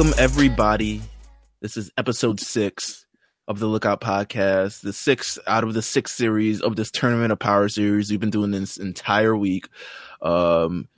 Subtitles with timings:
[0.00, 1.02] Welcome, everybody.
[1.60, 3.04] This is episode six
[3.46, 7.38] of the Lookout Podcast, the sixth out of the six series of this Tournament of
[7.38, 8.10] Power series.
[8.10, 9.68] We've been doing this entire week.
[10.22, 10.88] Um,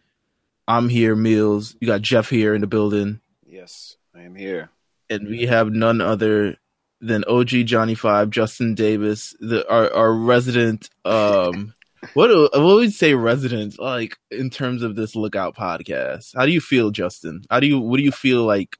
[0.68, 1.74] I'm here, Meelz.
[1.80, 4.70] You got Jeff here in the building, Yes, I am here.
[5.10, 6.58] and we have none other
[7.00, 10.88] than OG Johnny Five, Justin Davis, the our, our resident.
[11.04, 11.74] Um,
[12.14, 13.80] what do, what would we say, resident?
[13.80, 17.42] Like in terms of this Lookout Podcast, how do you feel, Justin?
[17.50, 18.76] How do you what do you feel like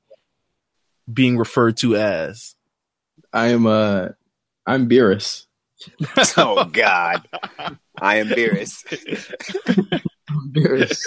[1.12, 2.55] being referred to as?
[3.33, 4.09] I am uh
[4.66, 5.47] I'm Beerus.
[6.37, 7.27] Oh God,
[8.01, 8.84] I am Beerus.
[10.53, 11.01] Beerus.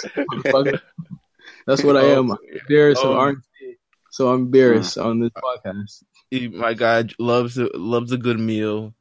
[1.66, 2.36] That's what I am.
[2.68, 3.12] Beerus Oh.
[3.12, 3.76] of RNC.
[4.10, 6.02] So I'm Beerus on this podcast.
[6.30, 8.94] He- my guy loves loves a good meal.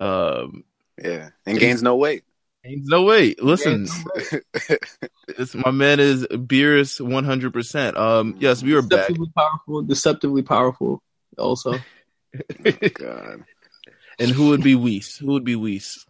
[0.00, 0.64] Um,
[1.02, 2.24] Yeah, and gains no weight.
[2.68, 3.34] No way.
[3.40, 3.86] listen,
[5.28, 7.96] it's, my man is Beerus one hundred percent.
[7.96, 9.08] Um, yes, we are back.
[9.08, 11.02] Deceptively powerful, deceptively powerful
[11.38, 11.72] also.
[12.62, 13.36] God, Oh,
[14.18, 15.16] And who would be Whis?
[15.18, 16.04] Who would be Whis?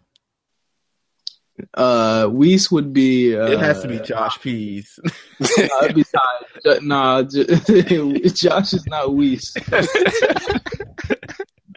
[1.72, 4.98] Uh Whis would be uh It has to be Josh Pease.
[5.40, 6.20] Nah, it'd be Ty.
[6.64, 9.54] Ju- Nah, Ju- Josh is not Whis.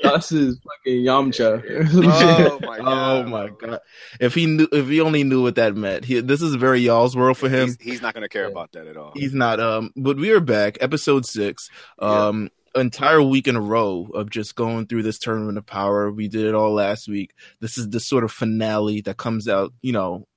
[0.02, 1.64] Josh is fucking Yamcha.
[1.94, 3.80] oh my oh God, my god!
[4.20, 7.16] If he knew, if he only knew what that meant, he, this is very y'all's
[7.16, 7.68] world for him.
[7.68, 9.12] He's, he's not gonna care about that at all.
[9.16, 9.60] He's not.
[9.60, 11.70] Um, but we are back, episode six.
[12.00, 16.12] Um, entire week in a row of just going through this tournament of power.
[16.12, 17.34] We did it all last week.
[17.60, 19.74] This is the sort of finale that comes out.
[19.82, 20.28] You know,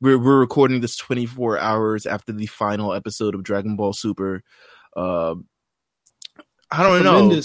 [0.00, 4.42] we're we're recording this 24 hours after the final episode of Dragon Ball Super.
[4.96, 5.46] Um,
[6.70, 7.40] I don't know.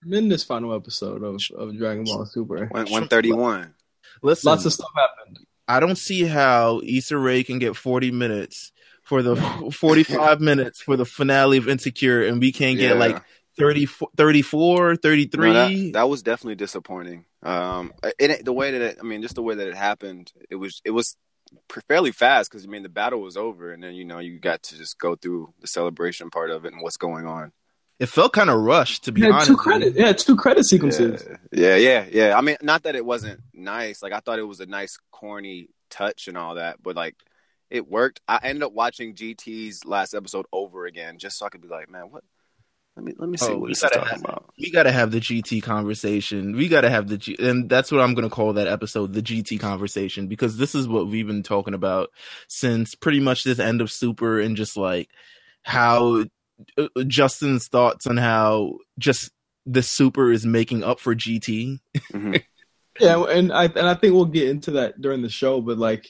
[0.00, 2.66] Tremendous, tremendous final episode of, of Dragon Ball Super.
[2.66, 3.74] One thirty one.
[4.22, 5.38] Listen, Lots of stuff happened.
[5.66, 8.72] I don't see how Issa Rae can get 40 minutes
[9.04, 9.36] for the
[9.72, 13.22] 45 minutes for the finale of Insecure, and we can't get like
[13.56, 15.52] 30, 34, 33.
[15.52, 17.24] that, that was definitely disappointing.
[17.42, 20.56] Um, it, the way that it, I mean, just the way that it happened, it
[20.56, 21.16] was it was
[21.88, 24.62] fairly fast because I mean the battle was over, and then you know you got
[24.64, 27.52] to just go through the celebration part of it and what's going on.
[28.00, 29.46] It felt kind of rushed, to be Yeah, honest.
[29.46, 29.94] two credit.
[29.94, 31.22] Yeah, two credit sequences.
[31.52, 32.38] Yeah, yeah, yeah, yeah.
[32.38, 34.02] I mean, not that it wasn't nice.
[34.02, 37.14] Like I thought it was a nice, corny touch and all that, but like
[37.68, 38.20] it worked.
[38.26, 41.88] I ended up watching GT's last episode over again just so I could be like,
[41.90, 42.24] man, what?
[42.96, 44.44] Let me let me see Oh, what we gotta talking have- about.
[44.58, 46.56] We got to have the GT conversation.
[46.56, 49.12] We got to have the G, and that's what I'm going to call that episode,
[49.14, 52.10] the GT conversation, because this is what we've been talking about
[52.48, 55.08] since pretty much this end of Super and just like
[55.62, 56.24] how
[57.06, 59.30] Justin's thoughts on how just
[59.66, 61.80] the Super is making up for GT.
[62.12, 62.42] Mhm.
[62.98, 65.62] Yeah, and I and I think we'll get into that during the show.
[65.62, 66.06] But like,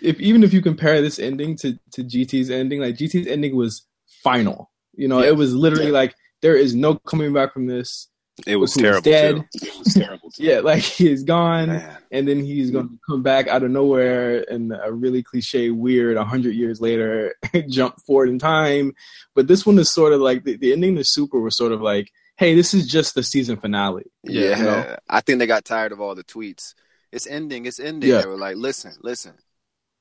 [0.00, 3.86] if even if you compare this ending to to GT's ending, like GT's ending was
[4.24, 4.70] final.
[4.94, 5.28] You know, Yeah.
[5.28, 8.08] it was literally like there is no coming back from this.
[8.46, 9.02] It was terrible.
[9.02, 9.36] dead.
[9.36, 9.66] Too.
[9.66, 10.30] It was terrible.
[10.34, 10.44] Too.
[10.44, 11.98] Yeah, like he's gone, Man.
[12.10, 16.16] and then he's going to come back out of nowhere and a really cliche, weird,
[16.16, 17.34] a hundred years later,
[17.68, 18.94] jump forward in time.
[19.34, 21.82] But this one is sort of like the, the ending The Super was sort of
[21.82, 24.10] like, hey, this is just the season finale.
[24.24, 24.96] Yeah, you know?
[25.08, 26.74] I think they got tired of all the tweets.
[27.12, 27.66] It's ending.
[27.66, 28.08] It's ending.
[28.10, 28.22] Yeah.
[28.22, 29.34] They were like, listen, listen,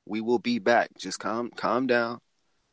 [0.06, 0.91] we will be back.
[0.97, 2.20] Just calm, calm down.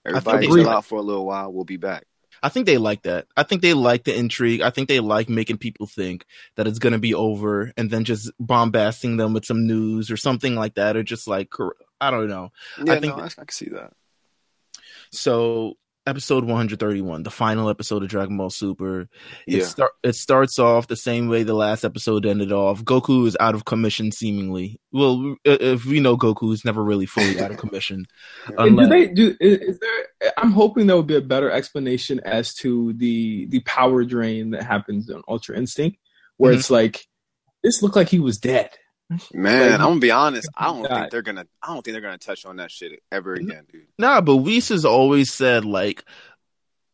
[0.07, 1.53] Everybody chill out for a little while.
[1.53, 2.05] We'll be back.
[2.43, 3.27] I think they like that.
[3.37, 4.61] I think they like the intrigue.
[4.61, 6.25] I think they like making people think
[6.57, 10.17] that it's going to be over and then just bombasting them with some news or
[10.17, 11.49] something like that, or just like,
[12.01, 12.51] I don't know.
[12.85, 13.93] Yeah, think no, I, I can see that.
[15.11, 15.75] So
[16.09, 19.03] episode 131, the final episode of Dragon Ball Super.
[19.47, 19.65] It, Yeah.
[19.65, 22.83] start, it starts off the same way the last episode ended off.
[22.83, 24.81] Goku is out of commission, seemingly.
[24.91, 28.07] Well, if we know Goku is never really fully out of commission.
[28.57, 29.37] And do they do?
[29.41, 30.33] Is, is there?
[30.39, 34.63] I'm hoping there will be a better explanation as to the the power drain that
[34.63, 35.99] happens on Ultra Instinct,
[36.39, 36.57] where Mhm.
[36.59, 37.07] it's like
[37.63, 38.71] this looked like he was dead.
[39.33, 40.49] Man, I'm gonna be honest.
[40.55, 40.91] I don't God.
[40.95, 41.47] think they're gonna.
[41.63, 43.87] I don't think they're gonna touch on that shit ever again, dude.
[43.99, 46.05] nah, but Whis has always said, like,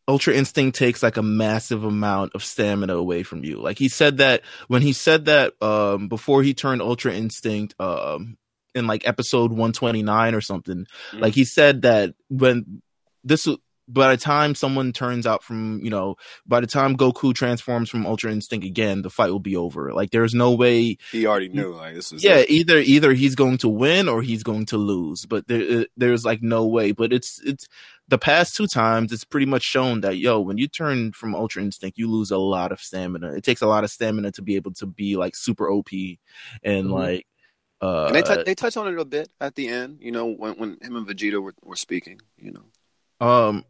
[0.07, 3.57] Ultra Instinct takes like a massive amount of stamina away from you.
[3.61, 8.37] Like he said that when he said that um before he turned Ultra Instinct um
[8.75, 10.85] in like episode 129 or something.
[11.11, 11.19] Mhm.
[11.21, 12.81] Like he said that when
[13.23, 13.47] this
[13.87, 16.15] by the time someone turns out from, you know,
[16.45, 19.93] by the time Goku transforms from Ultra Instinct again, the fight will be over.
[19.93, 21.73] Like there's no way He already knew.
[21.73, 22.23] Like this was.
[22.23, 22.49] yeah, it.
[22.49, 26.25] either either he's going to win or he's going to lose, but there uh, there's
[26.25, 26.93] like no way.
[26.93, 27.67] But it's it's
[28.07, 31.61] the past two times it's pretty much shown that yo, when you turn from Ultra
[31.61, 33.33] Instinct, you lose a lot of stamina.
[33.33, 35.89] It takes a lot of stamina to be able to be like super OP
[36.63, 36.91] and Mhm.
[36.91, 37.27] like
[37.81, 39.99] uh And they tou- they touch on it a bit at the end.
[40.01, 42.19] You know, when when him and Vegeta were, were speaking.
[42.37, 43.25] You know.
[43.25, 43.63] um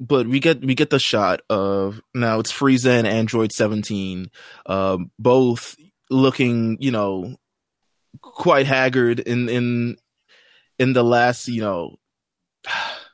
[0.00, 4.30] but we get we get the shot of now it's Frieza and Android 17,
[4.66, 5.76] um, both
[6.10, 7.36] looking, you know,
[8.20, 9.96] quite haggard in in
[10.78, 11.96] in the last, you know,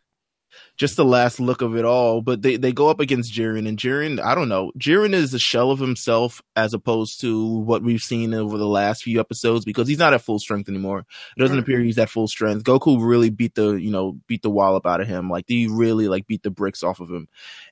[0.79, 2.23] just the last look of it all.
[2.23, 5.39] But they, they go up against Jiren, and Jiren, I don't know, Jiren is a
[5.39, 9.89] shell of himself as opposed to what we've seen over the last few episodes because
[9.89, 11.01] he's not at full strength anymore.
[11.37, 12.65] It doesn't appear he's at full strength.
[12.65, 15.29] Goku really beat the, you know, beat the wallop out of him.
[15.29, 17.29] Like he really like beat the bricks off of him.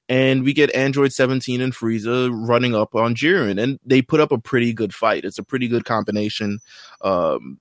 [0.08, 4.32] And we get Android 17 and Frieza running up on Jiren, and they put up
[4.32, 5.24] a pretty good fight.
[5.24, 6.58] It's a pretty good combination.
[7.00, 7.60] Um,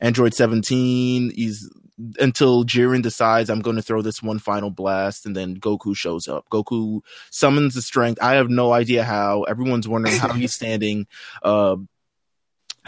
[0.00, 1.68] Android 17, he's
[2.20, 6.28] until Jiren decides I'm going to throw this one final blast, and then Goku shows
[6.28, 6.48] up.
[6.50, 7.00] Goku
[7.30, 8.22] summons the strength.
[8.22, 9.42] I have no idea how.
[9.44, 11.06] Everyone's wondering how he's standing.
[11.42, 11.76] Uh,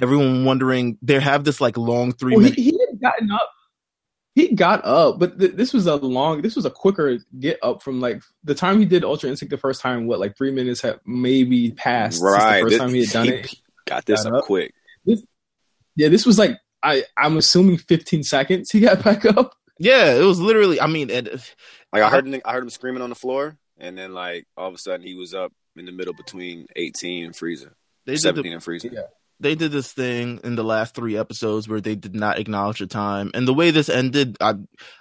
[0.01, 0.99] everyone wondering.
[1.03, 2.33] They have this like long three.
[2.35, 3.51] Well, minute- he, he had gotten up.
[4.37, 6.41] He got up, but th- this was a long.
[6.41, 9.59] This was a quicker get up from like the time he did Ultra Instinct the
[9.59, 10.07] first time.
[10.07, 12.21] What like three minutes had maybe passed.
[12.21, 13.55] since the first This- time he had done he it.
[13.87, 14.45] Got this Got up up.
[14.45, 14.73] quick.
[15.97, 17.05] Yeah, this was like I.
[17.17, 18.71] I'm assuming 15 seconds.
[18.71, 19.55] He got back up.
[19.79, 20.81] yeah, it was literally.
[20.81, 21.29] I mean, it,
[21.93, 24.69] Like I heard, him, I heard him screaming on the floor, and then like all
[24.69, 27.73] of a sudden he was up in the middle between 18 and Frieza,
[28.07, 28.93] they did the 17 and Frieza.
[28.93, 29.01] Yeah.
[29.41, 32.87] They did this thing in the last three episodes where they did not acknowledge the
[32.87, 33.31] time.
[33.33, 34.55] And the way this ended, I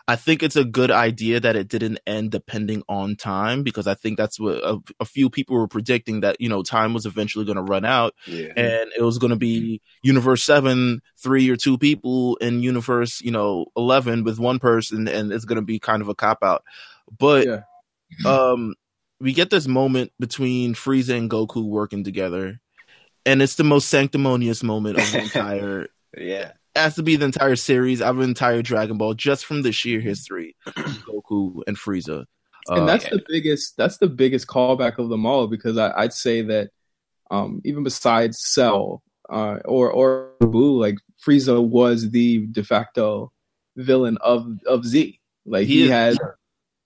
[0.08, 3.96] I think it's a good idea that it didn't end depending on time because I
[3.96, 7.44] think that's what a, a few people were predicting that you know time was eventually
[7.46, 8.54] going to run out Yeah.
[8.56, 13.32] and it was going to be universe 7 3 or 2 people and universe you
[13.32, 16.64] know 11 with one person and it's going to be kind of a cop out.
[17.20, 17.62] But Yeah.
[18.26, 18.76] um
[19.22, 22.62] we get this moment between Frieza and Goku working together
[23.26, 25.88] and it's the most sanctimonious moment of the entire
[26.18, 26.52] Yeah.
[26.76, 30.56] has to be the entire series of entire Dragon Ball just from the sheer history
[30.68, 32.26] Goku and Frieza.
[32.68, 36.14] and Uh, that's the biggest that's the biggest callback of them all because I, I'd
[36.14, 36.70] say that
[37.32, 43.32] um, even besides Cell uh, or or Boo, like Frieza was the de facto
[43.78, 45.20] villain of of Z.
[45.46, 46.18] Like He he, is- had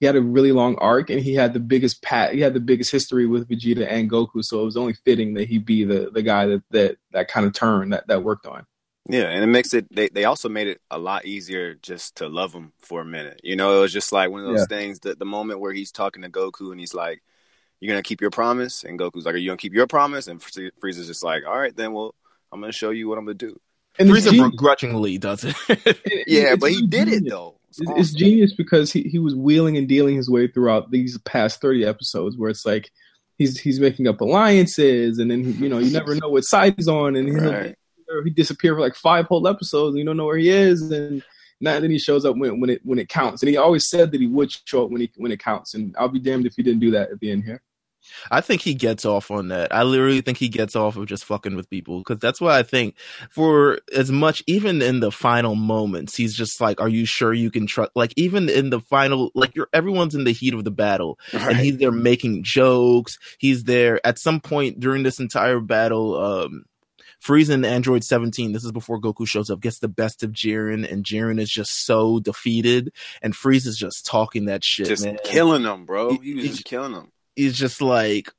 [0.03, 2.59] he had a really long arc and he had the biggest pat he had the
[2.59, 6.09] biggest history with Vegeta and Goku, so it was only fitting that he be the
[6.13, 8.65] the guy that that that kind of turned that that worked on.
[9.07, 9.85] Yeah, and it makes it.
[9.95, 13.39] They they also made it a lot easier just to love him for a minute.
[13.43, 14.77] You know, it was just like one of those Yeah.
[14.77, 14.99] things.
[14.99, 17.23] That the moment where he's talking to Goku and he's like,
[17.79, 20.41] "You're gonna keep your promise," and Goku's like, "Are you gonna keep your promise?" And
[20.41, 21.93] Frieza's just like, "All right, then.
[21.93, 22.13] Well,
[22.51, 23.57] I'm gonna show you what I'm gonna do."
[23.99, 24.51] And Frieza genius.
[24.51, 25.55] begrudgingly does it.
[25.69, 27.55] It- Yeah, it's but he really did it though.
[27.79, 31.61] It's It's, genius because he, he was wheeling and dealing his way throughout these past
[31.61, 32.91] 30 episodes where it's like
[33.37, 36.87] he's he's making up alliances and then you know you never know what side he's
[36.87, 37.75] on and he'll, Right.
[38.23, 41.23] he disappeared for like five whole episodes and you don't know where he is and
[41.61, 44.11] now then he shows up when, when it when it counts and he always said
[44.11, 46.53] that he would show up when he when it counts and I'll be damned if
[46.55, 47.61] he didn't do that at the end here.
[48.31, 49.73] I think he gets off on that.
[49.73, 52.63] I literally think he gets off of just fucking with people because that's why I
[52.63, 52.95] think
[53.29, 57.49] for as much, even in the final moments, he's just like, "Are you sure you
[57.51, 60.71] can trust?" Like even in the final, like you're everyone's in the heat of the
[60.71, 63.17] battle, and he's there making jokes.
[63.37, 66.15] He's there at some point during this entire battle.
[66.21, 66.65] Um,
[67.25, 70.85] Frieza and Android 17, this is before Goku shows up, gets the best of Jiren,
[70.91, 72.91] and Jiren is just so defeated,
[73.21, 75.17] and Frieza's just talking that shit, just man.
[75.23, 76.17] killing him, bro.
[76.17, 77.12] He- He was he- just killing him.
[77.35, 78.31] He's just like,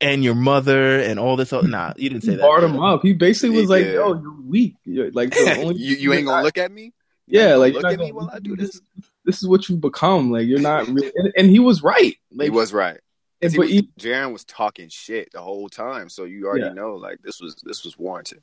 [0.00, 1.52] and your mother, and all this.
[1.52, 2.42] Other, nah, you didn't say He that.
[2.42, 3.02] barred him up.
[3.02, 4.74] He basically was like, "Yo, you're weak.
[4.84, 6.92] You're, like the only you you ain't gonna look at me.
[7.26, 8.80] You Yeah, ain't like look at me gonna- while I do this.
[9.24, 10.30] This is what you've become.
[10.30, 12.14] Like you're not really." And, and he was right.
[12.32, 12.98] Like he was right.
[13.40, 16.72] and, but was, he, Jiren was talking shit the whole time, so you already Yeah.
[16.72, 18.42] know like this was this was warranted.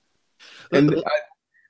[0.72, 1.02] and I,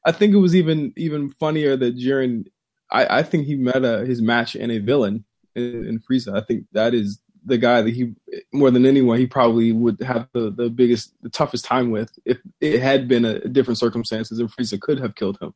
[0.05, 2.45] I think it was even even funnier that Jiren.
[2.91, 5.23] I, I think he met a, his match in a villain
[5.55, 6.35] in, in Frieza.
[6.35, 8.13] I think that is the guy that he
[8.51, 12.37] more than anyone he probably would have the, the biggest the toughest time with if
[12.61, 15.53] it had been a different circumstances and Frieza could have killed him.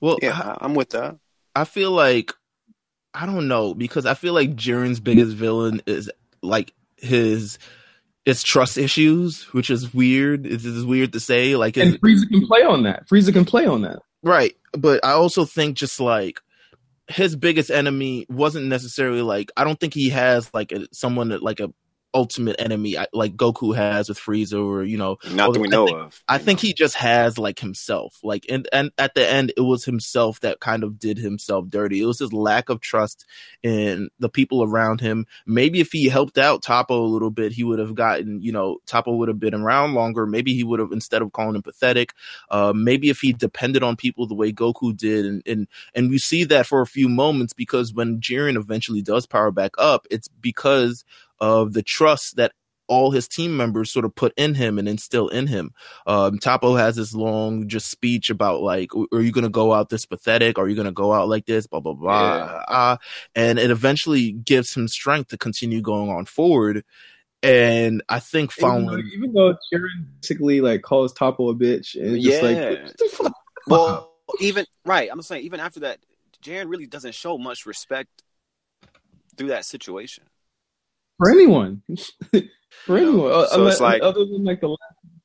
[0.00, 1.16] well, Yeah, I, I'm with that.
[1.54, 2.32] I feel like
[3.14, 6.10] I don't know because I feel like Jiren's biggest villain is
[6.42, 7.58] like his
[8.24, 10.46] his trust issues, which is weird.
[10.46, 13.08] It's, it's weird to say, like And Frieza can play on that.
[13.08, 14.00] Frieza can play on that.
[14.22, 14.54] right.
[14.72, 16.40] But I also think just like
[17.08, 21.42] his biggest enemy wasn't necessarily like I don't think he has like a, someone that
[21.42, 21.72] like a
[22.14, 25.86] ultimate enemy like Goku has with Frieza or you know not that we know I
[25.86, 26.22] think, of.
[26.28, 29.84] I think he just has like himself like and and at the end it was
[29.84, 32.00] himself that kind of did himself dirty.
[32.00, 33.26] It was his lack of trust
[33.62, 35.26] in the people around him.
[35.46, 38.78] Maybe if he helped out Toppo a little bit, he would have gotten you know
[38.86, 40.26] Toppo would have been around longer.
[40.26, 42.14] Maybe he would have instead of calling him pathetic.
[42.50, 46.18] Uh, maybe if he depended on people the way Goku did, and and and we
[46.18, 50.28] see that for a few moments because when Jiren eventually does power back up, it's
[50.28, 51.04] because
[51.40, 52.52] of the trust that
[52.88, 55.72] all his team members sort of put in him and instill in him.
[56.06, 59.90] Um, Toppo has this long just speech about like, are you going to go out
[59.90, 60.58] this pathetic?
[60.58, 61.66] Are you going to go out like this?
[61.66, 62.36] Blah, blah, blah.
[62.36, 62.44] Yeah.
[62.66, 62.96] Uh,
[63.34, 66.84] and it eventually gives him strength to continue going on forward.
[67.42, 71.94] And I think Even though, following, even though Jiren basically like calls Toppo a bitch
[71.94, 72.70] and just like Yeah.
[72.70, 73.32] "What the fuck?"
[73.68, 76.00] Well, even right, I'm saying even after that,
[76.42, 78.24] Jiren really doesn't show much respect
[79.36, 80.24] through that situation.
[81.18, 81.82] For anyone,
[82.30, 84.80] for You know, anyone, so unless, it's like- other than like the last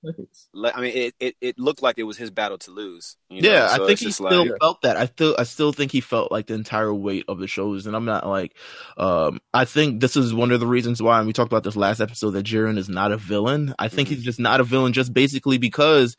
[0.06, 0.50] seconds.
[0.76, 3.16] I mean, it, it, it looked like it was his battle to lose.
[3.30, 3.50] You know?
[3.50, 4.98] yeah, So I think he still like, felt that.
[4.98, 7.96] I still, I still think he felt like the entire weight of the shows, and
[7.96, 8.58] I'm not like,
[8.98, 11.78] um, I think this is one of the reasons why, and we talked about this
[11.78, 13.74] last episode, that Jiren is not a villain.
[13.80, 14.12] I think Mhm.
[14.16, 16.18] he's just not a villain, just basically because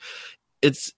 [0.63, 0.95] it's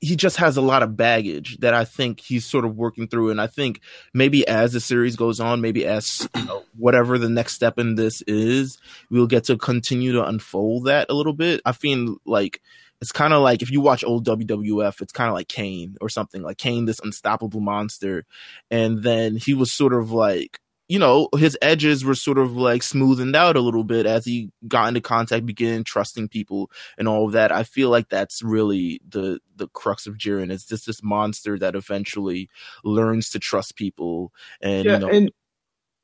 [0.00, 3.30] he just has a lot of baggage that I think he's sort of working through,
[3.30, 3.80] and I think
[4.12, 7.94] maybe as the series goes on, maybe as you know, whatever the next step in
[7.94, 8.78] this is,
[9.10, 11.60] we'll get to continue to unfold that a little bit.
[11.64, 12.60] I feel like
[13.00, 16.08] it's kind of like if you watch old WWF, it's kind of like Kane or
[16.08, 18.24] something like Kane, this unstoppable monster.
[18.70, 22.82] And then he was sort of like, you know, his edges were sort of like
[22.82, 27.26] smoothened out a little bit as he got into contact, began trusting people and all
[27.26, 27.50] of that.
[27.50, 30.52] I feel like that's really the, the crux of Jiren.
[30.52, 32.48] It's just this monster that eventually
[32.84, 34.32] learns to trust people.
[34.60, 35.32] And, yeah, you know, and,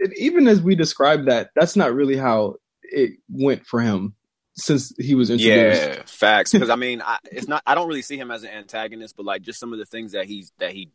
[0.01, 4.15] and even as we describe that, that's not really how it went for him
[4.55, 5.83] since he was introduced.
[5.83, 6.53] yeah, facts.
[6.53, 7.63] Because I mean, I, it's not.
[7.67, 10.13] I don't really see him as an antagonist, but like just some of the things
[10.13, 10.91] that he that he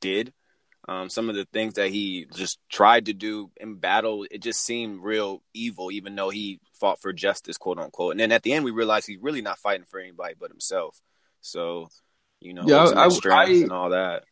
[0.00, 0.32] did,
[0.88, 4.64] um, some of the things that he just tried to do in battle, it just
[4.64, 8.12] seemed real evil, even though he fought for justice, quote unquote.
[8.12, 11.00] And then at the end, we realized he's really not fighting for anybody but himself.
[11.40, 11.88] So,
[12.40, 14.24] you know, Yeah, I- ultimate I- and all that.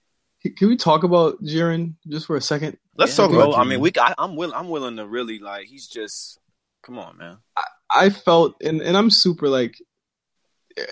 [0.56, 2.78] Can we talk about Jiren just for a second?
[2.96, 3.50] let's Yeah, talk bro.
[3.50, 3.92] about I mean, we.
[4.00, 4.56] I, I'm willing.
[4.56, 5.66] I'm willing to really like.
[5.66, 6.38] He's just.
[6.82, 7.36] Come on, man.
[7.92, 9.74] I felt, and, and I'm super like,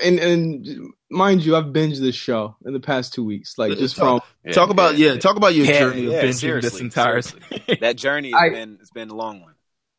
[0.02, 0.66] and and
[1.10, 4.52] mind you, I've binged this show in the past two weeks, like just from Yeah,
[4.52, 7.76] talk about, yeah, talk about your Yeah, journey of yeah, binging this seriously, entire seriously.
[7.80, 9.54] that journey has I- been it's been a long one.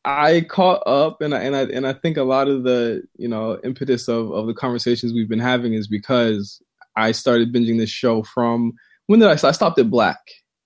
[0.06, 3.28] I caught up, and I and I and I think a lot of the you
[3.28, 6.62] know impetus of of the conversations we've been having is because
[6.96, 8.74] I started binging this show from
[9.08, 9.34] when did I?
[9.34, 10.20] I stopped at Black,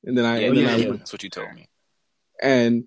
[0.04, 1.68] and then I Yeah, and then yeah, I yeah, that's what you told me.
[2.42, 2.84] and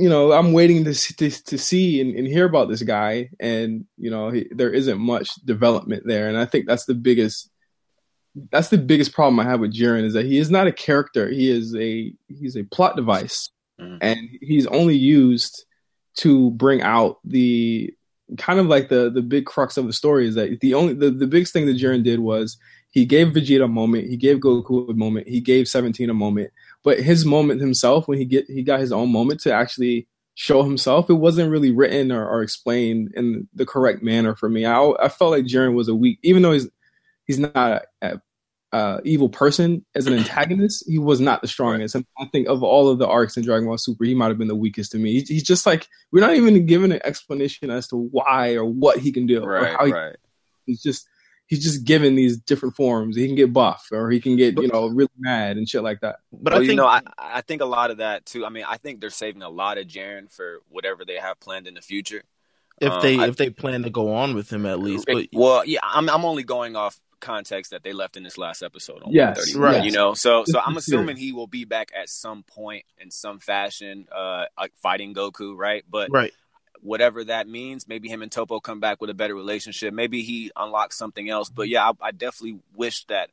[0.00, 3.30] you know I'm waiting to see, to, to see and, and hear about this guy,
[3.38, 7.50] and you know he, there isn't much development there, and I think that's the biggest
[8.52, 11.28] that's the biggest problem I have with Jiren is that he is not a character.
[11.28, 13.98] He is a he's a plot device, Mhm.
[14.00, 15.64] and he's only used
[16.18, 17.92] to bring out the
[18.38, 21.10] kind of like the the big crux of the story is that the only the,
[21.10, 22.58] the biggest thing that Jiren did was
[22.92, 26.50] he gave Vegeta a moment, he gave Goku a moment, he gave Seventeen a moment,
[26.82, 30.62] but his moment himself when he get he got his own moment to actually show
[30.62, 34.64] himself, it wasn't really written or, or explained in the correct manner for me.
[34.64, 36.68] I I felt like Jiren was a weak, even though he's
[37.26, 38.20] he's not a,
[38.72, 41.94] uh, evil person as an antagonist, he was not the strongest.
[41.94, 44.38] And I think of all of the arcs in Dragon Ball Super, he might have
[44.38, 45.12] been the weakest to me.
[45.12, 48.98] He's, he's just like we're not even given an explanation as to why or what
[48.98, 50.16] he can do or Right, how he, right.
[50.66, 51.08] he's just
[51.50, 53.16] he's just given these different forms.
[53.16, 56.00] He can get buff or he can get you know really mad and shit like
[56.00, 56.20] that.
[56.32, 58.46] But well, I think you know, I, I think a lot of that too.
[58.46, 61.66] I mean, I think they're saving a lot of Jiren for whatever they have planned
[61.66, 62.22] in the future.
[62.80, 65.26] if um, they I- if they plan to go on with him at least, but
[65.34, 69.02] well, yeah, I'm I'm only going off context that they left in this last episode
[69.02, 69.84] on Yes, 131, right.
[69.84, 73.40] You know, so so I'm assuming he will be back at some point in some
[73.40, 75.84] fashion, uh, like fighting Goku, right?
[75.90, 76.32] But right.
[76.82, 77.86] Whatever that means.
[77.88, 79.92] Maybe him and Toppo come back with a better relationship.
[79.92, 81.50] Maybe he unlocks something else.
[81.50, 83.30] But yeah, I, I definitely wish that.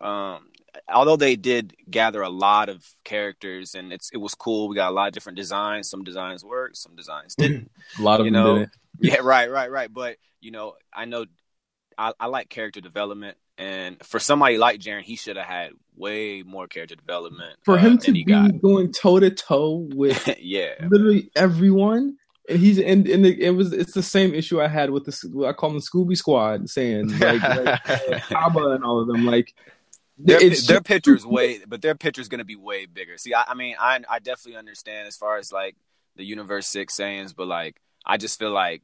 [0.00, 0.48] Um,
[0.92, 4.68] although they did gather a lot of characters and it's it was cool.
[4.68, 5.88] We got a lot of different designs.
[5.88, 7.70] Some designs worked, some designs didn't.
[7.98, 8.66] A lot of You know,
[9.00, 9.92] yeah, right, right, right.
[9.92, 11.26] But you know, I know
[11.96, 13.36] I, I like character development.
[13.56, 17.78] And for somebody like Jiren, he should have had way more character development For uh,
[17.78, 18.60] him to than be got.
[18.60, 22.16] going toe to toe with yeah, literally everyone.
[22.48, 25.46] And he's and, and it, it was it's the same issue I had with the
[25.48, 27.90] I call them Scooby Squad saying like, like
[28.32, 29.54] uh, and all of them like
[30.18, 33.16] their, it's their just- picture's way, but their picture's gonna be way bigger.
[33.16, 35.76] See, I, I mean, I I definitely understand as far as like
[36.16, 38.82] the Universe Six sayings, but like I just feel like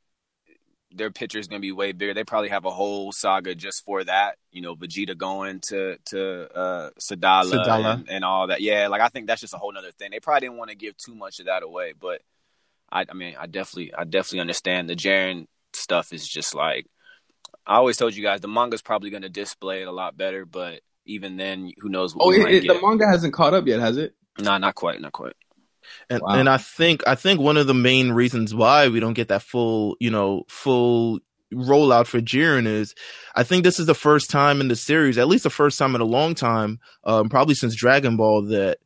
[0.92, 2.14] their picture is going to be way bigger.
[2.14, 4.36] They probably have a whole saga just for that.
[4.50, 7.94] You know, Vegeta going to to uh, Sadala, Sadala.
[7.94, 8.60] And, and all that.
[8.60, 10.10] Yeah, like I think that's just a whole other thing.
[10.10, 12.22] They probably didn't want to give too much of that away, but
[12.92, 16.86] I, I mean, I definitely, I definitely understand the Jiren stuff is just like
[17.66, 20.44] I always told you guys the manga's probably going to display it a lot better,
[20.44, 23.54] but even then, who knows what Oh, we it, might it, the manga hasn't caught
[23.54, 24.14] up yet, has it?
[24.38, 25.34] Nah, not quite, not quite.
[26.08, 26.34] And Wow.
[26.34, 29.42] and I think I think one of the main reasons why we don't get that
[29.42, 31.20] full, you know, full
[31.52, 32.94] rollout for Jiren is
[33.34, 35.94] I think this is the first time in the series, at least the first time
[35.94, 38.78] in a long time, um, probably since Dragon Ball, that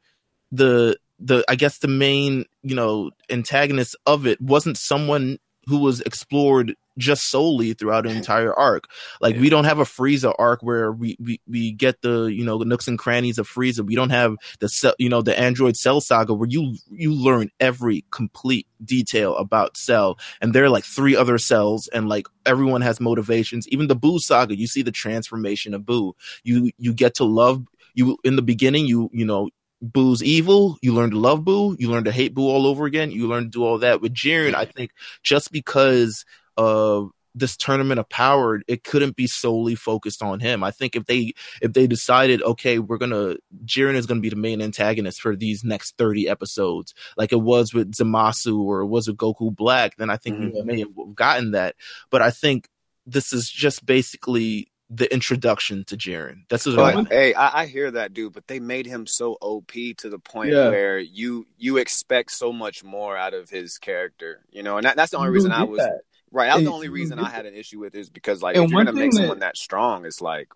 [0.51, 6.01] the the I guess the main, you know, antagonist of it wasn't someone who was
[6.03, 8.85] explored just solely throughout an entire arc.
[9.21, 9.41] Like Yeah.
[9.41, 12.67] we don't have a Frieza arc where we, we we get the you know the
[12.67, 13.85] nooks and crannies of Frieza.
[13.85, 17.51] We don't have the cell, you know the Android Cell saga where you you learn
[17.59, 22.83] every complete detail about Cell, and there are like three other cells, and like everyone
[22.83, 23.67] has motivations.
[23.69, 26.15] Even the Boo saga, you see the transformation of Boo.
[26.45, 27.65] You you get to love
[27.95, 28.87] you in the beginning.
[28.87, 29.49] You you know.
[29.93, 30.79] Boo's evil.
[30.81, 31.77] You learn to love Boo.
[31.79, 33.11] You learn to hate Boo all over again.
[33.11, 34.55] You learn to do all that with Jiren.
[34.55, 36.25] I think just because
[36.57, 40.63] of this tournament of power, it couldn't be solely focused on him.
[40.63, 44.37] I think if they if they decided, okay, we're gonna Jiren is gonna be the
[44.37, 49.09] main antagonist for these next thirty episodes, like it was with Zamasu or it was
[49.09, 50.55] with Goku Black, then I think mm-hmm.
[50.55, 51.75] we may have gotten that.
[52.11, 52.69] But I think
[53.07, 56.43] this is just basically the introduction to Jiren.
[56.49, 58.33] That's what I But hey, I, I hear that, dude.
[58.33, 60.69] But they made him so OP to the point Yeah.
[60.69, 64.77] where you you expect so much more out of his character, you know.
[64.77, 66.01] And that, that's the only You reason I was that.
[66.31, 66.47] right.
[66.49, 68.85] That's the only reason I had an issue with is because like And if you're
[68.85, 70.49] gonna make thing that- someone that strong, it's like,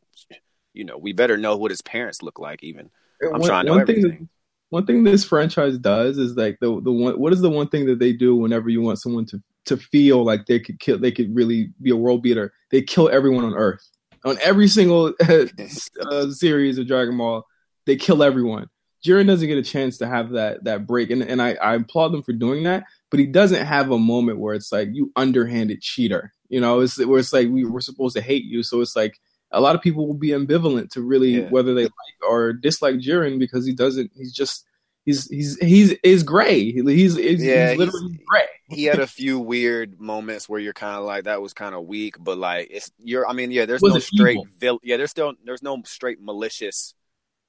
[0.75, 2.63] you know, we better know what his parents look like.
[2.63, 2.91] Even
[3.23, 4.29] I'm one, trying to know one thing that, everything.
[4.71, 7.87] one thing this franchise does is like the the one what is the one thing
[7.87, 11.11] that they do whenever you want someone to to feel like they could kill they
[11.13, 13.87] could really be a world beater they kill everyone on earth
[14.25, 15.15] on every single
[16.01, 17.47] uh, series of dragon ball
[17.87, 18.69] they kill everyone
[19.05, 22.13] jiren doesn't get a chance to have that that break and, and I, I applaud
[22.13, 25.81] them for doing that but he doesn't have a moment where it's like you underhanded
[25.81, 28.97] cheater you know it's where it's like we, we're supposed to hate you so it's
[28.97, 29.19] like
[29.51, 31.49] a lot of people will be ambivalent to really Yeah.
[31.49, 34.11] whether they like or dislike Jiren because he doesn't.
[34.15, 34.67] He's just
[35.07, 36.71] he's he's he's is gray.
[36.71, 38.43] He's he's, Yeah, he's literally gray.
[38.71, 41.87] He had a few weird moments where you're kind of like that was kind of
[41.87, 43.27] weak, but like it's you're.
[43.29, 44.47] I mean, yeah, there's Was no straight evil?
[44.59, 46.95] vil- Yeah, there's still there's no straight malicious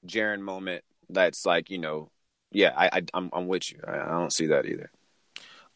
[0.07, 2.11] Jiren moment that's like you know.
[2.51, 3.79] Yeah, I, I I'm I'm with you.
[3.87, 4.91] I, I don't see that either.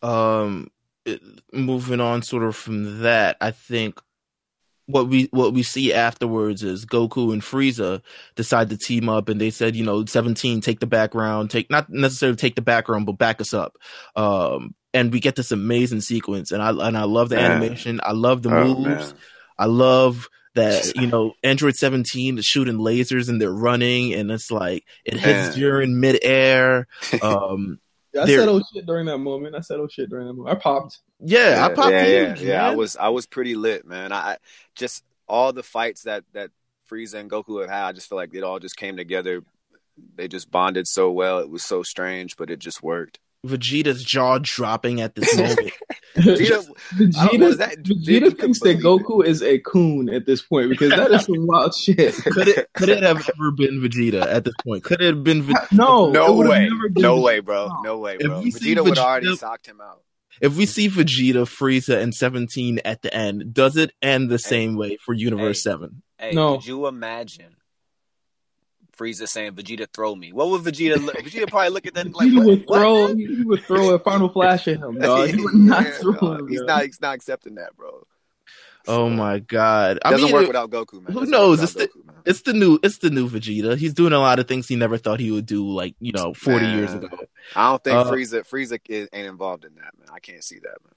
[0.01, 0.69] um
[1.06, 3.99] it- moving on sort of from that i think
[4.88, 8.01] what we what we see afterwards is goku and frieza
[8.36, 11.89] decide to team up and they said you know 17 take the background take not
[11.89, 13.77] necessarily take the background but back us up
[14.15, 17.51] um and we get this amazing sequence and i and i love the Man.
[17.51, 19.13] animation i love the Oh, moves man.
[19.58, 24.49] I love that you know Android 17 is shooting lasers and they're running and it's
[24.51, 25.58] like it hits Man.
[25.58, 26.88] during midair.
[27.21, 27.79] Um,
[28.19, 29.56] I There- said oh shit during that moment.
[29.56, 30.56] I said oh shit during that moment.
[30.58, 30.99] I popped.
[31.19, 32.36] yeah, I popped yeah, in.
[32.38, 32.67] yeah, yeah.
[32.67, 34.12] I was I was pretty lit, man.
[34.12, 34.38] I I-
[34.75, 36.49] just all the fights that that
[36.91, 37.86] Frieza and Goku have had.
[37.86, 39.43] I just feel like it all just came together.
[40.15, 41.39] They just bonded so well.
[41.39, 43.19] It was so strange, but it just worked.
[43.45, 45.71] Vegeta's jaw dropping at this moment.
[46.15, 46.65] Vegeta,
[47.17, 48.77] I know, Vegeta, that- Vegeta thinks that?
[48.79, 52.13] Goku is a coon at this point because that is some wild shit.
[52.23, 54.84] could it could it have ever been Vegeta at this point?
[54.84, 57.82] Could it have been Ve- No, no way, no way, bro, No.
[57.84, 58.39] no way, bro.
[58.41, 60.01] we see Vegeta would already Vegeta- socked him out.
[60.39, 64.75] if we see Vegeta, Frieza, and 17 at the end, does it end the same
[64.77, 65.71] way for Universe Hey.
[65.71, 66.01] 7?
[66.17, 66.58] Hey, No.
[66.58, 67.56] could you imagine
[68.97, 70.32] Frieza saying, "Vegeta, throw me"?
[70.34, 71.15] What would Vegeta look?
[71.25, 72.79] Vegeta probably look at that and like, Vegeta would what?
[72.79, 73.15] throw.
[73.15, 75.29] He, he would throw a final flash at him, dog.
[75.29, 76.39] He would not Yeah, throw dog.
[76.41, 76.47] him.
[76.47, 76.65] He's yo.
[76.65, 76.84] not.
[76.84, 78.06] He's not accepting that, bro.
[78.86, 79.99] Oh my god.
[80.03, 81.13] I Doesn't mean, work without Goku, man.
[81.13, 81.63] who Doesn't knows?
[81.63, 82.15] It's without Goku, man.
[82.25, 83.77] it's the new it's the new Vegeta.
[83.77, 86.34] He's doing a lot of things he never thought he would do like, you know,
[86.34, 87.08] 40 years ago.
[87.56, 88.79] I don't think Uh, Frieza Frieza
[89.13, 90.10] ain't involved in that, man.
[90.12, 90.93] I can't see that, man.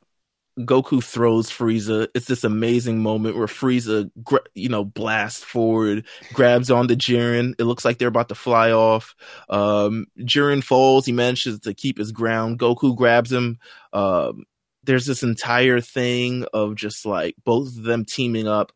[0.60, 2.08] Goku throws Frieza.
[2.14, 4.10] It's this amazing moment where Frieza,
[4.54, 7.54] you know, blasts forward, grabs on onto Jiren.
[7.58, 9.14] It looks like they're about to fly off.
[9.50, 11.04] Um, Jiren falls.
[11.04, 12.58] He manages to keep his ground.
[12.58, 13.58] Goku grabs him.
[13.92, 14.44] Um,
[14.82, 18.72] there's this entire thing of just like both of them teaming up.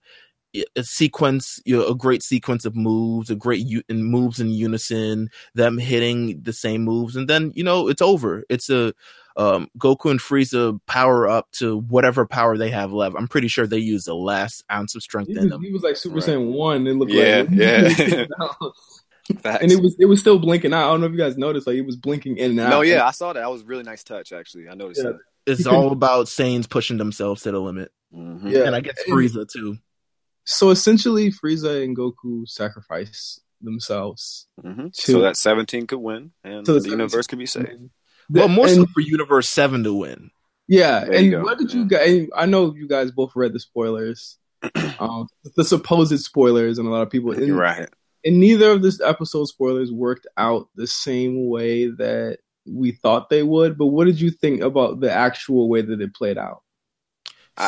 [0.75, 4.51] A sequence, you know, a great sequence of moves, a great u- and moves in
[4.51, 8.43] unison, them hitting the same moves, and then you know it's over.
[8.49, 8.93] It's a
[9.41, 13.17] um, Goku and Frieza power up to whatever power they have left.
[13.19, 15.63] I'm pretty sure they use the last ounce of strength He in was, them.
[15.63, 16.25] he was like Super Right.
[16.25, 16.87] Saiyan one.
[16.87, 18.25] It looked Yeah, like yeah.
[19.43, 19.63] Facts.
[19.63, 20.89] and it was it was still blinking out.
[20.89, 22.71] I don't know if you guys noticed, like it was blinking in and out.
[22.71, 23.41] no, yeah, I saw that.
[23.41, 24.69] That was a really nice touch, actually.
[24.69, 25.13] I noticed Yeah.
[25.13, 25.21] that.
[25.53, 28.51] it's all about Saiyans pushing themselves to the limit, Mhm.
[28.51, 28.65] Yeah.
[28.65, 29.79] and I guess Frieza too.
[30.45, 34.49] So essentially, Frieza and Goku sacrifice themselves.
[34.65, 34.93] Mhm.
[34.93, 37.91] To- So that 17 could win and So the, the universe could be saved.
[38.31, 40.31] Well, more And- so for Universe Seven to win.
[40.69, 42.29] Yeah, There and what did you guys?
[42.37, 44.39] I know you guys both read the spoilers,
[45.01, 47.33] um, the supposed spoilers, and a lot of people.
[47.33, 47.89] And, right.
[48.25, 53.43] and neither of this episode spoilers worked out the same way that we thought they
[53.43, 53.77] would.
[53.77, 56.63] But what did you think about the actual way that it played out?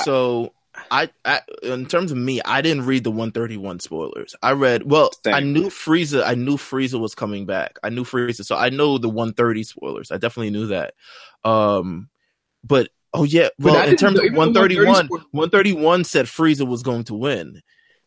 [0.05, 0.53] So
[0.91, 4.35] I, I, in terms of me, I didn't read the 131 spoilers.
[4.43, 5.11] I read well.
[5.25, 5.35] Same.
[5.35, 6.25] I knew Frieza.
[6.25, 7.79] I knew Frieza was coming back.
[7.83, 10.11] I knew Frieza, so I know the 130 spoilers.
[10.11, 10.95] I definitely knew that.
[11.45, 12.09] Um,
[12.65, 16.27] but oh yeah, well, in terms know- of even the 130 131, spoilers- 131 said
[16.27, 17.61] Frieza was going to win.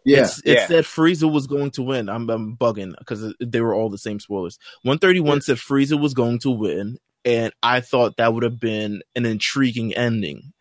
[0.04, 0.67] Yeah, It's, it Yeah.
[0.67, 2.10] said Frieza was going to win.
[2.10, 4.58] I'm, I'm bugging because they were all the same spoilers.
[4.84, 9.25] 131 said Frieza was going to win, and I thought that would have been an
[9.25, 10.54] intriguing ending.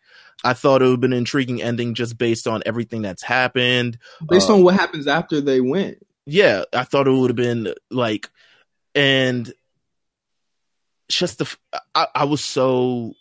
[0.45, 3.97] I thought it would have been an intriguing ending just based on everything that's happened.
[4.29, 5.95] based uh, on what happens after they win.
[6.27, 8.29] Yeah, I thought it would have been like,
[8.93, 9.51] and
[11.09, 11.57] just the,
[11.95, 13.13] I was so,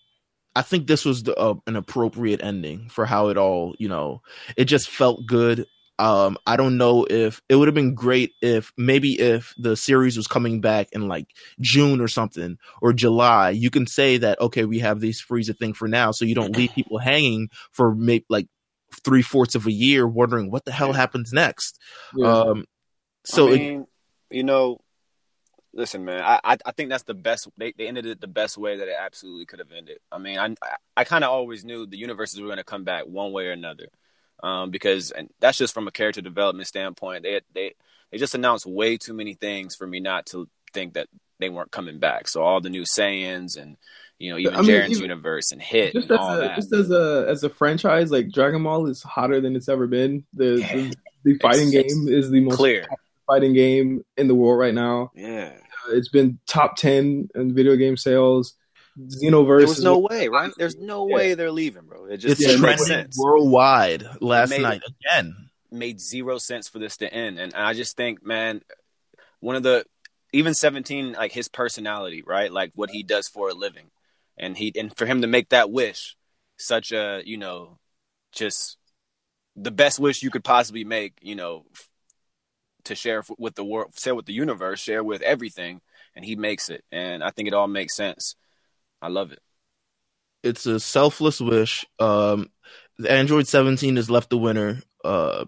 [0.55, 4.21] I think this was the, uh, an appropriate ending for how it all, you know,
[4.57, 5.67] it just felt good.
[5.99, 10.17] Um, I don't know if it would have been great if maybe if the series
[10.17, 11.29] was coming back in like
[11.61, 15.73] June or something or July, you can say that okay, we have this Frieza thing
[15.73, 18.49] for now, so you don't leave people hanging for maybe like
[19.05, 21.79] three fourths of a year wondering what the hell happens next.
[22.17, 22.27] Yeah.
[22.33, 22.65] Um,
[23.25, 23.87] so I it-
[24.31, 24.79] you know,
[25.73, 26.23] listen, man.
[26.23, 27.49] I, I I think that's the best.
[27.57, 29.99] They they ended it the best way that it absolutely could have ended.
[30.11, 32.85] I mean, I I, I kind of always knew the universes were going to come
[32.85, 33.89] back one way or another,
[34.45, 37.23] um, because and that's just from a character development standpoint.
[37.23, 37.75] They they
[38.13, 41.09] they just announced way too many things for me not to think that
[41.41, 42.29] they weren't coming back.
[42.29, 43.77] So all the new Saiyans and
[44.19, 46.41] you know even I mean, Jiren's even- universe and Hit just and as all a
[46.43, 46.57] that.
[46.57, 50.25] just as a as a franchise, like Dragon Ball is hotter than it's ever been.
[50.35, 52.87] The the, the fighting It's- it's game is the most Clear,
[53.27, 55.11] fighting game in the world right now.
[55.15, 55.53] yeah.
[55.89, 58.55] Uh, it's been top ten in video game sales.
[58.99, 59.59] Xenoverse.
[59.59, 60.53] There was no way, right?
[60.57, 61.15] There's no Yeah.
[61.15, 62.07] way they're leaving, bro.
[62.07, 63.19] It just it's Yeah, it trending sense.
[63.19, 65.51] worldwide last made night again.
[65.71, 67.39] made zero sense for this to end.
[67.39, 68.63] And I just think, man,
[69.41, 69.85] one of the
[70.33, 72.53] even 17, like his personality, right?
[72.53, 73.91] Like what he does for a living.
[74.37, 76.17] And he and for him to make that wish,
[76.57, 77.79] such a, you know,
[78.33, 78.77] just
[79.57, 81.67] the best wish you could possibly make, you know,
[82.85, 85.81] to share with the world, share with the universe, share with everything,
[86.17, 86.85] and he makes it.
[86.91, 88.35] And I think it all makes sense.
[89.05, 89.41] I love it.
[90.43, 91.85] It's a selfless wish.
[91.99, 92.51] Um,
[92.97, 94.81] the Android 17 is left the winner.
[95.05, 95.45] Uh,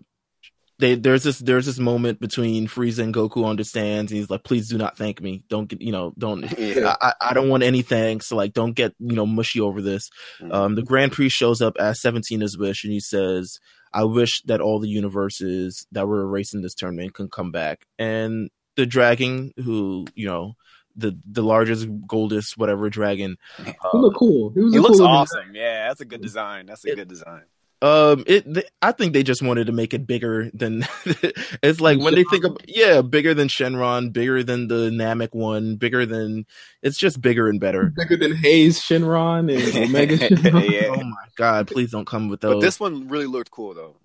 [0.78, 4.12] they there's this there's this moment between Frieza and Goku understands.
[4.12, 5.42] And he's like, please do not thank me.
[5.48, 6.44] Don't get you know don't.
[6.58, 6.96] Yeah.
[7.00, 8.30] I, I don't want any thanks.
[8.30, 10.10] Like, don't get you know mushy over this.
[10.38, 10.52] Mm-hmm.
[10.52, 13.58] Um, the Grand Priest shows up as 17 his wish, and he says,
[13.94, 17.86] "I wish that all the universes that were erased in this tournament can come back."
[17.98, 20.56] And the dragon, who you know,
[20.96, 24.50] the the largest, goldest, whatever dragon, He looked cool.
[24.50, 25.54] He was He looks cool looking awesome.
[25.54, 26.66] Yeah, that's a good design.
[26.66, 27.42] That's a It- good design.
[27.82, 28.44] um, it.
[28.52, 30.86] Th- I think they just wanted to make it bigger than.
[31.62, 35.76] it's like when they think of yeah, bigger than Shenron, bigger than the Namek one,
[35.76, 36.46] bigger than.
[36.82, 37.92] It's just bigger and better.
[37.94, 40.70] Bigger than Haze Shenron and Omega Shenron.
[40.70, 40.88] yeah.
[40.88, 41.66] Oh my god!
[41.68, 42.54] Please don't come with those.
[42.54, 43.96] But this one really looked cool though.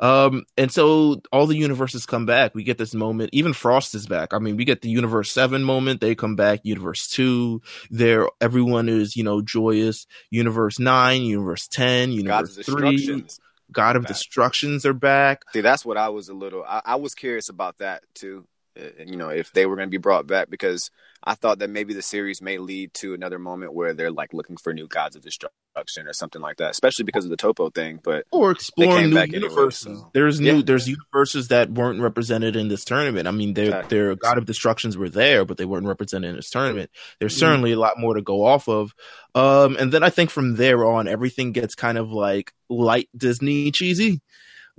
[0.00, 2.54] Um, and so all the universes come back.
[2.54, 3.30] We get this moment.
[3.32, 4.34] Even Frost is back.
[4.34, 6.00] I mean, we get the Universe Seven moment.
[6.00, 6.60] They come back.
[6.64, 7.62] Universe Two.
[7.90, 10.06] There, everyone is you know joyous.
[10.30, 13.24] Universe Nine, Universe Ten, Universe Three.
[13.70, 14.08] God of Back.
[14.12, 15.44] Destructions are back.
[15.52, 16.62] See, that's what I was a little.
[16.62, 18.46] I, I was curious about that too.
[18.78, 20.90] Uh, You know, if they were going to be brought back, because
[21.24, 24.56] I thought that maybe the series may lead to another moment where they're like looking
[24.56, 28.00] for new gods of destruction or something like that, especially because of the Toppo thing.
[28.02, 29.98] But Or exploring new back anyway, universes.
[30.00, 30.56] so- There's new.
[30.56, 30.62] Yeah.
[30.64, 33.28] There's universes that weren't represented in this tournament.
[33.28, 33.96] I mean, their Exactly.
[33.98, 36.90] their God of Destructions were there, but they weren't represented in this tournament.
[37.20, 37.40] There's Mhm.
[37.40, 38.92] certainly a lot more to go off of.
[39.34, 43.70] Um, and then I think from there on, everything gets kind of like light Disney
[43.70, 44.20] cheesy.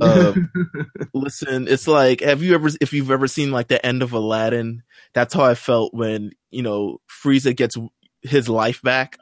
[0.03, 0.51] Um,
[1.13, 4.83] listen, it's like have you ever if you've ever seen like the end of Aladdin?
[5.13, 7.77] That's how I felt when you know Frieza gets
[8.21, 9.17] his life back.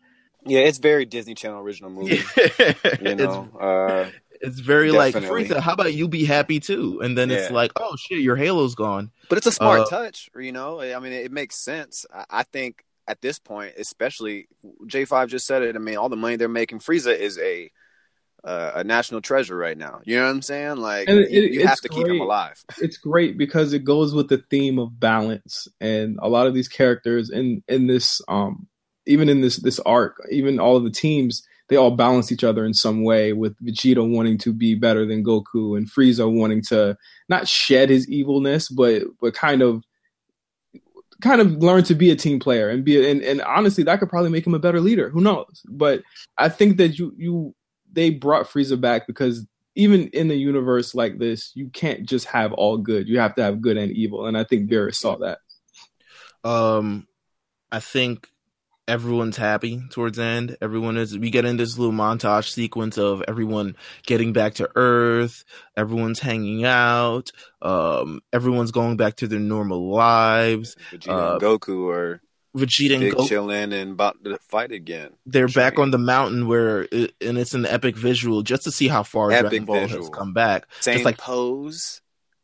[0.45, 2.17] yeah, it's very Disney Channel original movie.
[2.37, 4.09] You it's, know, uh,
[4.41, 5.59] it's very like Frieza.
[5.59, 6.99] How about you be happy too?
[7.01, 9.11] And then it's like, oh shit, your Halo's gone.
[9.29, 10.29] but it's a smart Uh, touch.
[10.35, 12.05] You know, I mean, it makes sense.
[12.13, 14.47] I, I think at this point, especially
[14.87, 15.75] J Five just said it.
[15.75, 17.71] I mean, all the money they're making, Frieza is a
[18.43, 20.01] uh, a national treasure right now.
[20.03, 20.77] You know what I'm saying?
[20.77, 22.63] Like it- you, you have to keep him alive.
[22.79, 26.67] it's great because it goes with the theme of balance and a lot of these
[26.67, 28.67] characters in in this um
[29.05, 32.65] even in this this arc, even all of the teams, they all balance each other
[32.65, 33.33] in some way.
[33.33, 38.07] With Vegeta wanting to be better than Goku, and Frieza wanting to not shed his
[38.09, 39.83] evilness, but but kind of
[41.21, 44.09] kind of learn to be a team player and be and, and honestly that could
[44.09, 46.01] probably make him a better leader who knows but
[46.39, 47.53] i think that you you
[47.91, 52.53] they brought frieza back because even in the universe like this you can't just have
[52.53, 55.39] all good you have to have good and evil and i think Beerus saw that
[56.43, 57.07] um
[57.71, 58.27] i think
[58.91, 60.57] everyone's happy towards the end.
[60.61, 61.17] Everyone is.
[61.17, 65.45] We get in this little montage sequence of everyone getting back to Earth.
[65.77, 67.31] Everyone's hanging out.
[67.61, 70.75] Um, everyone's going back to their normal lives.
[70.91, 72.21] Vegeta uh, and Goku are
[72.55, 75.11] Vegeta and Goku chilling and about to fight again.
[75.25, 78.87] They're back on the mountain where, it, and it's an epic visual just to see
[78.87, 80.03] how far epic Dragon Ball visual.
[80.03, 80.67] has come back.
[80.81, 82.00] Same just like pose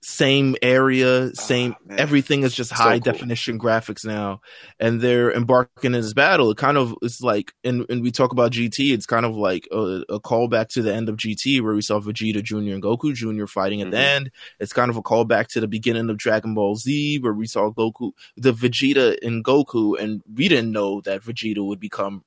[0.09, 3.11] same area, same Oh, everything is just So high cool.
[3.11, 4.39] definition graphics now,
[4.79, 6.49] and they're embarking in this battle.
[6.49, 9.67] It kind of is like, and, and we talk about GT, it's kind of like
[9.69, 12.55] a, a callback to the end of GT where we saw Vegeta Jr.
[12.73, 13.47] and Goku Jr.
[13.47, 14.15] fighting at the Mhm.
[14.15, 14.31] end.
[14.61, 17.69] It's kind of a callback to the beginning of Dragon Ball Z where we saw
[17.71, 22.23] Goku, the Vegeta and Goku, and we didn't know that Vegeta would become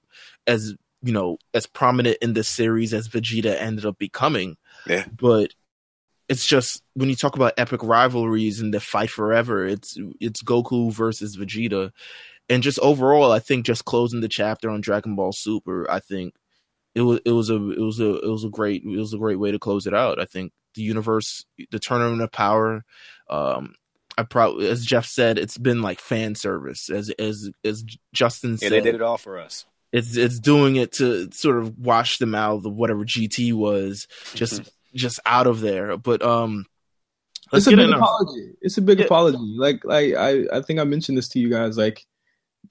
[0.47, 5.07] as you know as prominent in this series as Vegeta ended up becoming Yeah.
[5.19, 5.55] but
[6.31, 10.93] it's just when you talk about epic rivalries and the fight forever, it's it's Goku
[10.93, 11.93] versus Vegeta,
[12.49, 16.35] and just overall, I think just closing the chapter on Dragon Ball Super, I think
[16.95, 19.19] it was it was a it was a it was a great it was a
[19.19, 20.21] great way to close it out.
[20.21, 22.85] I think the universe, the tournament of power,
[23.29, 23.75] um,
[24.19, 28.69] I probably as Jeff said, it's been like fan service as as as Justin Yeah,
[28.69, 29.67] said they did it all for us.
[29.93, 34.63] it's it's doing it to sort of wash them out of whatever GT was just
[34.95, 35.97] just out of there.
[35.97, 36.67] But um
[37.53, 38.53] it's a big in our, apology.
[38.61, 39.07] It's a big Yeah.
[39.07, 39.39] apology.
[39.41, 41.77] Like like I I think I mentioned this to you guys.
[41.77, 42.05] Like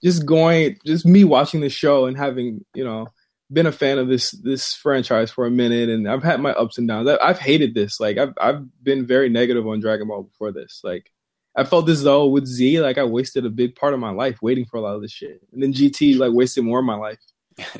[0.04, 3.08] just going, just me watching the show and having you know
[3.52, 6.78] been a fan of this this franchise for a minute, and I've had my ups
[6.78, 7.10] and downs.
[7.10, 8.00] I, I've hated this.
[8.00, 10.82] Like I've I've been very negative on Dragon Ball before this.
[10.84, 11.12] Like
[11.56, 14.38] I felt as though with Z, like I wasted a big part of my life
[14.42, 16.96] waiting for a lot of this shit, and then GT like wasted more of my
[16.96, 17.20] life.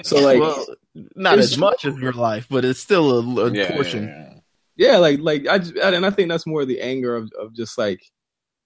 [0.04, 0.68] So like well,
[1.16, 4.08] not as much as your life, but it's still a, a Yeah, portion.
[4.08, 4.34] yeah,
[4.78, 4.92] yeah.
[4.92, 7.78] yeah like like i just, and i think that's more the anger of, of just
[7.78, 8.02] like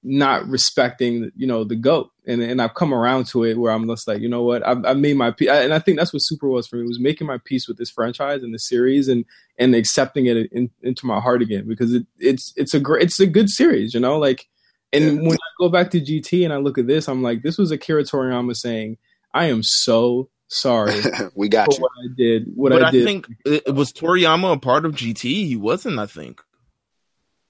[0.06, 3.88] not respecting you know the goat and and i've come around to it where i'm
[3.88, 6.20] just like you know what i've, I've made my peace and i think that's what
[6.20, 9.24] super was for me was making my peace with this franchise and the series and
[9.58, 13.20] and accepting it in, into my heart again because it it's it's a great it's
[13.22, 14.46] a good series you know like
[14.92, 15.28] and Yeah.
[15.30, 17.72] when i go back to gt and i look at this i'm like this was
[17.72, 18.98] akira toriyama saying
[19.34, 20.94] i am so sorry
[21.36, 21.80] we got you.
[21.82, 24.86] what i did what but i I, did think it, it was Toriyama a part
[24.86, 25.22] of GT.
[25.48, 25.98] He wasn't.
[26.00, 26.42] I think.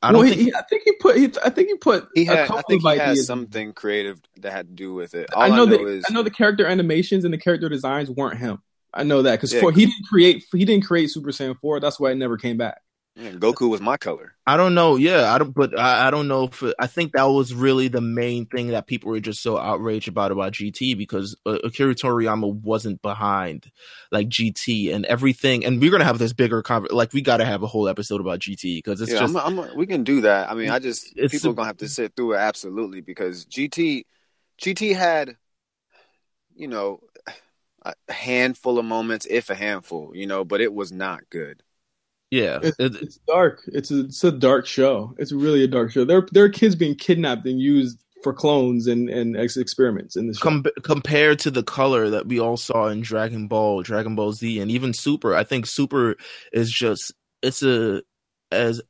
[0.01, 0.39] I don't well, think.
[0.39, 1.15] he, he- I think he put.
[1.17, 2.07] He, I think he put.
[2.13, 3.25] He a had, couple I think he of had ideas.
[3.25, 5.33] something creative that had to do with it.
[5.33, 5.81] All I know, I know that.
[5.81, 8.61] is I know the character animations and the character designs weren't him.
[8.93, 9.61] I know that because Yeah.
[9.71, 10.43] he didn't create.
[10.51, 11.79] He didn't create Super Saiyan four.
[11.79, 12.81] That's why it never came back.
[13.15, 14.34] Yeah, Goku was my color.
[14.47, 14.95] I don't know.
[14.95, 15.54] Yeah, I don't.
[15.54, 18.69] But I, I don't know if it, I think that was really the main thing
[18.69, 23.71] that people were just so outraged about about GT because uh, Akira Toriyama wasn't behind
[24.12, 25.63] like GT and everything.
[25.63, 28.19] And we're gonna have this bigger conver- like we got to have a whole episode
[28.19, 30.49] about GT because it's yeah, just I'm, I'm, we can do that.
[30.49, 33.45] I mean, I just people a- are gonna have to sit through it absolutely because
[33.45, 34.06] GT,
[34.60, 35.38] GT had,
[36.56, 36.99] you know,
[37.86, 41.62] a handful of moments, if a handful, you know, but it was not good.
[42.34, 42.60] Yeah.
[42.63, 43.62] It's, It- it's dark.
[43.67, 45.13] It's a, it's a dark show.
[45.19, 46.04] It's really a dark show.
[46.06, 50.34] There there are kids being kidnapped and used for clones and and ex- experiments in
[50.34, 50.39] show.
[50.39, 54.60] com- compared to the color that we all saw in Dragon Ball, Dragon Ball Z,
[54.60, 56.15] and even Super, I think Super
[56.52, 58.02] is just it's a
[58.52, 58.82] as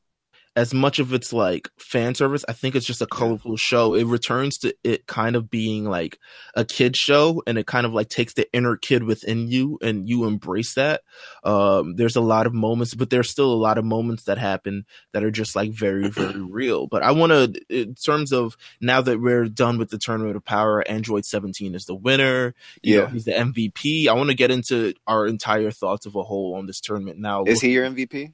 [0.55, 2.45] as much of it's like fan service.
[2.47, 3.95] I think it's just a colorful show.
[3.95, 6.19] It returns to it kind of being like
[6.55, 10.07] a kid show, and it kind of like takes the inner kid within you, and
[10.07, 11.01] you embrace that.
[11.43, 14.85] Um, there's a lot of moments, but there's still a lot of moments that happen
[15.11, 16.85] that are just like very very real.
[16.87, 20.45] But I want to, in terms of now that we're done with the tournament of
[20.45, 22.53] power, Android 17 is the winner.
[22.81, 23.09] You know, Yeah.
[23.09, 24.07] he's the MVP.
[24.07, 27.43] I want to get into our entire thoughts of a whole on this tournament now.
[27.45, 28.33] Is he your MVP?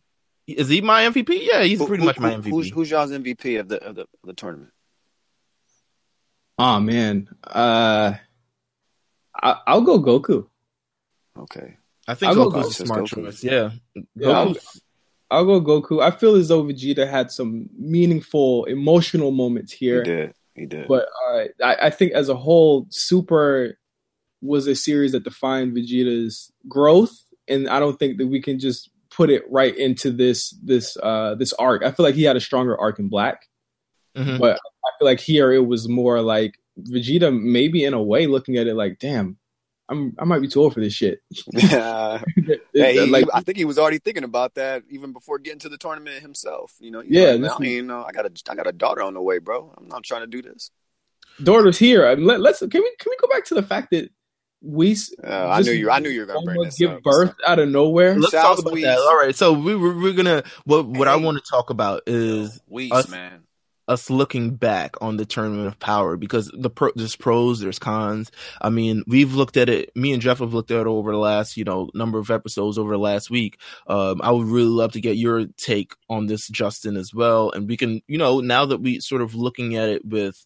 [0.58, 1.40] Is he my MVP?
[1.42, 2.50] Yeah, he's Who- pretty who- much my MVP.
[2.50, 4.72] Who's, who's y'all's MVP of the of the, of the tournament?
[6.58, 8.14] Oh man, uh,
[9.36, 10.48] I, I'll go Goku.
[11.38, 12.86] Okay, I think I'll go a Goku.
[12.86, 13.08] smart Goku.
[13.26, 13.44] choice.
[13.44, 13.72] Yeah,
[14.16, 14.56] Yeah, I'll-
[15.32, 16.02] I'll go Goku.
[16.02, 20.00] I feel as though Vegeta had some meaningful, emotional moments here.
[20.00, 20.34] he did.
[20.56, 20.88] He did.
[20.88, 23.78] But uh, I, I think as a whole, Super
[24.42, 27.16] was a series that defined Vegeta's growth,
[27.48, 31.36] and I don't think that we can just put it right into this this uh,
[31.36, 31.84] this arc.
[31.84, 33.48] I feel like he had a stronger arc in Black,
[34.18, 34.40] Mhm.
[34.40, 38.56] but I feel like here it was more like Vegeta, maybe in a way, looking
[38.56, 39.38] at it like, damn,
[39.90, 41.20] I'm I might be too old for this shit.
[41.54, 42.22] Yeah.
[42.38, 45.38] It's, Hey, uh, he- like I think he was already thinking about that even before
[45.40, 46.76] getting to the tournament himself.
[46.80, 48.72] You know, Yeah, like, this I mean, you know, I got a, I got a
[48.72, 49.74] daughter on the way, bro.
[49.78, 50.72] I'm not trying to do this.
[51.44, 52.08] daughter's here.
[52.08, 54.10] I mean, let, us can we can we go back to the fact that
[54.62, 56.98] we s- Uh, I knew you, I knew you were gonna bring almost this give
[56.98, 57.04] up.
[57.04, 58.18] birth out of nowhere.
[58.20, 58.82] Let's Shouts talk about Weez.
[58.84, 58.98] that.
[58.98, 59.36] All right.
[59.36, 63.10] So we we're, we're gonna what what I want to talk about is Weez, us-
[63.10, 63.44] man.
[63.88, 68.30] us looking back on the tournament of power because the pro, there's pros, there's cons.
[68.62, 69.90] I mean, we've looked at it.
[69.96, 72.78] Me and Jeff have looked at it over the last, you know, number of episodes
[72.78, 73.58] over the last week.
[73.88, 77.50] Um, I would really love to get your take on this, Justin, as well.
[77.50, 80.46] And we can, you know, now that we sort of looking at it with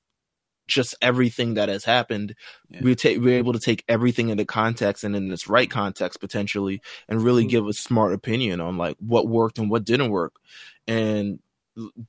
[0.67, 2.35] just everything that has happened,
[2.69, 2.81] Yeah.
[2.83, 6.81] we take we're able to take everything into context and in its right context potentially,
[7.09, 7.49] and really Mhm.
[7.49, 10.33] give a smart opinion on like what worked and what didn't work.
[10.87, 11.39] And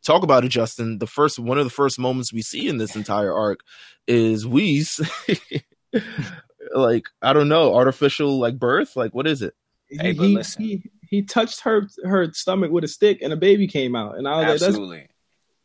[0.02, 0.98] talk about it, Justin.
[0.98, 3.60] The first one of the first moments we see in this entire arc
[4.06, 5.00] is Whis.
[6.74, 8.96] like I don't know, artificial like birth.
[8.96, 9.54] Like what is it?
[9.90, 13.66] Hey, he, he, he he touched her her stomach with a stick and a baby
[13.66, 14.16] came out.
[14.16, 15.08] And I was like, that's Absolutely.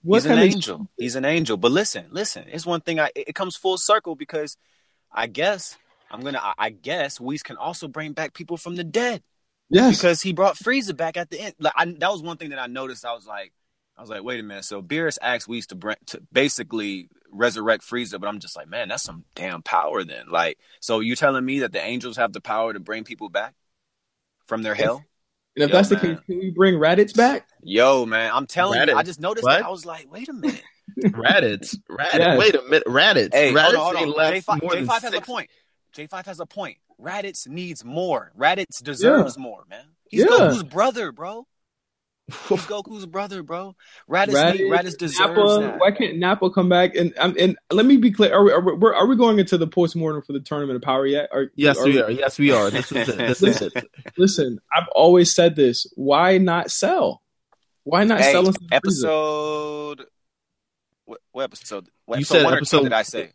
[0.01, 0.87] What He's an of angel.
[0.97, 1.57] He's an angel.
[1.57, 2.45] But listen, listen.
[2.47, 2.99] It's one thing.
[2.99, 4.57] I it it comes full circle because
[5.11, 5.77] I guess
[6.09, 6.39] I'm gonna.
[6.39, 9.23] I, I guess Whis can also bring back people from the dead
[9.69, 9.97] yes.
[9.97, 11.55] because he brought Frieza back at the end.
[11.59, 13.05] Like I, that was one thing that I noticed.
[13.05, 13.51] I was like,
[13.97, 14.65] I was like, wait a minute.
[14.65, 18.87] So Beerus asked Whis to bring to basically resurrect Frieza, but I'm just like, man,
[18.87, 20.03] that's some damn power.
[20.03, 23.29] Then, like, so you telling me that the angels have the power to bring people
[23.29, 23.53] back
[24.45, 25.03] from their hell?
[25.59, 26.15] And if Yo, that's the man.
[26.17, 27.47] case, can we bring Raditz back?
[27.61, 29.57] Yo, man, I'm telling you, I just noticed What?
[29.59, 29.65] that.
[29.65, 30.63] I was like, wait a minute.
[30.99, 31.75] Raditz.
[31.89, 32.13] Raditz.
[32.13, 32.39] Yes.
[32.39, 32.83] Wait a minute.
[32.87, 33.33] Raditz.
[33.33, 34.17] Hey, Raditz hold on, hold on.
[34.17, 35.49] left J5, more J5 has a point.
[35.95, 36.77] J5 has a point.
[37.01, 38.31] Raditz needs more.
[38.37, 39.85] Raditz deserves more, man.
[40.09, 40.27] He's Yeah.
[40.27, 41.45] Goku's brother, bro.
[42.49, 43.75] He's Goku's brother, bro.
[44.09, 45.79] Raditz, Raditz, need, Raditz deserves Nappa, that.
[45.79, 46.95] why can't Nappa come back?
[46.95, 49.57] And um, and let me be clear: are we are we, are we going into
[49.57, 51.29] the post mortem for the tournament of power yet?
[51.31, 52.11] Are, Yes, are we are.
[52.11, 52.69] Yes, we are.
[52.69, 53.17] This is it.
[53.17, 53.73] This is it.
[54.17, 55.85] Listen, I've always said this.
[55.95, 57.21] Why not Cell?
[57.83, 60.05] Why not Hey, sell us episode.
[61.05, 61.87] What, what episode?
[62.05, 63.31] What You episode said one episode- did I say?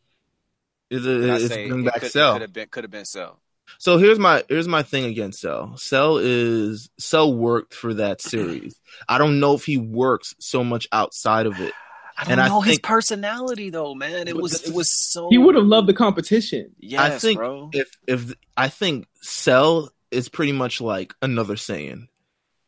[0.91, 2.33] Is Did it, I it's bring it back could, Cell.
[2.35, 2.69] Could have been.
[2.69, 3.41] Could have been Cell.
[3.85, 5.77] So here's my here's my thing against Cell.
[5.77, 8.81] Cell is Cell worked for that series.
[9.11, 11.75] I don't know if he works so much outside of it.
[12.17, 14.27] I don't And I know his personality though, man.
[14.27, 14.67] It was.
[14.67, 15.29] it was so.
[15.29, 16.71] He would have loved the competition.
[16.79, 17.69] Yes, I think bro.
[17.75, 22.09] if if I think Cell is pretty much like another Saiyan.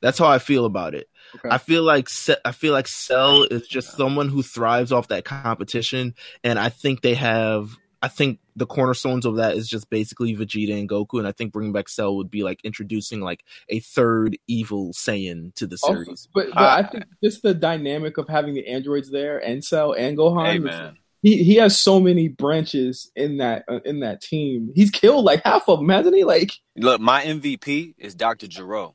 [0.02, 1.08] That's how I feel about it.
[1.36, 1.48] Okay.
[1.50, 5.24] I feel like Ce- I feel like Cell is just someone who thrives off that
[5.24, 7.70] competition, and I think they have.
[8.02, 11.52] I think the cornerstones of that is just basically Vegeta and Goku, and I think
[11.52, 16.04] bringing back Cell would be like introducing like a third evil Saiyan to the Also,
[16.04, 16.28] series.
[16.34, 19.92] but, but Uh, I think just the dynamic of having the androids there and Cell
[19.92, 20.46] and Gohan.
[20.46, 20.98] Hey is- man.
[21.22, 24.70] He he has so many branches in that uh, in that team.
[24.76, 26.22] He's killed like half of them, hasn't he?
[26.22, 28.46] Like Look, my MVP is Dr.
[28.46, 28.94] Gero.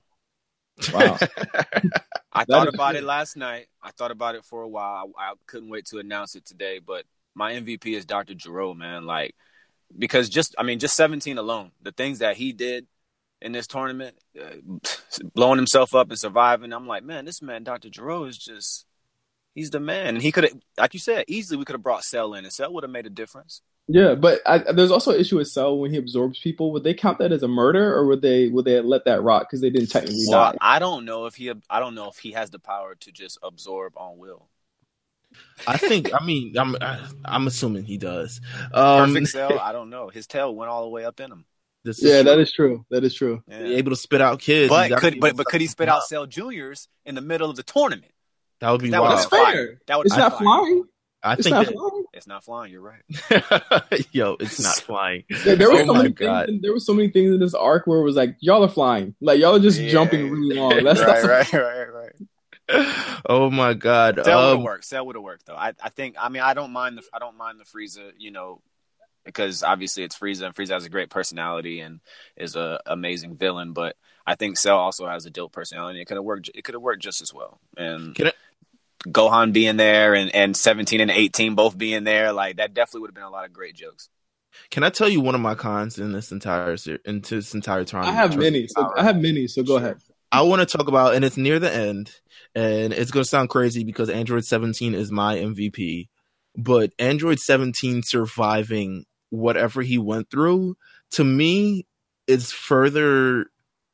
[0.93, 1.17] wow.
[2.31, 3.67] I thought about it last night.
[3.83, 5.11] I thought about it for a while.
[5.17, 7.03] I, I couldn't wait to announce it today, but
[7.35, 8.33] my MVP is Dr.
[8.33, 9.05] Gero, man.
[9.05, 9.35] Like,
[9.97, 12.87] because just, I mean, just 17 alone, the things that he did
[13.41, 14.77] in this tournament, uh,
[15.33, 17.89] blowing himself up and surviving, I'm like, man, this man, Dr.
[17.89, 18.85] Gero, is just,
[19.55, 20.15] he's the man.
[20.15, 22.53] And he could have, like you said, easily we could have brought Cell in, and
[22.53, 23.61] Cell would have made a difference.
[23.87, 26.71] Yeah, but I, there's also an issue with Cell when he absorbs people.
[26.71, 29.49] Would they count that as a murder, or would they would they let that rock
[29.49, 30.57] because they didn't technically Well, die?
[30.61, 33.37] I don't know if he, I don't know if he has the power to just
[33.43, 34.47] absorb on will.
[35.67, 36.11] I think.
[36.13, 36.75] I mean, I'm
[37.25, 38.41] I'm assuming he does.
[38.73, 40.09] Um, Perfect Cell, I don't know.
[40.09, 41.45] His tail went all the way up in him.
[41.83, 42.23] this is Yeah, true.
[42.31, 42.85] that is true.
[42.89, 43.43] That is true.
[43.47, 43.57] Yeah.
[43.59, 44.69] Able to spit out kids.
[44.69, 46.03] But could but but could he spit out up.
[46.03, 48.11] Cell Juniors in the middle of the tournament?
[48.59, 49.17] That would be That wild.
[49.17, 49.81] That's fair.
[49.87, 50.39] That would It's not fire.
[50.39, 50.83] flying.
[51.23, 52.03] I It's think not that, flying.
[52.13, 52.71] It's not flying.
[52.71, 54.03] You're right.
[54.11, 55.23] yo, it's not flying.
[55.45, 56.47] Yeah, there was Oh so many God.
[56.47, 56.61] things.
[56.63, 59.13] There were so many things in this arc where it was like y'all are flying,
[59.21, 59.91] like y'all are just Yeah.
[59.91, 60.83] jumping really long.
[60.83, 62.11] That's right, that's- right, right, right.
[63.29, 64.19] Oh my god.
[64.23, 64.85] Cell would have Um, worked.
[64.85, 65.55] Cell would have worked though.
[65.55, 66.15] I, I think.
[66.19, 68.11] I mean, I don't mind the I don't mind the Frieza.
[68.17, 68.61] You know,
[69.25, 71.99] because obviously it's Frieza, and Frieza has a great personality and
[72.35, 73.73] is a amazing villain.
[73.73, 76.01] But I think Cell also has a dope personality.
[76.01, 76.49] It could have worked.
[76.53, 77.59] It could have worked just as well.
[77.77, 78.33] And Can I-
[79.07, 83.09] Gohan being there and and seventeen and eighteen both being there, like that definitely would
[83.09, 84.09] have been a lot of great jokes.
[84.69, 87.83] Can I tell you one of my cons in this entire ser- into this entire
[87.85, 88.05] time?
[88.05, 88.67] I have many.
[88.67, 89.47] So I have many.
[89.47, 89.97] So go ahead.
[90.31, 92.11] I want to talk about, and it's near the end,
[92.55, 96.07] and it's going to sound crazy because Android 17 is my MVP,
[96.55, 100.75] but Android 17 surviving whatever he went through
[101.11, 101.85] to me
[102.27, 103.45] is further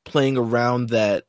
[0.06, 1.26] playing around that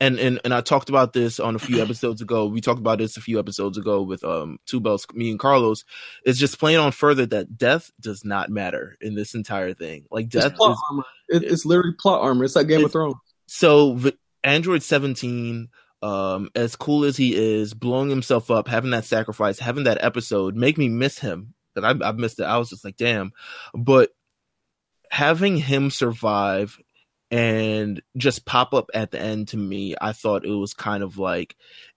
[0.00, 2.46] and and and I talked about this on a few episodes ago.
[2.46, 5.84] We talked about this a few episodes ago with um two belts, me and Carlos.
[6.24, 10.06] It's just playing on further that death does not matter in this entire thing.
[10.10, 11.04] Like death it's plot is armor.
[11.28, 12.44] It, it's literally plot armor.
[12.44, 13.14] It's like Game of Thrones.
[13.46, 13.98] so
[14.44, 15.68] Android 17
[16.02, 20.54] um as cool as he is blowing himself up having that sacrifice having that episode
[20.54, 21.54] make me miss him.
[21.74, 22.44] Because I, I missed it.
[22.44, 23.32] I was just like damn.
[23.74, 24.10] But
[25.10, 26.78] having him survive
[27.30, 31.18] and just pop up at the end to me i thought it was kind of
[31.18, 31.56] like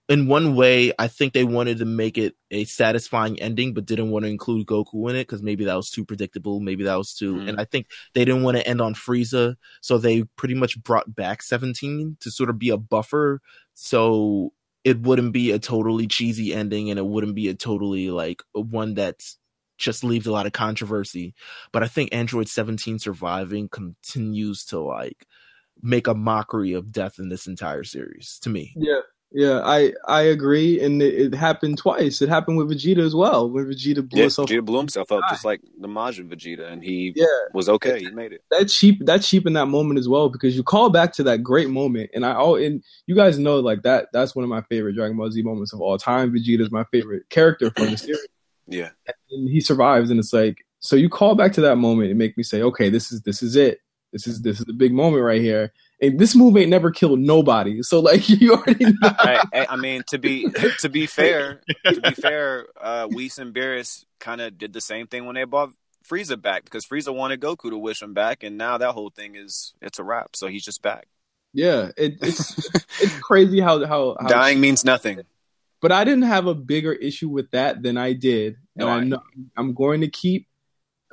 [0.10, 4.10] in one way i think they wanted to make it a satisfying ending but didn't
[4.10, 7.14] want to include goku in it because maybe that was too predictable maybe that was
[7.14, 7.50] too Mhm.
[7.50, 11.14] and i think they didn't want to end on frieza so they pretty much brought
[11.14, 13.42] back 17 to sort of be a buffer
[13.74, 14.54] so
[14.84, 18.94] it wouldn't be a totally cheesy ending and it wouldn't be a totally like one
[18.94, 19.38] that's
[19.78, 21.36] just leaves a lot of controversy
[21.74, 25.28] but i think android 17 surviving continues to like
[25.82, 29.02] make a mockery of death in this entire series to me Yeah,
[29.32, 32.22] yeah, I I agree, and it, it happened twice.
[32.22, 33.50] It happened with Vegeta as well.
[33.50, 36.84] When Vegeta blew Yeah, himself, Vegeta blew himself up just like the Majin Vegeta, and
[36.84, 38.00] he yeah, was okay.
[38.00, 38.42] He made it.
[38.52, 41.70] that cheap that cheapened that moment as well because you call back to that great
[41.70, 44.08] moment, and I all and you guys know like that.
[44.14, 46.32] That's one of my favorite Dragon Ball Z moments of all time.
[46.32, 48.28] Vegeta's my favorite character from the series.
[48.70, 48.90] Yeah,
[49.32, 52.36] and he survives and it's like so you call back to that moment and make
[52.38, 53.80] me say okay this is this is it
[54.12, 55.72] this is this is the big moment right here
[56.02, 60.04] and this move ain't never killed nobody so like you already know I, I- mean
[60.10, 64.74] to be to be fair, to be fair, uh, Whis and Beerus kind of did
[64.74, 65.72] the same thing when they bought
[66.08, 69.36] Frieza back because Frieza wanted Goku to wish him back, and now that whole thing
[69.36, 70.36] is it's a wrap.
[70.36, 71.08] So he's just back.
[71.54, 72.58] yeah it, it's
[73.02, 75.20] it's crazy how how, how Dying means nothing.
[75.82, 78.98] but i didn't have a bigger issue with that than i did and No, i
[78.98, 79.22] I- know
[79.56, 80.48] i'm going to keep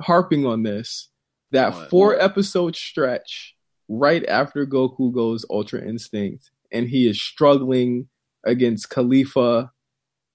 [0.01, 1.09] harping on this
[1.53, 1.91] that What?
[1.91, 3.54] four episode stretch
[3.89, 8.09] right after goku goes ultra instinct and he is struggling
[8.45, 9.71] against khalifa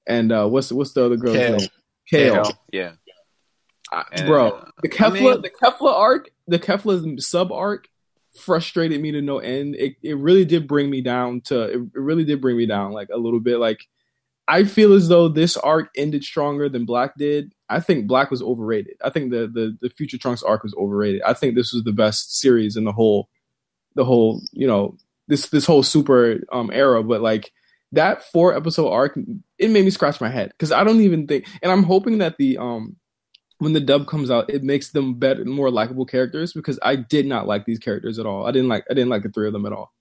[0.08, 1.58] and uh what's what's the other girl's Kale.
[1.58, 1.70] name?
[2.10, 2.92] Kale, Yeah,
[3.92, 7.88] I- And, bro uh, the I kefla mean- the kefla arc the kefla sub arc
[8.40, 9.76] frustrated me to no end.
[9.76, 13.10] It, it really did bring me down to it really did bring me down like
[13.14, 13.58] a little bit.
[13.58, 13.80] Like
[14.48, 17.54] i feel as though this arc ended stronger than black did.
[17.70, 18.96] I think black was overrated.
[19.04, 21.22] I think the the, the future trunks arc was overrated.
[21.24, 23.30] I think this was the best series in the whole
[24.00, 24.98] the whole you know
[25.28, 27.52] this this whole super um era but like
[27.92, 29.20] that four episode arc
[29.58, 32.38] it made me scratch my head because i don't even think and i'm hoping that
[32.38, 32.96] the um
[33.60, 37.26] when the dub comes out, it makes them better, more likable characters because I did
[37.26, 38.48] not like these characters at all.
[38.48, 39.94] I didn't like, I didn't like the three of them at all.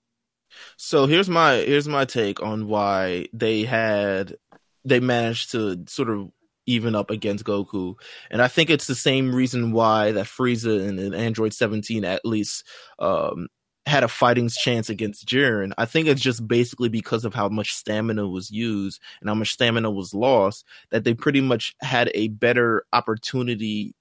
[0.77, 4.35] So here's my here's my take on why they had
[4.83, 6.31] they managed to sort of
[6.65, 7.95] even up against Goku,
[8.31, 12.25] and I think it's the same reason why that Frieza and, and Android 17 at
[12.25, 12.65] least
[12.97, 13.47] um,
[13.89, 15.73] had a fighting chance against Jiren.
[15.77, 19.49] I think it's just basically because of how much stamina was used and how much
[19.49, 23.95] stamina was lost that they pretty much had a better opportunity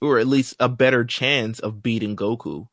[0.00, 2.66] or at least a better chance of beating Goku.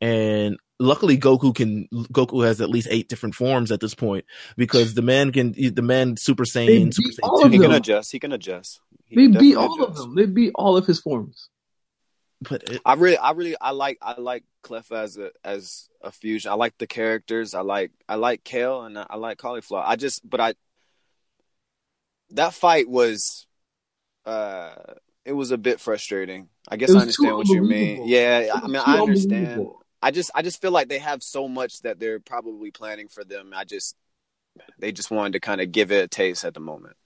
[0.00, 4.24] And luckily Goku can Goku has at least eight different forms at this point
[4.56, 7.72] because the man can the man Super Saiyan, Super Saiyan all 2, of he can
[7.72, 8.12] adjust.
[8.12, 8.80] He can adjust.
[9.06, 10.14] He They beat definitely all of them.
[10.14, 11.48] They beat all of his forms.
[12.40, 16.12] But it, I really, I really, I like, I like Kefla as a as a
[16.12, 16.50] fusion.
[16.50, 17.54] I like the characters.
[17.54, 19.82] I like, I like Kale and I like Caulifla.
[19.84, 20.54] I just, but I,
[22.30, 23.46] that fight was,
[24.26, 24.74] uh,
[25.24, 26.48] it was a bit frustrating.
[26.68, 28.06] I guess I understand what you mean.
[28.06, 29.66] Yeah, I mean, I understand.
[30.02, 33.24] I just, I just feel like they have so much that they're probably planning for
[33.24, 33.52] them.
[33.54, 33.96] I just,
[34.78, 36.96] they just wanted to kind of give it a taste at the moment.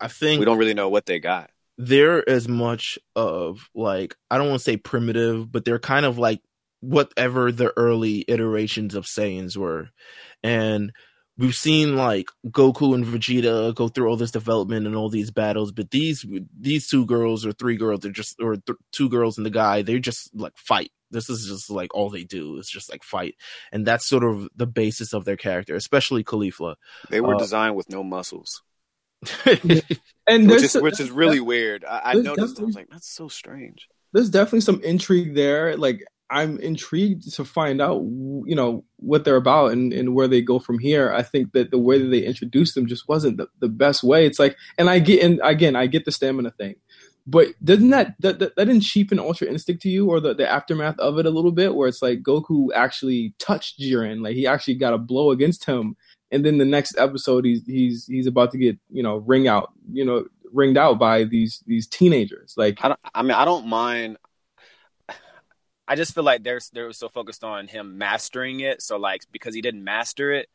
[0.00, 1.50] I think We don't really know what they got.
[1.78, 6.18] They're as much of like I don't want to say primitive, but they're kind of
[6.18, 6.40] like
[6.80, 9.90] whatever the early iterations of Saiyans were,
[10.42, 10.92] and
[11.38, 15.72] we've seen like Goku and Vegeta go through all this development and all these battles,
[15.72, 16.26] but these
[16.58, 19.82] these two girls or three girls, they're just or th- two girls and the guy,
[19.82, 20.90] they just like fight.
[21.10, 23.34] This is just like all they do is just like fight,
[23.70, 26.76] and that's sort of the basis of their character, especially Khalifa.
[27.10, 28.62] They were Uh, designed with no muscles,
[30.26, 31.84] And which is which is really weird.
[31.84, 32.60] I, I noticed.
[32.60, 33.88] I was like, that's so strange.
[34.12, 35.76] there's definitely some intrigue there.
[35.76, 40.40] Like I'm intrigued to find out, you know, what they're about and, and where they
[40.40, 41.12] go from here.
[41.12, 44.26] I think that the way that they introduced them just wasn't the, the best way.
[44.26, 46.76] It's like, and I get, and again, I get the stamina thing,
[47.26, 50.50] but doesn't that that, that, that didn't cheapen Ultra Instinct to you or the, the
[50.50, 54.46] aftermath of it a little bit, where it's like Goku actually touched Jiren, like he
[54.46, 55.96] actually got a blow against him,
[56.32, 59.72] and then the next episode he's he's he's about to get you know ring out,
[59.92, 63.00] you know, ringed out by these these teenagers, like I don't.
[63.14, 64.16] I mean, I don't mind.
[65.86, 68.82] I just feel like they're they were so focused on him mastering it.
[68.82, 70.48] So like because he didn't master it,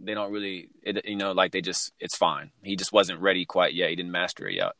[0.00, 2.50] they don't really, it, you know, like they just, it's fine.
[2.62, 3.90] He just wasn't ready quite yet.
[3.90, 4.72] He didn't master it yet.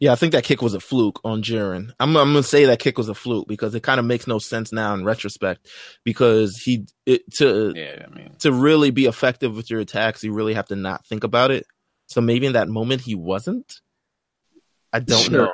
[0.00, 1.90] Yeah, I think that kick was a fluke on Jiren.
[2.00, 4.38] I'm, I'm gonna say that kick was a fluke because it kind of makes no
[4.38, 5.68] sense now in retrospect.
[6.04, 10.32] Because he it, to Yeah, I mean, to really be effective with your attacks, you
[10.32, 11.66] really have to not think about it.
[12.06, 13.70] So maybe in that moment he wasn't.
[14.92, 15.30] I don't Sure.
[15.46, 15.52] know.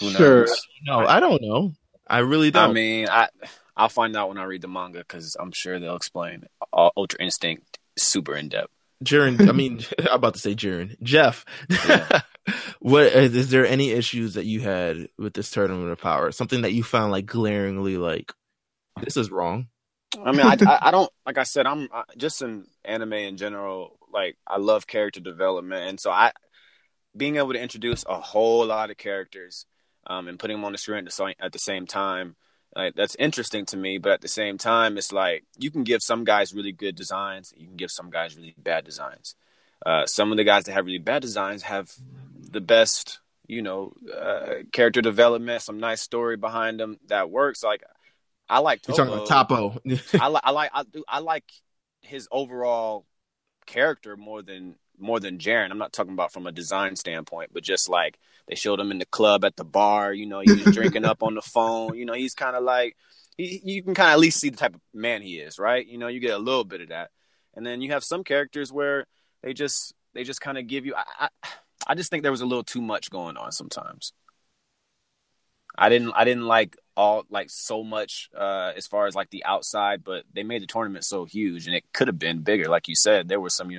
[0.00, 0.40] who Sure.
[0.46, 0.60] knows?
[0.84, 1.72] No, I don't know.
[2.06, 2.70] I really don't.
[2.70, 3.28] I mean, I
[3.76, 7.20] I'll find out when I read the manga because I'm sure they'll explain uh, Ultra
[7.22, 8.72] Instinct super in depth.
[9.04, 11.00] Jiren, I mean, I'm about to say Jiren.
[11.02, 11.44] Jeff,
[11.88, 12.20] Yeah.
[12.80, 16.32] what is, is there any issues that you had with this tournament of power?
[16.32, 18.32] Something that you found like glaringly like
[19.02, 19.68] this is wrong.
[20.22, 21.66] I mean, I, I, I don't like I said.
[21.66, 23.98] I'm I, just in anime in general.
[24.12, 26.32] Like I love character development, and so I
[27.16, 29.66] being able to introduce a whole lot of characters
[30.06, 32.36] um, and putting them on the screen at the, at the same time.
[32.74, 36.02] Like that's interesting to me, but at the same time, it's like you can give
[36.02, 39.34] some guys really good designs, you can give some guys really bad designs.
[39.84, 41.90] Uh, some of the guys that have really bad designs have
[42.50, 47.64] the best, you know, uh, character development, some nice story behind them that works.
[47.64, 47.82] Like
[48.48, 49.80] I like You're talking about Toppo.
[49.84, 50.20] Toppo.
[50.20, 51.44] I like I like I do I like
[52.02, 53.06] his overall
[53.66, 55.70] character more than more than Jiren.
[55.70, 58.98] I'm not talking about from a design standpoint, but just like they showed him in
[58.98, 60.12] the club at the bar.
[60.12, 61.96] You know, he was drinking up on the phone.
[61.96, 62.96] You know, he's kind of like
[63.36, 65.86] he, you can kind of at least see the type of man he is, right?
[65.86, 67.10] You know, you get a little bit of that,
[67.54, 69.06] and then you have some characters where
[69.42, 70.94] they just they just kind of give you.
[70.94, 71.04] I,
[71.42, 71.48] I
[71.86, 74.12] I just think there was a little too much going on sometimes.
[75.76, 79.44] I didn't I didn't like all like so much uh as far as like the
[79.44, 82.68] outside, but they made the tournament so huge and it could have been bigger.
[82.68, 83.70] Like you said, there were some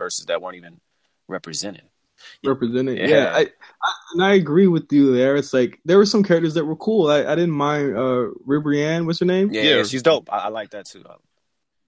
[0.00, 0.80] universes that weren't even
[1.28, 1.82] represented.
[2.44, 2.98] represented.
[2.98, 3.32] Yeah, Yeah.
[3.34, 5.36] I, I and I agree with you there.
[5.36, 7.08] It's like there were some characters that were cool.
[7.08, 9.50] I, I didn't mind uh Ribrianne, what's her name?
[9.52, 9.82] Yeah, Yeah.
[9.84, 10.32] she's dope.
[10.32, 11.04] I, I like that too.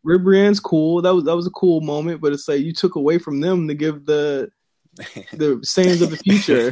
[0.07, 1.03] Ribrianne's cool.
[1.03, 3.69] That was that was a cool moment, but it's like you took away from them
[3.69, 4.51] to give the
[5.32, 6.70] the Saiyans of the future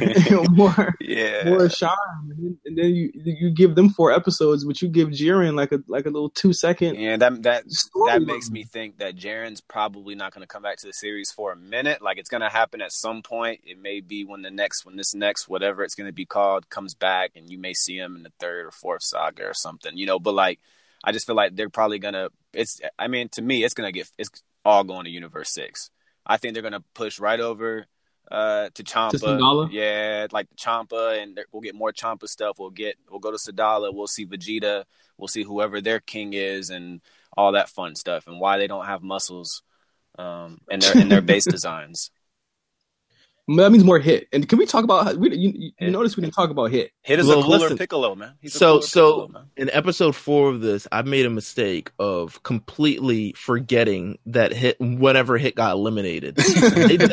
[0.51, 1.49] more yeah.
[1.49, 1.95] more shine,
[2.29, 5.71] and then, and then you you give them four episodes, but you give Jiren like
[5.71, 6.97] a like a little two second.
[6.97, 7.63] Yeah, that that
[8.05, 11.31] that makes me think that Jiren's probably not going to come back to the series
[11.31, 12.03] for a minute.
[12.03, 13.61] Like it's going to happen at some point.
[13.63, 16.69] It may be when the next, when this next, whatever it's going to be called,
[16.69, 19.97] comes back, and you may see him in the third or fourth saga or something.
[19.97, 20.59] You know, but like,
[21.03, 22.29] I just feel like they're probably going to.
[22.53, 22.79] It's.
[22.99, 24.11] I mean, to me, it's going to get.
[24.19, 24.29] It's
[24.63, 25.89] all going to Universe Six.
[26.23, 27.87] I think they're going to push right over
[28.31, 29.11] uh to Champa.
[29.71, 32.57] Yeah, like the Champa, and we'll get more Champa stuff.
[32.59, 32.95] We'll get.
[33.09, 33.93] We'll go to Sadala.
[33.93, 34.85] We'll see Vegeta.
[35.17, 37.01] We'll see whoever their king is, and
[37.35, 39.63] all that fun stuff, and why they don't have muscles,
[40.17, 42.11] um, and their and their base designs.
[43.57, 44.27] That means more hit.
[44.31, 45.05] And can we talk about?
[45.05, 46.91] how- We, you, you, you notice we didn't talk about hit.
[47.01, 47.77] Hit is Well, a cooler listen.
[47.77, 48.33] Piccolo, man.
[48.41, 49.43] He's a So cooler so Piccolo, man.
[49.57, 55.37] in episode four of this, I made a mistake of completely forgetting that hit Whatever
[55.37, 56.35] hit got eliminated.
[56.75, 57.11] they did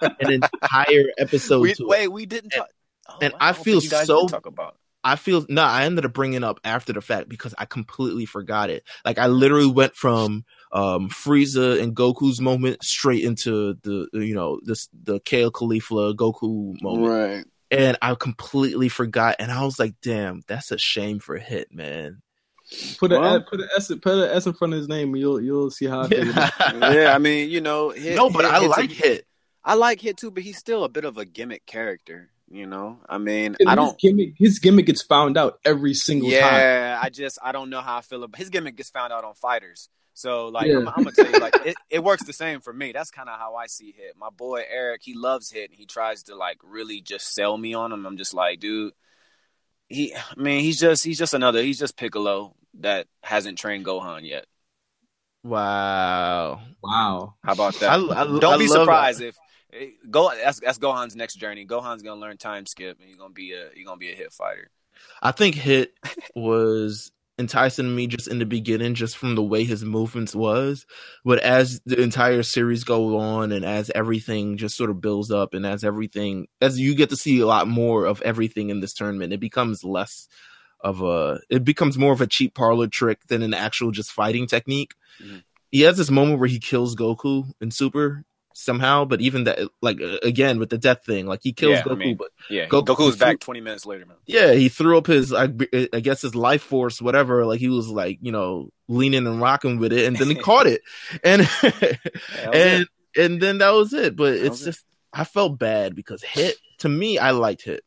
[0.00, 1.88] an entire episode We, to it.
[1.88, 2.68] wait, we didn't talk.
[3.08, 4.76] Oh, and wow, I don't feel think you guys so- talk about.
[5.02, 8.26] I feel no, I ended up bringing it up after the fact because I completely
[8.26, 8.84] forgot it.
[9.02, 14.60] Like I literally went from um Frieza and Goku's moment straight into the you know
[14.64, 17.44] this the Kale Khalifa Goku moment, Right.
[17.70, 19.36] and I completely forgot.
[19.38, 22.22] And I was like, damn, that's a shame for Hit, man.
[22.98, 25.18] Put a Well- put a S put a S in front of his name, and
[25.18, 26.30] you'll you'll see how I feel.
[26.30, 26.94] about it.
[26.94, 29.26] yeah, I mean, you know, hit, no, but Hit- I Hit's a- like Hit.
[29.64, 32.30] I like Hit too, but he's still a bit of a gimmick character.
[32.52, 33.96] You know, I mean, And I don't.
[33.98, 36.38] Gimmick, his gimmick gets found out every single time.
[36.40, 39.22] Yeah, I just I don't know how I feel about his gimmick gets found out
[39.24, 39.88] on fighters.
[40.14, 40.78] So like Yeah.
[40.78, 42.92] I'm, I'm gonna tell you like it, it works the same for me.
[42.92, 44.14] That's kind of how I see Hit.
[44.18, 45.70] My boy Eric, he loves Hit.
[45.70, 48.06] And he tries to like really just sell me on him.
[48.06, 48.92] I'm just like, dude,
[49.88, 50.14] he.
[50.14, 51.62] I mean, he's just he's just another.
[51.62, 54.46] He's just Piccolo that hasn't trained Gohan yet.
[55.42, 56.60] Wow.
[56.82, 57.34] Wow.
[57.42, 57.90] How about that?
[57.90, 59.36] I, I, don't I be love surprised if
[59.72, 60.30] eh, go.
[60.34, 61.66] That's that's Gohan's next journey.
[61.66, 64.32] Gohan's gonna learn time skip, and he's gonna be a he's gonna be a hit
[64.32, 64.70] fighter.
[65.22, 65.94] I think Hit
[66.34, 70.86] was enticing me just in the beginning, just from the way his movements was.
[71.24, 75.54] But as the entire series go on, and as everything just sort of builds up,
[75.54, 78.94] and as everything, as you get to see a lot more of everything in this
[78.94, 80.28] tournament, it becomes less
[80.80, 84.46] of a, it becomes more of a cheap parlor trick than an actual just fighting
[84.46, 84.94] technique.
[85.20, 85.42] Mhm.
[85.72, 88.24] He has this moment where he kills Goku in Super
[88.54, 91.88] somehow, but even that, like again with the death thing, like he kills Yeah, I
[91.88, 94.16] Goku, mean- but Yeah, Goku- Goku was back 20 minutes later, man.
[94.26, 95.44] yeah, he threw up his, I,
[95.92, 97.46] I guess his life force, whatever.
[97.46, 100.66] Like he was like, you know, leaning and rocking with it, and then he caught
[100.66, 100.82] it,
[101.24, 102.88] and That and it.
[103.24, 104.16] and then that was it.
[104.16, 104.64] But it's was it.
[104.72, 107.84] just, I felt bad because hit to me, I liked hit,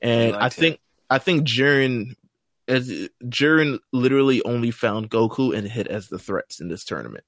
[0.00, 0.80] and You I liked think
[1.10, 2.14] I think Jiren,
[2.68, 2.88] as
[3.24, 7.24] Jiren literally only found Goku and hit as the threats in this tournament.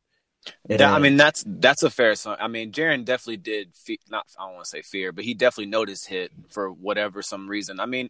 [0.68, 2.14] That, I mean, that's that's a fair.
[2.14, 2.36] Song.
[2.40, 3.74] I mean, Jiren definitely did.
[3.74, 7.22] Fe- not I don't want to say fear, but he definitely noticed hit for whatever
[7.22, 7.80] some reason.
[7.80, 8.08] I mean,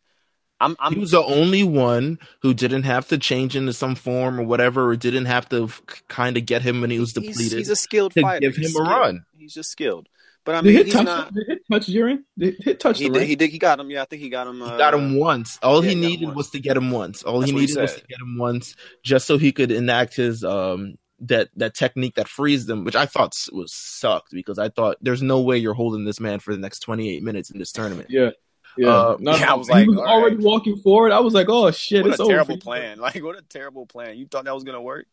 [0.61, 4.39] I'm, I'm, he was the only one who didn't have to change into some form
[4.41, 7.39] or whatever, or didn't have to f- kind of get him when he was depleted.
[7.41, 8.41] He's, he's a skilled to fighter.
[8.41, 8.89] give him He's a skilled.
[8.89, 9.25] run.
[9.37, 10.09] He's just skilled.
[10.45, 11.05] But I Did mean, hit he's touch?
[11.05, 11.35] not.
[11.35, 12.19] Did hit touch Jiren?
[12.39, 13.19] Did hit touch He him, did.
[13.21, 13.29] right?
[13.29, 13.51] He did.
[13.51, 13.91] He got him.
[13.91, 14.63] Yeah, I think he got him.
[14.63, 15.59] Uh, He got him once.
[15.63, 17.23] All yeah, he he got him needed was to get him once.
[17.23, 19.71] All That's he what he needed was to get him once, just so he could
[19.71, 24.59] enact his um that that technique that frees them, which I thought was sucked because
[24.59, 27.59] I thought there's no way you're holding this man for the next 28 minutes in
[27.59, 28.09] this tournament.
[28.11, 28.31] Yeah.
[28.77, 28.89] Yeah.
[28.89, 30.45] Uh, No, yeah, I was he like, was already right.
[30.45, 31.11] walking forward.
[31.11, 32.99] I was like, oh shit, What it's a terrible plan!
[33.01, 34.17] Like, what a terrible plan!
[34.17, 35.07] You thought that was gonna work?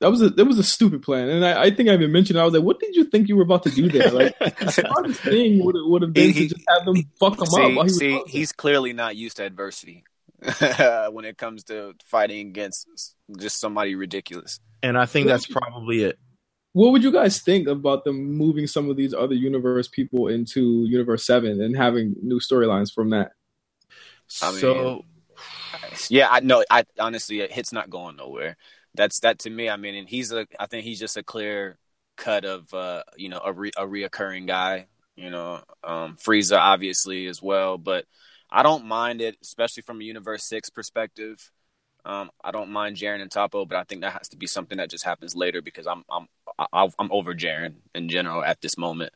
[0.00, 2.38] That was a that was a stupid plan, and I, I think I even mentioned.
[2.38, 4.70] I was like, "What did you think you were about to do there?" Like, the
[4.70, 7.48] smartest thing would would have been He- to just have them fuck him up.
[7.48, 10.04] see, While he was see, he's clearly not used to adversity
[11.12, 12.86] when it comes to fighting against
[13.38, 14.60] just somebody ridiculous.
[14.82, 16.18] And I think that's probably it.
[16.72, 20.84] What would you guys think about them moving some of these other universe people into
[20.86, 23.32] Universe Seven and having new storylines from that?
[24.42, 25.04] I mean, so
[26.10, 26.64] Yeah, I know.
[26.68, 28.56] I honestly, hit's not going nowhere.
[28.94, 29.68] That's that to me.
[29.68, 30.46] I mean, and he's a.
[30.58, 31.78] I think he's just a clear
[32.16, 34.88] cut of uh, you know a re, a reoccurring guy.
[35.16, 38.04] You know, um, Frieza obviously as well, but
[38.54, 41.50] I don't mind it, especially from a Universe Six perspective.
[42.04, 44.78] Um, I don't mind Jiren and Toppo, but I think that has to be something
[44.78, 46.28] that just happens later because I'm I'm
[46.72, 49.12] I, I'm over Jiren in general at this moment.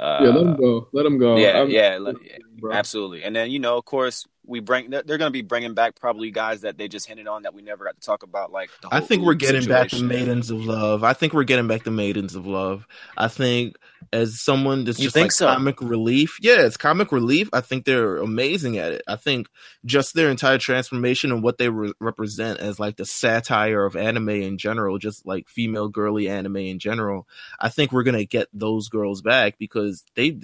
[0.00, 0.88] Uh, yeah, let him go.
[0.92, 1.36] Let him go.
[1.36, 2.16] yeah, I'm- yeah, let-
[2.58, 2.72] bro.
[2.72, 3.22] Absolutely.
[3.22, 6.30] And then, you know, of course, we bring they're, going to be bringing back probably
[6.30, 8.88] guys that they just hinted on that we never got to talk about like the
[8.90, 11.04] I think we're getting back the maidens of love.
[11.04, 12.86] I think we're getting back the maidens of love.
[13.16, 13.76] I think
[14.12, 15.46] as someone that's You just think like so?
[15.46, 17.48] comic relief, yeah, it's comic relief.
[17.52, 19.02] I think they're amazing at it.
[19.06, 19.48] I think
[19.84, 24.30] just their entire transformation and what they re- represent as like the satire of anime
[24.30, 27.28] in general, just like female girly anime in general.
[27.60, 30.36] I think we're gonna get those girls back because they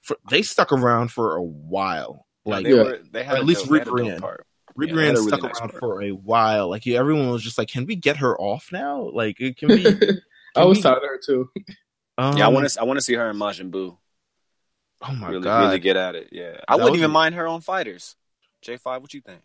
[0.00, 2.26] for, they stuck around for a while.
[2.44, 2.82] Like they Yeah.
[2.82, 4.20] were they had Or at least dope- they had a dope Ribrianne.
[4.20, 4.46] part.
[4.74, 5.80] Rick Yeah, they had really stuck nice around part.
[5.80, 6.68] for a while.
[6.70, 9.10] Like yeah, everyone was just like, "Can we get her off now?
[9.12, 9.84] Like, it can we?"
[10.56, 11.50] I was we- tired of her too.
[12.18, 13.96] Um, yeah, I want to I want to see her in Majin Buu.
[15.02, 15.64] Oh my really, god!
[15.66, 16.28] really get at it.
[16.32, 18.16] Yeah, I That wouldn't even be- mind her on Fighters.
[18.62, 19.40] J five, what you think?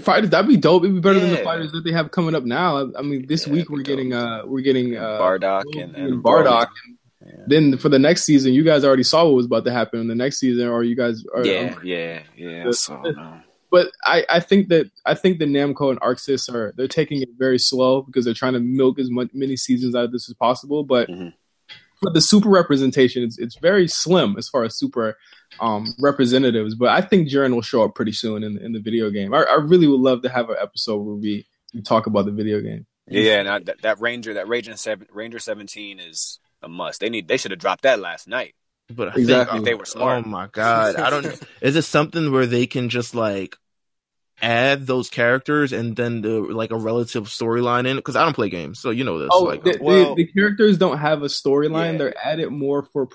[0.00, 0.84] Fighters, that'd be dope.
[0.84, 2.78] It'd be better than the fighters that they have coming up now.
[2.78, 5.94] I, I mean, this Yeah, week we're getting uh we're getting uh Bardock Loki and,
[5.96, 6.68] and Bardock.
[7.24, 7.32] Yeah.
[7.48, 10.06] Then for the next season, you guys already saw what was about to happen in
[10.06, 11.44] the next season, or you guys are.
[11.44, 12.70] Yeah, yeah, yeah.
[12.70, 13.02] So
[13.70, 17.30] but I, I think that I think that Namco and ArcSys are they're taking it
[17.36, 20.34] very slow because they're trying to milk as much, many seasons out of this as
[20.36, 20.84] possible.
[20.84, 21.34] But Mhm.
[22.00, 25.18] for the super representation, it's it's very slim as far as super
[25.60, 26.76] um, representatives.
[26.76, 29.34] But I think Jiren will show up pretty soon in in the video game.
[29.34, 32.32] I, I really would love to have an episode where we, we talk about the
[32.32, 32.86] video game.
[33.10, 37.00] Yeah, yeah, and I, that, that Ranger, that Ranger seven, Ranger seventeen is a must.
[37.00, 38.54] They need, they should have dropped that last night.
[38.90, 39.52] But I Exactly.
[39.58, 40.24] think If they were smart.
[40.24, 40.96] Oh my god!
[40.96, 41.26] I don't.
[41.60, 43.56] Is it something where they can just like
[44.40, 47.96] add those characters and then the like a relative storyline in?
[47.96, 49.28] Because I don't play games, so you know this.
[49.30, 51.92] Oh, like, the, well- the, the characters don't have a storyline.
[51.92, 51.98] Yeah.
[51.98, 53.06] They're added more for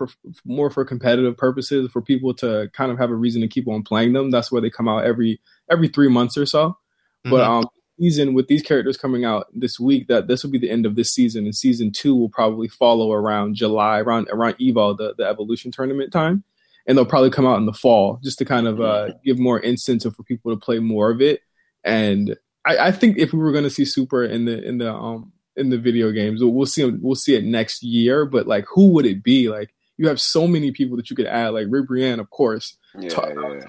[0.45, 3.81] more for competitive purposes for people to kind of have a reason to keep on
[3.81, 4.29] playing them.
[4.29, 5.41] That's where they come out every
[5.71, 6.77] every three months or so.
[7.23, 7.47] But Mhm.
[7.63, 7.63] um,
[7.99, 10.95] season with these characters coming out this week, that this will be the end of
[10.95, 15.25] this season, and season two will probably follow around July, around around Evo, the the
[15.25, 16.43] evolution tournament time,
[16.87, 19.59] and they'll probably come out in the fall just to kind of uh, give more
[19.59, 21.41] incentive for people to play more of it.
[21.83, 24.93] And I, I think if we were going to see Super in the in the
[24.93, 28.25] um in the video games, we'll, see we'll see it next year.
[28.25, 29.49] But like, who would it be?
[29.49, 33.09] Like, you have so many people that you could add, like Ribrianne, of course, Yeah,
[33.09, 33.59] Top- yeah.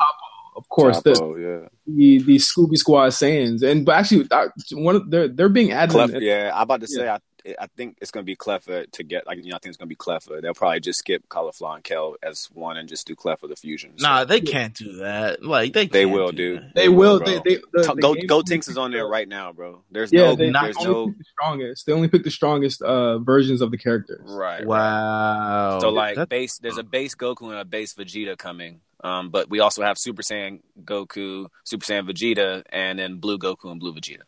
[0.56, 1.68] Of course, the, yeah.
[1.86, 5.96] the the Scooby Squad Saiyans, and but actually, uh, one of they're they're being added.
[5.96, 7.18] Kefla, yeah, I'm about to say I
[7.58, 9.88] I think it's gonna be Kefla to get like you know I think it's gonna
[9.88, 10.40] be Kefla.
[10.40, 13.92] They'll probably just skip Caulifla and Kel as one and just do Kefla the fusion.
[13.98, 15.44] So nah, they can't do that.
[15.44, 16.74] Like they, they will, do that.
[16.74, 17.18] They will.
[17.18, 17.26] bro.
[17.26, 19.82] They, they, the, T- the Go Gotenks is on there right now, bro.
[19.90, 21.86] There's Yeah, no they, they there's only no pick the strongest.
[21.86, 24.22] They only pick the strongest uh, versions of the characters.
[24.24, 24.60] right.
[24.60, 24.66] right.
[24.66, 25.78] Wow.
[25.80, 28.80] So like That- base, there's a base Goku and a base Vegeta coming.
[29.04, 33.70] Um, but we also have Super Saiyan Goku, Super Saiyan Vegeta, and then Blue Goku
[33.70, 34.22] and Blue Vegeta,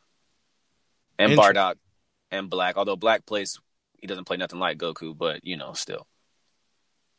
[1.19, 1.33] and.
[1.33, 1.77] Bardock
[2.31, 2.77] and Black.
[2.77, 3.59] Although Black plays,
[3.99, 6.07] he doesn't play nothing like Goku, but you know, still.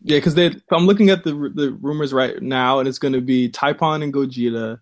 [0.01, 0.55] Yeah, because they.
[0.71, 4.13] I'm looking at the the rumors right now, and it's going to be Taipon and
[4.13, 4.79] Gogeta,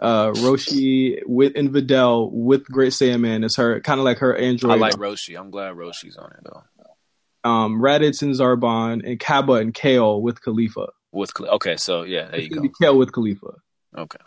[0.00, 4.72] uh, Roshi with and Videl with Great Saiyaman It's her kind of like her android.
[4.72, 5.38] I like Roshi.
[5.38, 7.50] I'm glad Roshi's on it though.
[7.50, 10.86] um, Raditz and Zarbon and Cabba and Kale with Khalifa.
[11.12, 12.72] With Khal- okay, so yeah, there It's you gonna go.
[12.78, 13.54] be Kale with Khalifa.
[13.96, 14.18] Okay,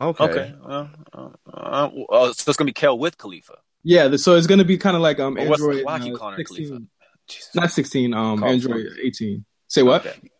[0.00, 0.24] okay.
[0.24, 0.54] okay.
[0.64, 3.56] Uh, uh, uh, uh, so it's gonna be Kel with Khalifa.
[3.82, 5.98] Yeah, the, so it's gonna be kind of like um But what's- Android why I
[5.98, 6.64] keep uh, calling her Khalifa?
[6.74, 6.88] 16,
[7.28, 7.54] Jesus.
[7.54, 9.44] not 16, um Call Android for 18.
[9.66, 10.06] Say what?
[10.06, 10.30] Okay.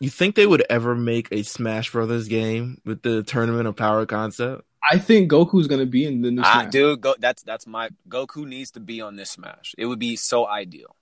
[0.00, 4.04] You think they would ever make a Smash Brothers game with the Tournament of Power
[4.04, 4.62] concept?
[4.88, 6.72] I think Goku's gonna be in the new Ah, Smash.
[6.72, 9.74] dude, go, that's that's my Goku needs to be on this Smash.
[9.78, 10.96] It would be so ideal.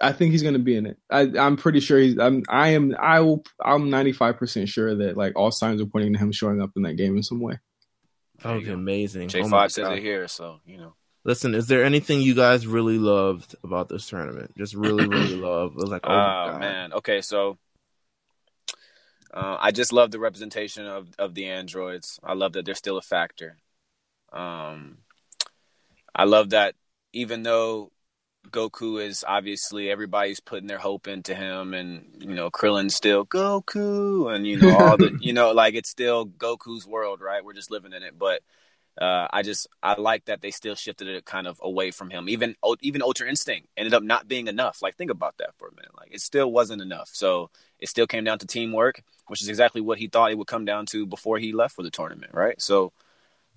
[0.00, 0.98] I think he's gonna be in it.
[1.10, 2.18] I, I'm pretty sure he's.
[2.18, 2.44] I'm.
[2.48, 2.94] I am.
[2.98, 3.44] I will.
[3.64, 6.82] I'm 95 percent sure that like all signs are pointing to him showing up in
[6.82, 7.58] that game in some way.
[8.42, 9.28] That would be amazing.
[9.28, 10.94] J Oh Five my says it here, so you know.
[11.24, 14.56] Listen, is there anything you guys really loved about this tournament?
[14.56, 15.72] Just really, really love.
[15.72, 16.92] It was like, oh, Oh, man.
[16.94, 17.58] Okay, so
[19.34, 22.18] uh, I just love the representation of of the androids.
[22.22, 23.58] I love that they're still a factor.
[24.32, 24.98] Um,
[26.14, 26.74] I love that
[27.12, 27.90] even though
[28.48, 34.34] Goku is obviously everybody's putting their hope into him, and you know Krillin's still Goku,
[34.34, 37.44] and you know all the you know like it's still Goku's world, right?
[37.44, 38.42] We're just living in it, but.
[39.00, 42.28] Uh, I just I like that they still shifted it kind of away from him.
[42.28, 44.82] Even even Ultra Instinct ended up not being enough.
[44.82, 45.92] Like think about that for a minute.
[45.96, 47.08] Like it still wasn't enough.
[47.12, 50.48] So it still came down to teamwork, which is exactly what he thought it would
[50.48, 52.60] come down to before he left for the tournament, right?
[52.60, 52.92] So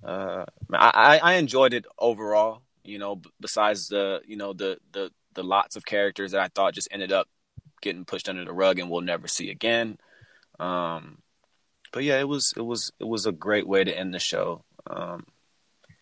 [0.04, 2.62] uh, I, I I enjoyed it overall.
[2.84, 6.50] You know, b- besides the you know the the the lots of characters that I
[6.50, 7.28] thought just ended up
[7.82, 9.98] getting pushed under the rug and we'll never see again.
[10.60, 11.20] Um,
[11.92, 14.64] but yeah, it was it was it was a great way to end the show.
[14.88, 15.26] Um,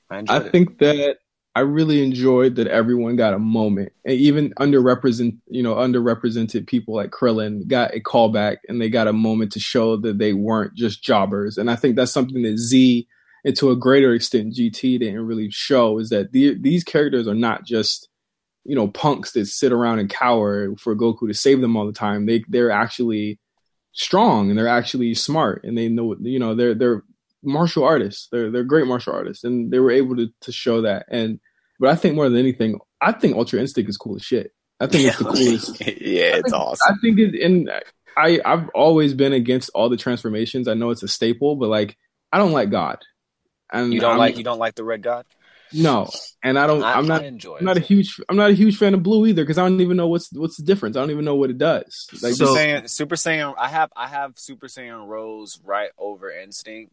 [0.10, 1.18] I enjoyed I think that
[1.56, 6.96] I really enjoyed that everyone got a moment, and even underrepresented, you know, underrepresented people
[6.96, 10.76] like Krillin got a callback, and they got a moment to show that they weren't
[10.76, 11.58] just jobbers.
[11.58, 13.08] And I think that's something that Z,
[13.46, 17.36] and to a greater extent GT, didn't really show is that the, these characters are
[17.36, 18.10] not just,
[18.66, 21.94] you know, punks that sit around and cower for Goku to save them all the
[21.94, 22.26] time.
[22.26, 23.40] They they're actually
[23.94, 27.04] strong and they're actually smart, and they know, you know, they're they're
[27.44, 28.28] martial artists.
[28.32, 31.06] They're they're great martial artists, and they were able to to show that.
[31.10, 31.40] And
[31.80, 34.52] but I think more than anything, I think Ultra Instinct is cool as shit.
[34.80, 35.82] I think it's the coolest.
[35.82, 36.94] yeah, it's awesome.
[36.94, 37.72] I think it, and
[38.18, 40.68] I I've always been against all the transformations.
[40.68, 41.98] I know it's a staple, but like
[42.32, 43.00] I don't like God.
[43.72, 45.26] And You don't I'm- like you don't like the Red God?
[45.72, 46.10] no,
[46.42, 46.84] and I don't.
[46.84, 47.22] I, I'm not.
[47.22, 48.20] I enjoy I'm not a huge.
[48.28, 50.58] I'm not a huge fan of Blue either because I don't even know what's what's
[50.58, 50.98] the difference.
[50.98, 52.08] I don't even know what it does.
[52.24, 53.54] Like Super So- Saiyan, Super Saiyan.
[53.58, 56.92] I have I have Super Saiyan Rose right over Instinct,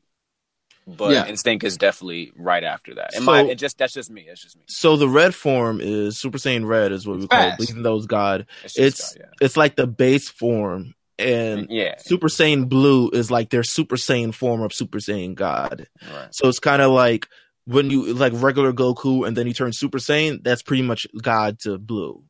[0.87, 1.27] but Yeah.
[1.27, 3.15] Instinct is definitely right after that.
[3.15, 4.27] In So- my, it just that's just me.
[4.29, 4.65] It's just me.
[4.69, 7.97] So the red form is Super Saiyan Red, is what we call it, even though
[7.97, 8.45] it's God.
[8.63, 13.11] It's just It's God, it's like the base form, and yeah, yeah, Super Saiyan Blue
[13.11, 15.89] is like their Super Saiyan form of Super Saiyan God.
[16.03, 16.29] right.
[16.35, 17.27] So it's kind of like
[17.67, 20.43] when you like regular Goku, and then you turn Super Saiyan.
[20.43, 22.23] That's pretty much God to Blue.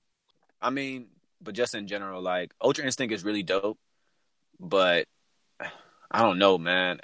[0.61, 1.07] I mean,
[1.41, 3.79] but just in general, like Ultra Instinct is really dope,
[4.59, 5.07] but
[6.11, 7.01] I don't know, man.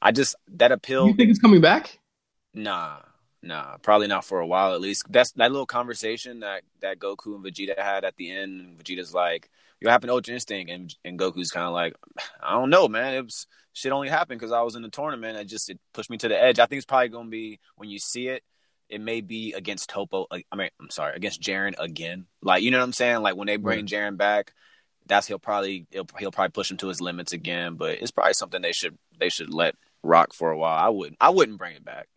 [0.00, 1.06] I just that appeal.
[1.06, 1.98] you think it's coming back?
[2.54, 2.98] Nah,
[3.42, 5.04] nah, probably not for a while at least.
[5.10, 8.60] That's that little conversation that that Goku and Vegeta had at the end.
[8.60, 9.50] And Vegeta's like,
[9.80, 11.94] "You happen to Ultra Instinct," and and Goku's kind of like,
[12.42, 13.14] "I don't know, man.
[13.14, 15.38] It was shit only happened because I was in the tournament.
[15.38, 16.58] It just it pushed me to the edge.
[16.58, 18.42] I think it's probably gonna be when you see it."
[18.88, 20.26] It may be against Toppo.
[20.30, 22.26] I mean, I'm sorry, against Jiren again.
[22.40, 23.20] Like, you know what I'm saying?
[23.20, 24.52] Like when they bring Jiren back,
[25.06, 27.74] that's he'll probably he'll, he'll probably push him to his limits again.
[27.74, 30.78] But it's probably something they should they should let rock for a while.
[30.78, 32.08] I wouldn't I wouldn't bring it back.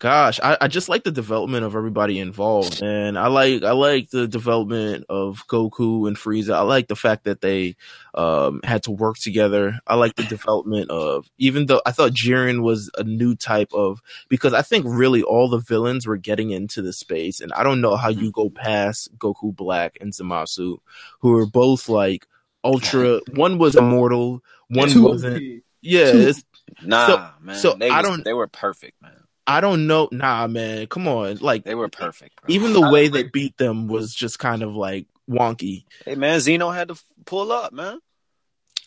[0.00, 4.08] Gosh, I, I just like the development of everybody involved, and I like I like
[4.08, 6.54] the development of Goku and Frieza.
[6.54, 7.76] I like the fact that they
[8.14, 9.78] um, had to work together.
[9.86, 14.00] I like the development of even though I thought Jiren was a new type of
[14.30, 17.82] because I think really all the villains were getting into the space, and I don't
[17.82, 20.78] know how you go past Goku Black and Zamasu,
[21.18, 22.26] who are both like
[22.64, 23.20] ultra.
[23.34, 25.62] One was immortal, one wasn't.
[25.82, 26.42] Yeah, it's
[26.82, 27.56] Nah, So- man.
[27.56, 29.12] so they I don't- They were perfect, man.
[29.46, 30.08] I don't know.
[30.12, 32.40] Nah, man, come on, like They were perfect.
[32.42, 32.54] Bro.
[32.54, 36.40] even the I way they beat them was just kind of like wonky hey, man,
[36.40, 38.00] Zeno had to pull up, man.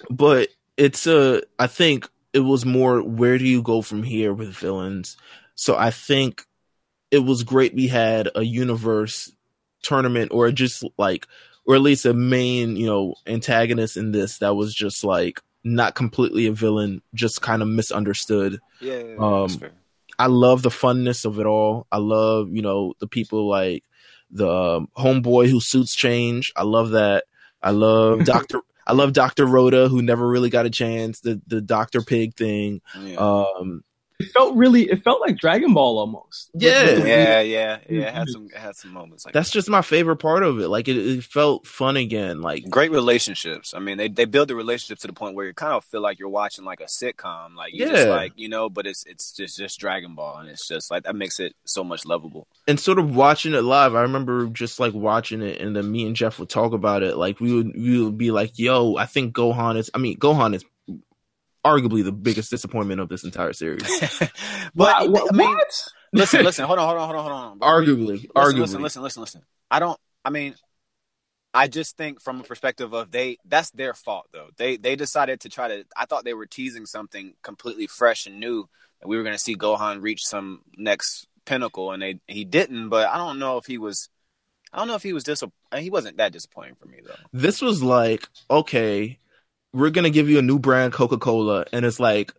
[0.10, 4.50] but it's a i think it was more where do you go from here with
[4.50, 5.16] villains
[5.56, 6.46] so i think
[7.12, 9.32] it was great we had a universe
[9.84, 11.28] tournament or just like
[11.66, 15.94] or at least a main you know antagonist in this that was just like not
[15.96, 19.72] completely a villain just kind of misunderstood Yeah, yeah, Um, that's fair.
[20.20, 21.88] I love the funness of it all.
[21.92, 23.84] I love, you know, the people like
[24.32, 26.52] the um, homeboy who suits change.
[26.56, 27.26] I love that.
[27.62, 28.62] I love Doctor.
[28.86, 31.22] I love Doctor Rhoda who never really got a chance.
[31.22, 32.82] The the Doctor Pig thing.
[33.00, 33.16] Yeah.
[33.18, 33.84] Um,
[34.26, 36.50] it felt really, it felt like Dragon Ball almost.
[36.54, 36.84] Yeah.
[36.84, 38.08] With- with the- Yeah, yeah, yeah.
[38.08, 40.68] It had some, it had some moments like That's just my favorite part of it.
[40.70, 42.42] Like it, it felt fun again.
[42.42, 43.74] Like great relationships.
[43.74, 46.02] I mean, they they build the relationship to the point where you kind of feel
[46.02, 47.56] like you're watching like a sitcom.
[47.56, 48.12] Like you just Yeah.
[48.14, 51.16] like you know, but it's it's just just Dragon Ball, and it's just like that
[51.16, 52.48] makes it so much lovable.
[52.68, 53.94] and sort of watching it live.
[53.96, 57.18] I remember just like watching it, and then me and Jeff would talk about it.
[57.18, 59.90] Like we would we would be like, "Yo, I think Gohan is.
[59.94, 60.64] I mean, Gohan is
[61.66, 63.84] arguably the biggest disappointment of this entire series.
[64.76, 65.88] but What- I mean, what?
[66.12, 67.84] listen, listen, hold on, hold on, hold on, hold on.
[67.84, 68.60] arguably, listen, arguably.
[68.60, 69.42] listen, listen, listen, listen.
[69.72, 70.00] I don't.
[70.26, 70.56] I mean,
[71.54, 73.38] I just think from a perspective of they.
[73.46, 74.50] That's their fault, though.
[74.58, 75.86] They they decided to try to.
[75.96, 78.68] I thought they were teasing something completely fresh and new,
[79.02, 82.90] and we were going to see Gohan reach some next pinnacle, and they he didn't.
[82.90, 84.10] But I don't know if he was.
[84.72, 85.44] I don't know if he was dis.
[85.78, 87.14] He wasn't that disappointing for me though.
[87.32, 89.20] This was like, okay,
[89.74, 92.34] we're gonna give you a new brand Coca Cola, and it's like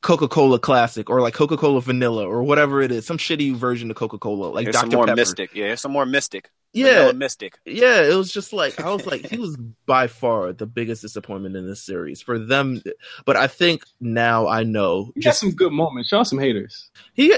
[0.00, 3.90] Coca Cola Classic or like Coca Cola Vanilla or whatever it is, some shitty version
[3.90, 5.16] of Coca Cola, like Dr some more Pepper.
[5.16, 5.50] mystic.
[5.54, 6.50] Yeah, some more mystic.
[6.72, 7.58] Yeah, Vanilla mystic.
[7.64, 11.56] yeah, it was just like I was like he was by far the biggest disappointment
[11.56, 12.82] in this series for them.
[13.24, 16.12] But I think now I know You got just some good moments.
[16.12, 16.90] Y'all some haters.
[17.14, 17.34] he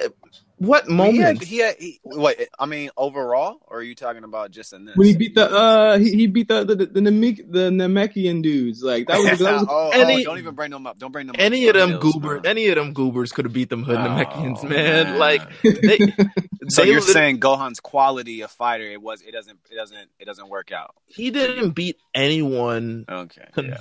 [0.61, 2.37] what He had, moment he had he, what?
[2.59, 4.95] I mean, overall, or are you talking about just in this?
[4.95, 8.43] When he beat the uh he, he beat the the the, the, Namek, the Namekian
[8.43, 8.83] dudes.
[8.83, 10.99] Like that was, that was oh, any- oh, don't even bring them up.
[10.99, 11.75] Don't bring them any up.
[11.75, 14.63] of them Bills, goober any of them goobers could have beat them hood Oh, Namekians,
[14.63, 14.71] man.
[15.07, 15.19] man.
[15.19, 15.99] Like they,
[16.69, 20.11] So they you're lit- saying Gohan's quality of fighter it was it doesn't it doesn't
[20.19, 20.95] it doesn't work out.
[21.07, 23.47] he didn't beat anyone Okay.
[23.57, 23.79] Yeah.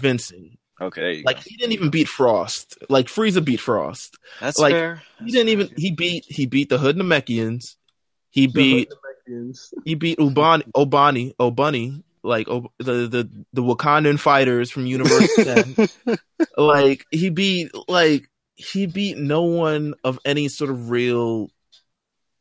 [0.80, 0.88] Convincing.
[0.88, 1.41] Okay, there you Like go.
[1.45, 2.77] he didn't even beat Frost.
[2.89, 4.17] Like Frieza beat Frost.
[4.39, 5.03] That's like, fair.
[5.23, 7.75] He didn't even he beat he beat the hood Namekians.
[8.32, 8.89] He beat
[9.27, 9.73] Namekians.
[9.86, 15.75] he beat Ubani Obani Obani like Ob- the the the Wakandan fighters from Universe 10.
[16.57, 21.49] like he beat like he beat no one of any sort of real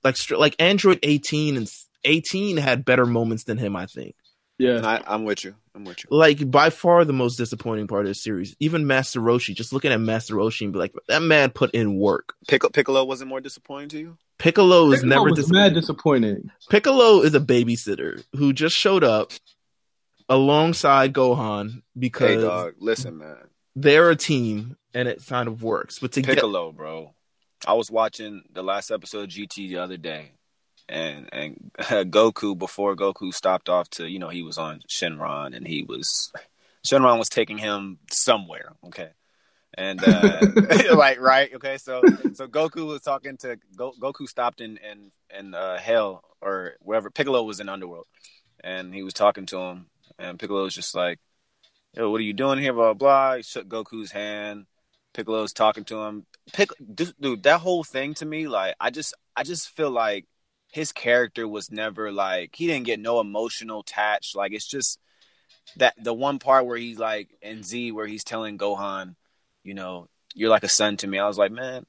[0.03, 1.70] like str- like Android 18 and
[2.05, 4.14] 18 had better moments than him I think.
[4.59, 4.81] Yeah.
[4.85, 5.55] I, I'm with you.
[5.75, 6.09] I'm with you.
[6.11, 8.57] Like by far the most disappointing part of the series.
[8.59, 11.97] Even Master Roshi, just looking at Master Roshi and be like, that man put in
[11.99, 12.35] work.
[12.49, 14.19] Piccolo, Piccolo wasn't more disappointing to you.
[14.39, 16.51] Piccolo is Piccolo never was dis- mad disappointing.
[16.71, 19.33] Piccolo is a babysitter who just showed up
[20.29, 23.37] alongside Gohan because Hey dog, listen man.
[23.77, 25.99] they're a team and it kind of works.
[25.99, 27.15] But to get Piccolo, bro.
[27.67, 30.33] I was watching the last episode of GT the other day,
[30.89, 31.70] and and
[32.11, 36.32] Goku before Goku stopped off to you know he was on Shenron and he was
[36.86, 39.11] Shenron was taking him somewhere, okay,
[39.74, 40.41] and uh,
[40.95, 45.55] like right, okay, so so Goku was talking to Go, Goku stopped in in in
[45.55, 48.07] uh, hell or wherever Piccolo was in Underworld,
[48.62, 49.86] and he was talking to him,
[50.18, 51.18] and Piccolo was just like,
[51.95, 53.36] "Yo, what are you doing here?" Blah blah.
[53.36, 54.66] He shook Goku's hand.
[55.14, 56.26] Piccolo's talking to him.
[56.53, 60.26] Pic, dude, dude, that whole thing to me, like, I just, I just feel like
[60.71, 64.35] his character was never like he didn't get no emotional attach.
[64.35, 64.99] Like, it's just
[65.77, 69.14] that the one part where he's like in Z, where he's telling Gohan,
[69.64, 71.19] you know, you're like a son to me.
[71.19, 71.87] I was like, man.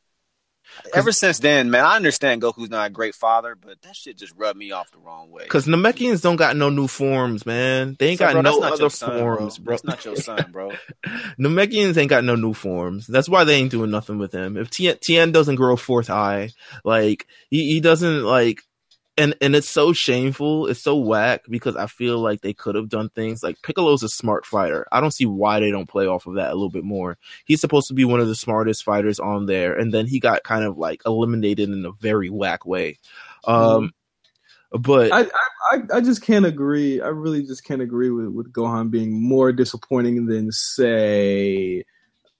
[0.93, 4.33] Ever since then, man, I understand Goku's not a great father, but that shit just
[4.37, 5.43] rubbed me off the wrong way.
[5.43, 7.95] because Namekians don't got no new forms, man.
[7.97, 9.73] They ain't So, got bro, no other son, forms, bro.
[9.73, 10.73] That's not your son, bro.
[11.39, 13.07] Namekians ain't got no new forms.
[13.07, 14.57] That's why they ain't doing nothing with him.
[14.57, 16.51] If Tien, Tien doesn't grow a fourth eye,
[16.83, 18.61] like he, he doesn't like,
[19.19, 20.67] and and it's so shameful.
[20.67, 24.09] It's so whack because I feel like they could have done things like Piccolo's a
[24.09, 24.87] smart fighter.
[24.91, 27.17] I don't see why they don't play off of that a little bit more.
[27.45, 30.43] He's supposed to be one of the smartest fighters on there, and then he got
[30.43, 32.97] kind of like eliminated in a very whack way.
[33.43, 33.91] Um,
[34.71, 35.27] but I, I
[35.71, 37.01] I I just can't agree.
[37.01, 41.83] I really just can't agree with with Gohan being more disappointing than say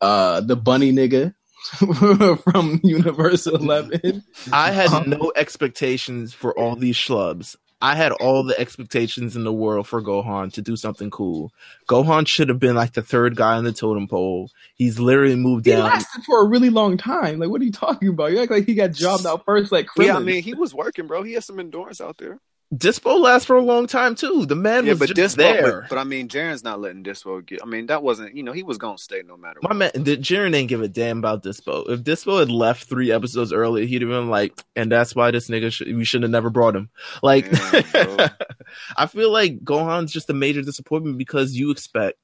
[0.01, 1.33] uh the bunny nigga
[2.43, 4.23] from Universe Eleven.
[4.51, 7.55] I had Um, no expectations for all these schlubs.
[7.81, 11.53] I had all the expectations in the world for Gohan to do something cool.
[11.87, 14.49] Gohan should have been like the third guy on the totem pole.
[14.75, 15.83] He's literally moved He down.
[15.83, 17.39] He lasted for a really long time.
[17.39, 18.31] Like, what are you talking about?
[18.33, 20.05] You act like he got jobbed out first, like Krillin.
[20.07, 21.23] Yeah, I mean, he was working, bro.
[21.23, 22.39] He has some endurance out there.
[22.73, 24.45] Dyspo lasts for a long time too.
[24.45, 25.81] The man yeah, was but just Dyspo, there.
[25.81, 27.63] but, but I mean, Jiren's not letting Dyspo get.
[27.63, 28.35] I mean, that wasn't.
[28.35, 29.77] You know, he was gonna stay no matter My what.
[29.77, 31.89] man, the Jiren didn't give a damn about Dyspo.
[31.89, 35.49] If Dyspo had left three episodes earlier, he'd have been like, and that's why this
[35.49, 36.89] nigga, sh- we shouldn't have never brought him.
[37.23, 37.49] Like,
[37.91, 38.29] Damn.
[38.95, 42.19] I feel like Gohan's just a major disappointment because you expect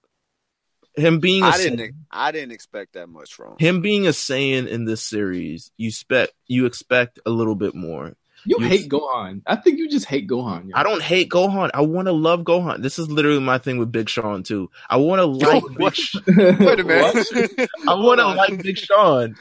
[0.95, 1.95] him being a I didn't.
[2.11, 3.57] I didn't expect that much from him.
[3.57, 5.71] him being a Saiyan in this series.
[5.75, 8.15] You expect you expect a little bit more.
[8.45, 9.41] You you- hate Gohan.
[9.45, 10.65] I think you just hate Gohan.
[10.65, 10.71] yo.
[10.75, 11.69] I don't hate Gohan.
[11.73, 12.81] I want to love Gohan.
[12.81, 14.69] This is literally my thing with Big Sean too.
[14.89, 15.95] I want to like Big what?
[15.95, 17.69] Sh- Wait a minute.
[17.87, 19.35] I want to like Big Sean.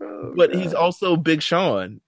[0.00, 0.60] Oh, but God.
[0.62, 2.00] he's also Big Sean,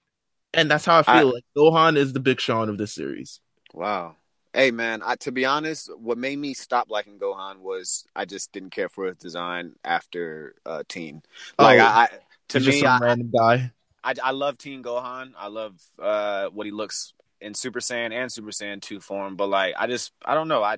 [0.52, 1.14] and that's how I feel.
[1.28, 3.40] I- like Gohan is the Big Sean of this series.
[3.72, 4.16] wow.
[4.56, 8.52] Hey man, I, to be honest, what made me stop liking Gohan was I just
[8.52, 11.22] didn't care for his design after uh, Teen.
[11.58, 12.08] Like Oh, I, I
[12.50, 13.72] to He's just me, some I, random guy.
[14.04, 15.32] I I love Teen Gohan.
[15.38, 19.48] I love uh what he looks in Super Saiyan and Super Saiyan 2 form, but
[19.48, 20.62] like I just I don't know.
[20.62, 20.76] I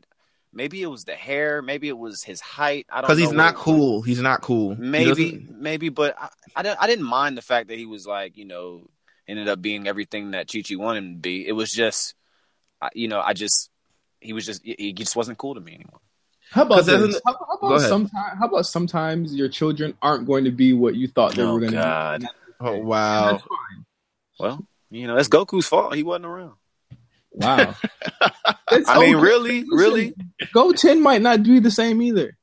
[0.53, 2.87] maybe it was the hair, maybe it was his height.
[2.91, 3.09] I don't know.
[3.09, 3.64] Because he's not it was.
[3.64, 4.03] cool.
[4.03, 4.77] He's not cool.
[4.77, 8.37] Maybe maybe but I I didn't, I didn't mind the fact that he was like,
[8.37, 8.89] you know,
[9.29, 11.47] ended up being everything that Chi Chi wanted him to be.
[11.47, 12.14] It was just
[12.95, 13.70] you know, I just
[14.20, 16.01] he was just he just wasn't cool to me anymore.
[16.51, 17.20] How about 'Cause this?
[17.27, 17.89] How, how about ahead.
[17.89, 18.39] sometimes?
[18.39, 21.61] How about sometimes your children aren't going to be what you thought they Oh, were
[21.61, 22.27] going to be?
[22.61, 23.32] Oh wow.
[23.32, 23.86] That's fine.
[24.38, 25.94] Well, you know, that's Goku's fault.
[25.94, 26.54] He wasn't around.
[27.32, 27.74] Wow.
[28.68, 29.14] I mean, okay.
[29.14, 30.14] really, Listen, really,
[30.52, 32.36] Goten might not be the same either.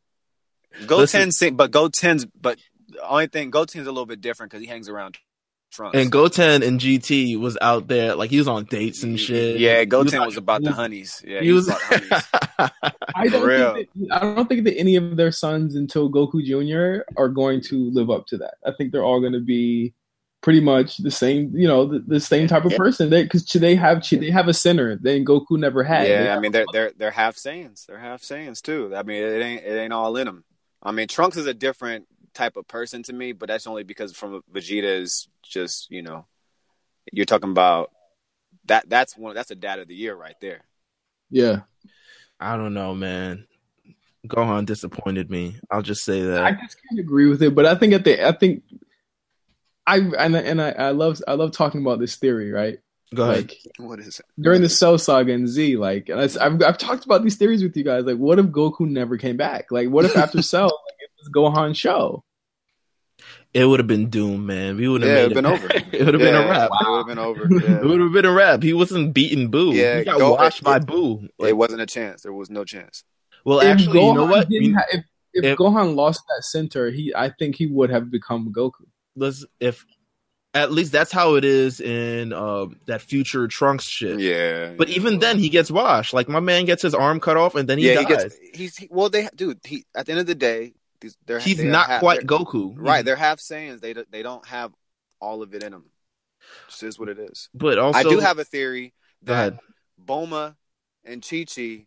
[0.88, 2.60] Go Listen- ten, but Gotens, but
[2.90, 5.18] the only thing Goten's a little bit different because he hangs around
[5.72, 5.98] Trunks.
[5.98, 9.60] And Goten and GT was out there like he was on dates and shit.
[9.60, 11.24] Yeah, He Go was ten like- was about the honeys.
[11.26, 11.68] Yeah, He was.
[11.68, 12.24] about honeys.
[13.16, 13.74] I don't real.
[13.76, 17.04] think that, I don't think that any of their sons until Goku Jr.
[17.18, 18.56] are going to live up to that.
[18.66, 19.94] I think they're all going to be
[20.44, 22.78] pretty much the same, you know, the, the same type of Yeah.
[22.78, 23.10] person.
[23.10, 24.98] They because they have they have a center.
[24.98, 26.08] Then Goku never had.
[26.08, 27.86] Yeah, I mean they're they're they're half Saiyans.
[27.88, 28.94] They're half Saiyans too.
[28.96, 30.44] I mean it ain't it ain't all in them.
[30.84, 34.16] I mean Trunks is a different type of person to me, but that's only because
[34.16, 36.28] from Vegeta is just you know
[37.12, 37.92] you're talking about
[38.66, 40.62] that that's one that's a dad of the year right there.
[41.32, 41.62] yeah.
[42.40, 43.48] I don't know, man.
[44.28, 45.56] Gohan disappointed me.
[45.72, 46.44] I'll just say that.
[46.44, 48.64] I just can't agree with it, but I think at the I think
[49.86, 52.80] I and I- and I, I love I love talking about this theory, right?
[53.14, 53.36] Go ahead.
[53.50, 54.26] Like What is it?
[54.40, 57.62] during the Cell Saga and Z, like and I, have I've talked about these theories
[57.62, 58.06] with you guys.
[58.06, 59.72] Like, what if Goku never came back?
[59.72, 62.24] Like, what if after Cell, like, it was Gohan show?
[63.54, 64.78] It would have been doomed, man.
[64.78, 65.68] We would have Yeah, made it'd been over.
[65.72, 66.72] it would have been a wrap.
[66.74, 67.44] It would have been over.
[67.84, 68.64] It would have been a wrap.
[68.64, 69.74] He wasn't beating Boo.
[69.74, 71.28] Yeah, he got go- washed it- by Boo.
[71.38, 72.24] Like, it wasn't a chance.
[72.24, 73.04] There was no chance.
[73.46, 74.48] well, If actually, you know what?
[74.48, 75.06] ha- if
[75.36, 78.86] if, if- Gohan lost that center, he I think he would have become Goku.
[79.16, 79.86] Let's if
[80.54, 84.20] at least that's how it is in um, that future Trunks shit.
[84.20, 84.74] Yeah.
[84.78, 86.14] But even then, he gets washed.
[86.14, 88.04] Like my man gets his arm cut off, and then he yeah, dies.
[88.04, 88.38] he gets.
[88.54, 89.10] He's he, well.
[89.10, 89.60] They dude.
[89.66, 92.74] He at the end of the day, these, they're He's they're not half- quite Goku,
[92.76, 93.82] Right, they're half Saiyans.
[93.82, 94.72] They don't- they don't have
[95.20, 95.86] all of it in them.
[96.68, 97.50] Just is what it is.
[97.54, 98.94] But also, I do have a theory
[99.24, 99.60] that.
[100.04, 100.56] Bulma
[101.06, 101.86] and Chi Chi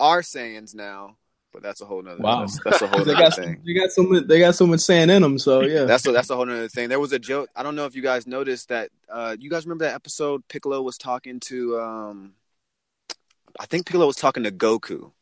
[0.00, 1.16] are Saiyans now,
[1.52, 2.22] but that's a whole nother.
[2.22, 2.40] Wow.
[2.40, 3.54] That's, that's a whole they got thing.
[3.54, 5.38] some, they got so much they got so much sand in them.
[5.38, 6.88] So yeah, That's a, that's a whole nother thing.
[6.88, 7.48] There was a joke.
[7.56, 8.90] I don't know if you guys noticed that.
[9.08, 10.46] Uh, you guys remember that episode?
[10.48, 11.80] Piccolo was talking to.
[11.80, 12.32] Um,
[13.58, 15.12] I think Piccolo was talking to Goku,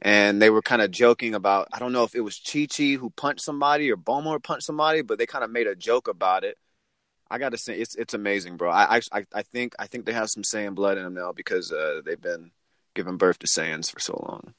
[0.00, 1.68] and they were kind of joking about.
[1.72, 4.66] I don't know if it was Chi Chi who punched somebody or Bulma who punched
[4.66, 6.58] somebody, but they kind of made a joke about it.
[7.30, 8.70] I gotta say, it's it's amazing, bro.
[8.70, 11.72] I I I think I think they have some Saiyan blood in them now because
[11.72, 12.50] uh, they've been
[12.94, 14.54] giving birth to Saiyans for so long.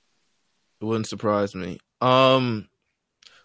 [0.82, 1.80] It wouldn't surprise me.
[2.02, 2.68] Um,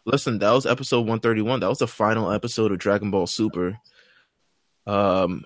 [0.05, 1.61] listen, that was episode one thirty one.
[1.61, 3.79] That was the final episode of Dragon Ball Super.
[4.87, 5.45] Um,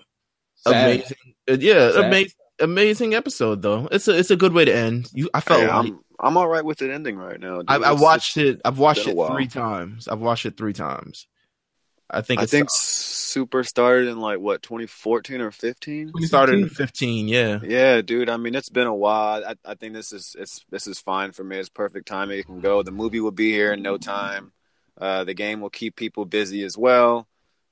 [0.55, 0.73] Sad.
[0.95, 1.17] amazing.
[1.49, 2.05] uh, Yeah, Sad.
[2.05, 2.31] amazing.
[2.61, 3.89] Amazing episode though.
[3.91, 5.09] It's a it's a good way to end.
[5.13, 7.57] You, I felt Hey, like I'm I'm all right with it ending right now.
[7.57, 7.65] dude.
[7.67, 8.61] I, I watched it.
[8.63, 10.07] I've watched it three times.
[10.07, 11.27] I've watched it three times.
[12.09, 16.11] I think I think Super started in like what 2014 or 15.
[16.15, 17.27] it started in fifteen.
[17.27, 18.29] Yeah, Yeah, dude.
[18.29, 19.43] I mean, it's been a while.
[19.43, 21.57] I, I think this is it's this is fine for me.
[21.57, 22.39] It's perfect timing.
[22.39, 22.83] It can go.
[22.83, 24.51] The movie will be here in no time.
[24.97, 27.27] Uh, the game will keep people busy as well.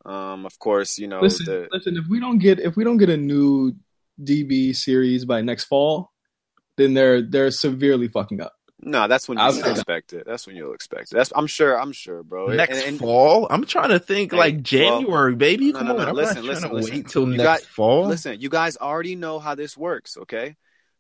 [0.05, 1.95] Um, of course, you know listen, the listen.
[1.95, 3.73] If we don't get if we don't get a new
[4.21, 6.11] DB series by next fall,
[6.75, 8.53] then they're they're severely fucking up.
[8.85, 9.07] No.
[9.07, 9.75] That's when you I'll should say that.
[9.77, 10.23] expect it.
[10.25, 11.15] That's when you'll expect it.
[11.15, 11.79] That's I'm sure.
[11.79, 12.47] I'm sure, bro.
[12.47, 13.47] And- next and- fall.
[13.49, 15.71] I'm trying to think like well, January, baby.
[15.71, 16.93] no, Come no, on, no, I'm listen, listen, to listen.
[16.95, 18.07] wait till You next got- fall.
[18.07, 20.55] Listen, you guys already know how this works, okay?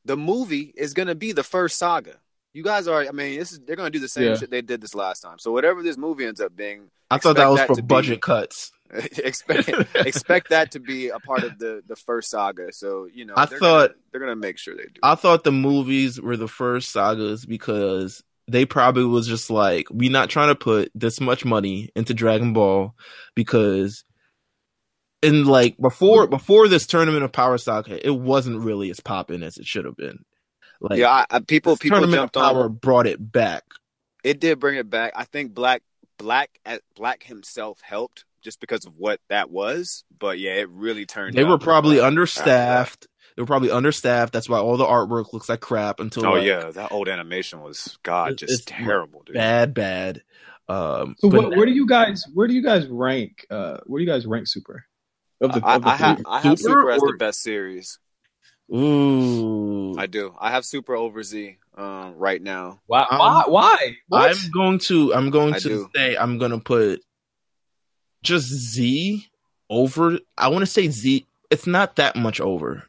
[0.05, 2.15] The movie is gonna be the first saga.
[2.53, 3.01] You guys are.
[3.01, 4.35] I mean, this is they're gonna do the same Yeah.
[4.37, 5.39] shit they did this last time.
[5.39, 7.87] So whatever this movie ends up being, I thought that was that for to be-
[7.87, 8.71] budget cuts.
[9.17, 12.71] expect expect that to be a part of the the first saga.
[12.71, 14.99] So you know, I they're thought- gonna, they're gonna make sure they do.
[15.01, 20.09] I thought the movies were the first sagas because they probably was just like, we
[20.09, 22.93] not trying to put this much money into Dragon Ball
[23.35, 24.03] because
[25.21, 29.57] in like before before this tournament of Power Saga, it wasn't really as popping as
[29.57, 30.25] it should have been.
[30.81, 32.73] Like yeah, I, I, people people tournament jumped of Power on.
[32.73, 33.63] brought it back.
[34.23, 35.13] It did bring it back.
[35.15, 35.81] I think Black
[36.17, 40.03] Black at Black himself helped just because of what that was.
[40.17, 41.35] But yeah, it really turned.
[41.35, 43.07] They were probably after understaffed.
[43.35, 44.31] They were probably understaffed.
[44.33, 45.99] That's why all the artwork looks like crap.
[45.99, 49.33] Until Oh like, yeah, that old animation was God, It- just terrible, dude.
[49.35, 50.21] bad, bad.
[50.69, 53.99] Um, So but what, where do you guys where do you guys rank uh where
[53.99, 54.85] do you guys rank Super?
[55.41, 56.21] Of the, I, of the I have?
[56.25, 57.99] I have Super Super as or- the best series.
[58.73, 60.33] ooh, I do.
[60.39, 62.81] I have Super over Z um, right now.
[62.87, 63.95] Why why why?
[64.07, 64.31] What?
[64.37, 65.89] I'm going to I'm going I to do.
[65.95, 67.01] say I'm going to put
[68.23, 69.27] just Z
[69.69, 70.19] over.
[70.37, 71.25] I want to say Z.
[71.51, 72.85] It's not that much over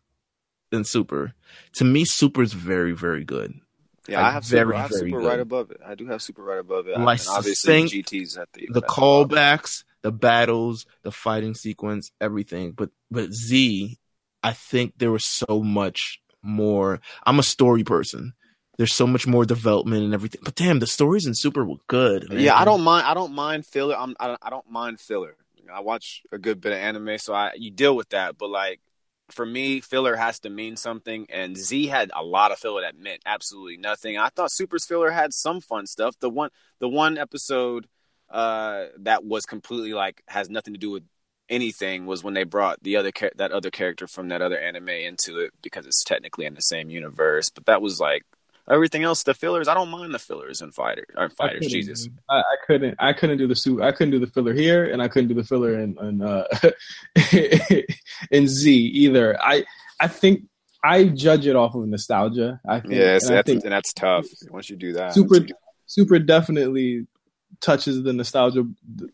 [0.70, 1.34] than Super.
[1.74, 3.54] To me, Super is very very good.
[4.08, 4.74] Yeah, Like, I have Super.
[4.74, 5.28] I have very Super good.
[5.28, 5.80] right above it.
[5.84, 6.98] I do have Super right above it.
[6.98, 7.54] Like, and obviously
[7.88, 12.72] succinct, GT's at the The callbacks, the battles, the fighting sequence, everything.
[12.72, 13.98] But but Z,
[14.42, 17.00] I think there was so much more.
[17.24, 18.34] I'm a story person.
[18.76, 20.40] There's so much more development and everything.
[20.44, 22.28] But damn, the stories in Super were good.
[22.28, 22.40] man.
[22.40, 23.06] Yeah, I don't mind.
[23.06, 23.96] I don't mind filler.
[23.96, 24.40] I'm, I don't.
[24.42, 25.36] I don't mind filler.
[25.72, 28.36] I watch a good bit of anime, so I you deal with that.
[28.36, 28.80] But like
[29.30, 32.98] for me, filler has to mean something, and Z had a lot of filler that
[32.98, 34.18] meant absolutely nothing.
[34.18, 36.16] I thought Super's filler had some fun stuff.
[36.20, 36.50] The one,
[36.80, 37.86] the one episode
[38.30, 41.04] uh that was completely like has nothing to do with
[41.50, 45.38] anything was when they brought the other that other character from that other anime into
[45.38, 47.50] it because it's technically in the same universe.
[47.54, 48.22] But that was like
[48.70, 49.22] everything else.
[49.22, 51.06] The fillers, I don't mind the fillers and fighters.
[51.16, 51.58] or I fighters.
[51.60, 52.08] couldn't, Jesus.
[52.28, 52.96] I, I couldn't.
[52.98, 53.80] I couldn't do the suit.
[53.82, 56.44] I couldn't do the filler here, and I couldn't do the filler in in, uh,
[58.30, 59.40] in Z either.
[59.40, 59.64] I
[60.00, 60.44] I think
[60.82, 62.60] I judge it off of nostalgia.
[62.68, 65.14] I think, Yes, and I that's think and that's tough once you do that.
[65.14, 65.38] super
[65.86, 67.06] super definitely
[67.60, 68.64] touches the nostalgia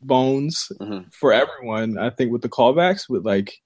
[0.03, 1.13] bones Mhm.
[1.13, 1.99] for everyone.
[1.99, 3.61] I think with the callbacks, with like.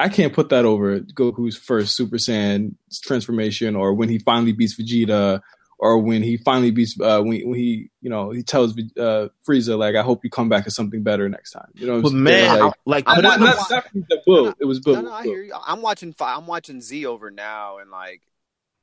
[0.00, 4.76] I can't put that over Goku's first Super Saiyan transformation, or when he finally beats
[4.80, 5.40] Vegeta,
[5.78, 9.78] or when he finally beats uh, when when he you know he tells uh, Frieza
[9.78, 11.68] like I hope you come back as something better next time.
[11.74, 14.54] You know, But they're man, like, like I'm not, it- not- not, not Frieza, Boo.
[14.60, 14.94] It was Boo.
[14.94, 15.54] No, no, I hear you.
[15.66, 16.14] I'm watching.
[16.20, 18.22] I'm watching Z over now, and like,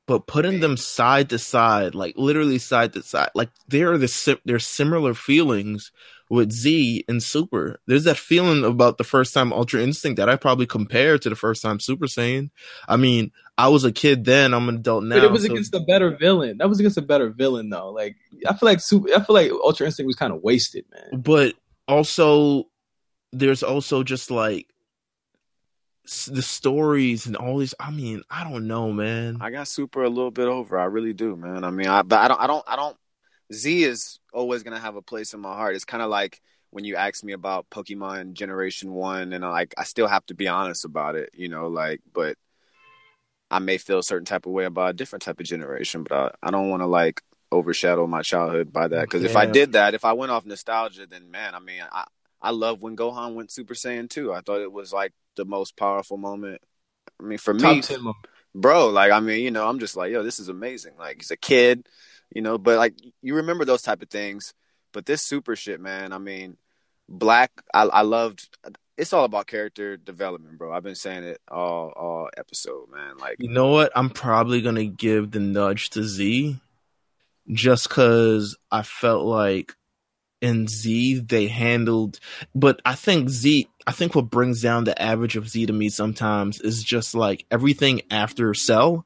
[0.07, 4.07] but putting them side to side, like literally side to side, like there are the
[4.07, 5.91] sim- there's similar feelings
[6.31, 7.81] with Z and Super.
[7.87, 11.35] There's that feeling about the first time Ultra Instinct that I probably compare to the
[11.35, 12.51] first time Super Saiyan.
[12.87, 14.53] I mean, I was a kid then.
[14.53, 15.17] I'm an adult now.
[15.17, 16.59] But it was so- against a better villain.
[16.59, 17.89] That was against a better villain though.
[17.91, 18.15] Like
[18.47, 21.19] I feel like Super, I feel like Ultra Instinct was kind of wasted, man.
[21.21, 21.53] but
[21.85, 22.69] also
[23.33, 24.67] there's also just like
[26.27, 27.75] the stories and all these.
[27.77, 29.39] I mean, I don't know, man.
[29.41, 30.79] I got Super a little bit over.
[30.79, 31.65] I really do, man.
[31.65, 32.41] I mean, I but I don't.
[32.41, 32.63] I don't.
[32.67, 32.97] I don't.
[33.51, 35.75] Z is always gonna have a place in my heart.
[35.75, 39.73] It's kind of like when you ask me about Pokemon Generation One, and I, like
[39.77, 41.67] I still have to be honest about it, you know.
[41.67, 42.37] Like, but
[43.49, 46.13] I may feel a certain type of way about a different type of generation, but
[46.41, 47.21] I, I don't want to like
[47.51, 49.01] overshadow my childhood by that.
[49.01, 52.05] Because if I did that, if I went off nostalgia, then man, I mean, I
[52.41, 54.33] I love when Gohan went Super Saiyan 2.
[54.33, 56.61] I thought it was like the most powerful moment.
[57.19, 58.13] I mean, for Top me,
[58.55, 60.93] bro, like I mean, you know, I'm just like, yo, this is amazing.
[60.97, 61.87] Like he's a kid,
[62.33, 64.53] you know, but like you remember those type of things.
[64.93, 66.57] But this super shit, man, I mean,
[67.07, 68.57] Black, I, I loved.
[68.97, 70.73] It's all about character development, bro.
[70.73, 73.17] I've been saying it all all episode, man.
[73.17, 73.91] Like You know what?
[73.95, 76.57] I'm probably gonna give the nudge to Z,
[77.49, 79.75] just because I felt like
[80.41, 82.19] in Z they handled.
[82.53, 85.89] But I think Z, I think what brings down the average of Z to me
[85.89, 89.05] sometimes is just like everything after Cell,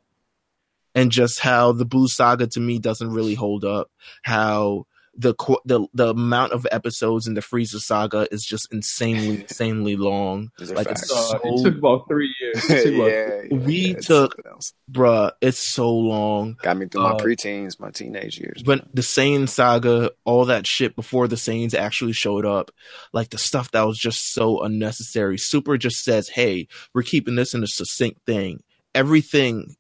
[0.96, 3.92] and just how the Buu Saga to me doesn't really hold up.
[4.24, 4.86] How
[5.18, 5.34] the
[5.64, 10.50] the the amount of episodes in the Frieza saga is just insanely insanely long.
[10.60, 11.04] Like, facts.
[11.04, 12.70] it's Uh, so- it took about three years.
[12.70, 14.62] It about- yeah, yeah, We yeah, took- something.
[14.92, 16.58] Bruh, it's so long.
[16.62, 18.62] got me through my uh, preteens, my teenage years.
[18.66, 22.72] when the Saiyan saga, all that shit before the Saiyans actually showed up,
[23.14, 25.38] like the stuff that was just so unnecessary.
[25.38, 28.64] Super just says, "Hey, we're keeping this in a succinct thing.
[28.94, 29.76] Everything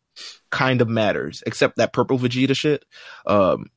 [0.50, 2.86] kind of matters except that purple Vegeta shit."
[3.26, 3.68] Um,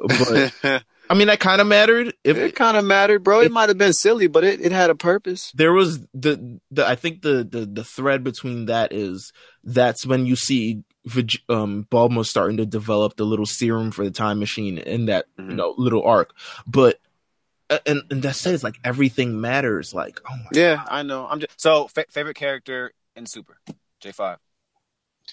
[0.00, 0.52] but
[1.10, 2.14] I mean, that kind of mattered.
[2.24, 3.40] If it kind of mattered, bro.
[3.40, 5.52] It if- might have been silly, but it, it had a purpose.
[5.54, 9.32] there was the the I think the the the thread between that is
[9.62, 10.82] that's when you see
[11.50, 15.44] um Bulma starting to develop the little serum for the time machine in that you
[15.44, 15.54] Mhm.
[15.56, 16.32] know little arc,
[16.66, 16.98] but
[17.86, 19.92] and and that says like everything matters.
[19.92, 21.26] Like oh my Yeah, I know.
[21.26, 23.58] I'm just so fa- favorite character in Super
[24.00, 24.38] J five.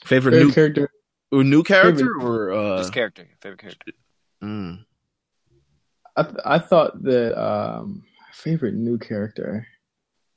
[0.06, 0.92] Favorite Favorite new character.
[1.32, 3.92] or new character or uh Just character, favorite character.
[4.44, 4.84] mm.
[6.16, 8.04] I th- I thought that um
[8.34, 9.68] favorite new character,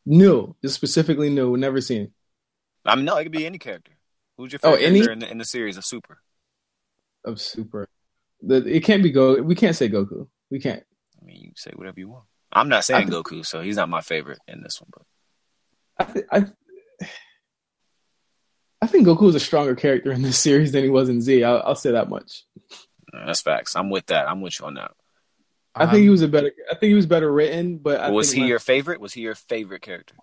[0.06, 2.12] new, just specifically new, never seen.
[2.84, 3.92] I mean, no, it could be any character.
[4.36, 4.98] Who's your Oh, favorite any?
[5.00, 6.18] character in the, in the series of Super?
[7.24, 7.88] of Super.
[8.42, 9.40] The, it can't be Go.
[9.40, 10.28] We can't say Goku.
[10.50, 10.82] We can't.
[11.20, 12.24] I mean, you say whatever you want.
[12.52, 14.90] I'm not saying I Goku, so he's not my favorite in this one.
[14.92, 15.06] But
[15.98, 16.38] I th- I,
[18.84, 21.42] I think Goku was a stronger character in this series than he was in Z.
[21.42, 22.44] I'll, I'll say that much.
[23.14, 23.76] Uh, that's facts.
[23.76, 24.28] I'm with that.
[24.28, 24.90] I'm with you on that.
[25.74, 26.52] I think he um, was a better.
[26.70, 29.00] I think he was better written, but I was think he my, your favorite?
[29.00, 30.16] Was he your favorite character?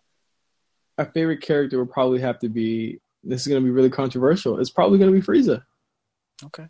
[0.96, 3.00] my favorite character would probably have to be.
[3.24, 4.60] This is going to be really controversial.
[4.60, 5.64] It's probably going to be Frieza.
[6.44, 6.68] Okay.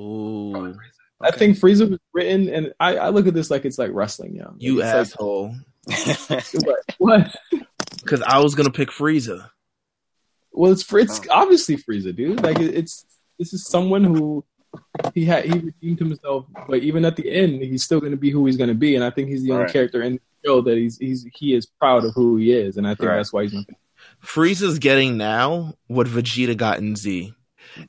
[0.00, 0.74] Ooh,
[1.20, 4.34] I think Frieza was written, and I, I look at this like it's like wrestling.
[4.34, 5.54] Yeah, you Like, it's asshole.
[5.86, 6.80] Like, what?
[6.98, 7.36] what?
[8.02, 9.50] Because I was gonna pick Frieza.
[10.52, 12.42] Well, it's it's obviously Frieza, dude.
[12.42, 13.04] Like it- it's
[13.38, 14.44] this is someone who
[15.14, 18.30] he had he redeemed himself, but even at the end, he's still going to be
[18.30, 18.94] who he's going to be.
[18.94, 19.72] And I think he's the only Right.
[19.72, 22.86] character in the show that he's he's he is proud of who he is, and
[22.86, 23.16] I think Right.
[23.16, 23.52] that's why he's.
[23.52, 23.64] Gonna
[24.24, 27.34] Frieza's getting now what Vegeta got in Z.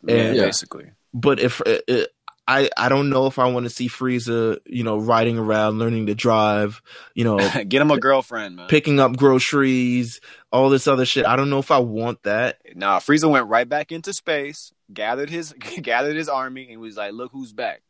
[0.07, 0.45] And- Yeah.
[0.45, 0.91] basically.
[1.13, 2.05] But if uh, uh,
[2.47, 6.07] I, I don't know if I want to see Frieza, you know, riding around, learning
[6.07, 6.81] to drive,
[7.13, 7.37] you know,
[7.67, 8.67] Get him a girlfriend, man.
[8.67, 10.19] picking up groceries,
[10.51, 11.25] all this other shit.
[11.25, 12.57] I don't know if I want that.
[12.75, 17.13] Nah, Frieza went right back into space, gathered his gathered his army, and was like,
[17.13, 17.83] "Look who's back."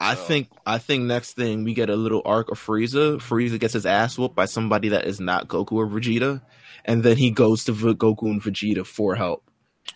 [0.00, 3.16] I So- think I think next thing we get a little arc of Frieza.
[3.18, 6.42] Frieza gets his ass whooped by somebody that is not Goku or Vegeta,
[6.84, 9.48] and then he goes to v- Goku and Vegeta for help.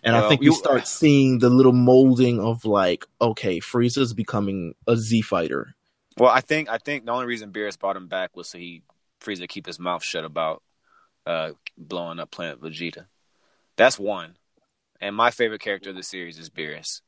[0.03, 4.75] And I think you you- start seeing the little molding of like, okay, Frieza's becoming
[4.87, 5.75] a Z fighter.
[6.17, 8.83] Well, I think I think the only reason Beerus brought him back was so he
[9.21, 10.63] Frieza keep his mouth shut about
[11.25, 13.05] uh, blowing up Planet Vegeta.
[13.77, 14.37] That's one.
[15.01, 17.01] And my favorite character of the series is Beerus.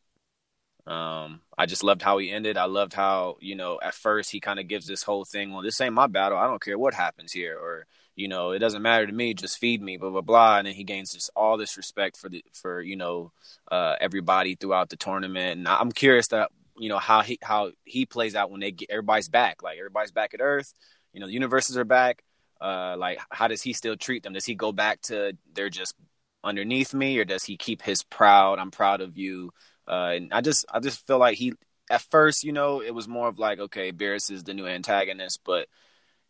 [0.87, 2.57] Um, I just loved how he ended.
[2.57, 5.61] I loved how you know at first he kind of gives this whole thing well,
[5.61, 6.37] this ain't my battle.
[6.37, 7.85] I don't care what happens here, or
[8.21, 9.33] you know it doesn't matter to me.
[9.33, 10.59] Just feed me, blah blah blah.
[10.59, 13.31] And then he gains just all this respect for the for you know
[13.71, 15.57] uh, everybody throughout the tournament.
[15.57, 18.91] And I'm curious that you know how he how he plays out when they get
[18.91, 19.63] everybody's back.
[19.63, 20.71] Like everybody's back at Earth.
[21.13, 22.23] You know the universes are back.
[22.61, 24.33] Uh, like how does he still treat them?
[24.33, 25.95] Does he go back to they're just
[26.43, 28.59] underneath me, or does he keep his proud?
[28.59, 29.49] I'm proud of you.
[29.87, 31.53] Uh, and I just I just feel like he
[31.89, 35.39] at first, you know, it was more of like okay, Beerus is the new antagonist,
[35.43, 35.67] but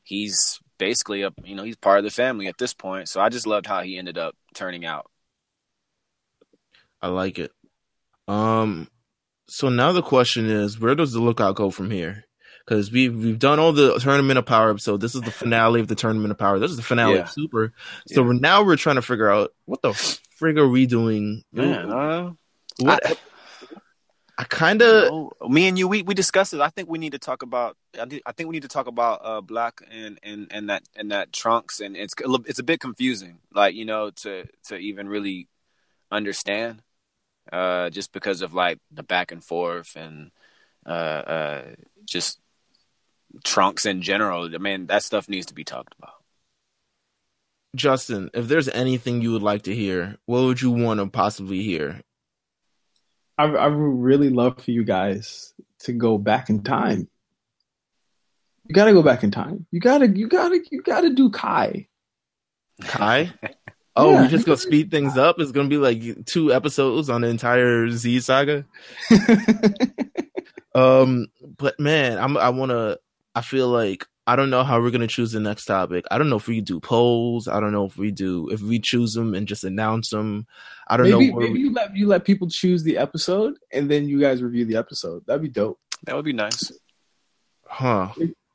[0.04, 3.08] he's basically a you know he's part of the family at this point.
[3.08, 5.06] So I just loved how he ended up turning out.
[7.00, 7.52] I like it.
[8.28, 8.90] Um,
[9.48, 12.26] so now the question is, where does the lookout go from here?
[12.66, 15.02] Because we've we've done all the tournament of power episode.
[15.02, 16.58] This is the finale of the tournament of power.
[16.58, 17.22] This is the finale Yeah.
[17.22, 17.74] of Super.
[18.08, 18.28] So Yeah.
[18.28, 21.44] we're, now we're trying to figure out what the frig are we doing?
[21.54, 22.32] Man, uh,
[22.80, 23.06] what?
[23.06, 23.16] I,
[24.42, 26.62] I- kind of No, me and you, we, we discussed it.
[26.62, 27.78] I think we need to talk about.
[28.00, 31.32] I, think we need to talk about uh, Black and, and, and that and that
[31.32, 35.48] Trunks, and it's a it's a bit confusing, like you know, to to even really
[36.12, 36.82] understand,
[37.52, 40.32] uh, just because of like the back and forth and
[40.86, 41.64] uh, uh,
[42.06, 42.40] just
[43.44, 44.54] Trunks in general.
[44.54, 46.16] I mean, that stuff needs to be talked about.
[47.76, 48.30] Justin.
[48.34, 52.02] If there's anything you would like to hear, what would you want to possibly hear?
[53.42, 57.08] I, I would really love for you guys to go back in time.
[58.68, 59.66] You got to go back in time.
[59.72, 61.88] You gotta, you gotta, you gotta do Kai.
[62.84, 63.32] Kai?
[63.94, 64.22] Oh, Yeah.
[64.22, 65.36] we just gonna speed things up.
[65.42, 68.64] It's gonna be like two episodes on the entire Z saga.
[70.74, 71.28] Um,
[71.58, 72.98] but man, I'm I want to.
[73.36, 76.06] I feel like I don't know how we're gonna choose the next topic.
[76.10, 77.50] I don't know if we do polls.
[77.50, 80.48] I don't know if we do if we choose them and just announce them.
[80.88, 81.36] I don't maybe know.
[81.36, 84.42] Where maybe we, you let you let people choose the episode and then you guys
[84.42, 85.26] review the episode.
[85.28, 85.82] That'd be dope.
[86.06, 86.72] That would be nice.
[87.66, 88.14] huh?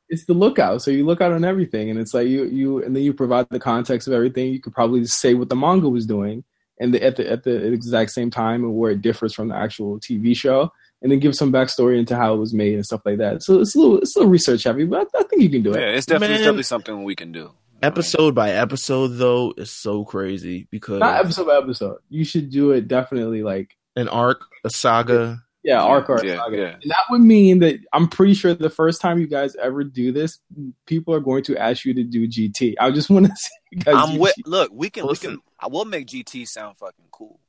[0.09, 2.95] It's the lookout, so you look out on everything, and it's like you you and
[2.95, 4.51] then you provide the context of everything.
[4.51, 6.43] You could probably say what the manga was doing,
[6.79, 9.55] and the, at the at the exact same time, and where it differs from the
[9.55, 10.71] actual TV show,
[11.01, 13.43] and then give some backstory into how it was made and stuff like that.
[13.43, 15.63] So it's a little it's a little research heavy, but I, I think you can
[15.63, 15.95] do Yeah, it.
[15.95, 17.51] it's definitely, it's definitely something we can do.
[17.83, 21.97] Episode by episode, though, is so crazy because Not episode by episode.
[22.09, 25.43] You should do it definitely like an arc, a saga.
[25.63, 26.57] yeah, arc arc yeah, saga.
[26.57, 26.75] yeah.
[26.81, 30.11] And that would mean that I'm pretty sure the first time you guys ever do
[30.11, 30.39] this,
[30.87, 32.73] people are going to ask you to do GT.
[32.79, 33.51] I just want to see.
[33.85, 34.33] I'm with.
[34.47, 35.05] Look, we can.
[35.05, 35.29] Listen.
[35.29, 35.43] We can.
[35.59, 37.39] I will make GT sound fucking cool.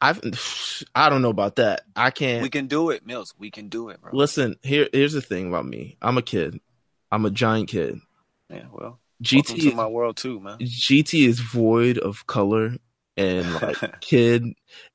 [0.00, 0.20] I've
[0.94, 1.82] I don't know about that.
[1.94, 2.42] I can't.
[2.42, 3.34] We can do it, Meelz.
[3.38, 4.10] We can do it, bro.
[4.14, 5.96] Listen, here here's the thing about me.
[6.00, 6.60] I'm a kid.
[7.12, 8.00] I'm a giant kid.
[8.48, 10.58] Yeah, well, to GT my world too, man.
[10.58, 12.76] GT is void of color
[13.16, 14.44] and like kid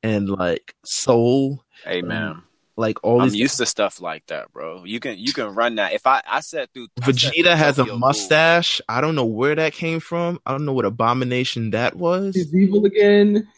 [0.02, 1.64] and like soul.
[1.84, 2.42] Hey, man.
[2.78, 3.40] Like all I'm these.
[3.40, 4.84] used to stuff like that, bro.
[4.84, 5.94] You can you can run that.
[5.94, 8.00] If I I sat through I sat through Vegeta has a Tokyo Ghoul.
[8.00, 8.82] mustache.
[8.90, 10.40] I don't know where that came from.
[10.46, 12.36] I don't know what abomination that was.
[12.36, 13.48] He's evil again.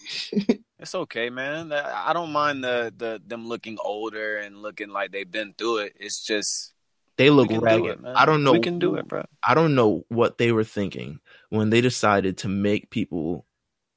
[0.79, 1.73] It's okay, man.
[1.73, 5.77] I I don't mind the the them looking older and looking like they've been through
[5.79, 5.93] it.
[5.99, 6.71] It's just
[7.17, 7.99] They look we can do ragged.
[8.05, 8.13] it.
[8.15, 8.51] I don't know.
[8.51, 9.25] We can do it, bro.
[9.43, 11.19] I don't know what they were thinking
[11.49, 13.47] when they decided to make people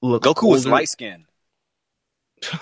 [0.01, 0.23] look.
[0.23, 1.27] Goku was light skinned.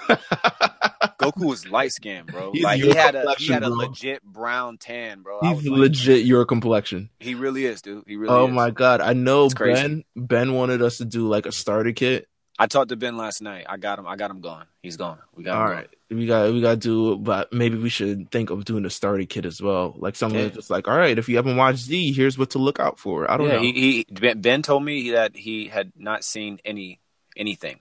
[1.33, 2.53] Goku was light skinned, bro.
[2.53, 3.77] He's like he had a he had a bro.
[3.77, 5.41] legit brown tan, bro.
[5.43, 7.11] He's was like, legit your complexion.
[7.21, 8.05] he really is, dude.
[8.07, 8.53] He really Oh is.
[8.53, 9.49] my god, I know.
[9.49, 10.05] Ben.
[10.17, 12.27] Ben wanted us to do like a starter kit.
[12.61, 13.67] I talked to Ben last night.
[13.69, 14.07] I got him.
[14.09, 14.65] I got him going.
[14.83, 15.19] He's gone.
[15.33, 18.33] We got him All right, we got we got to do, but maybe we should
[18.33, 19.95] think of doing a starter kit as well.
[19.97, 20.49] Like someone Yeah.
[20.49, 23.31] just like, all right, if you haven't watched Z, here's what to look out for.
[23.31, 23.63] I don't yeah, know.
[23.63, 26.99] he, he ben, ben told me that he had not seen any
[27.37, 27.79] anything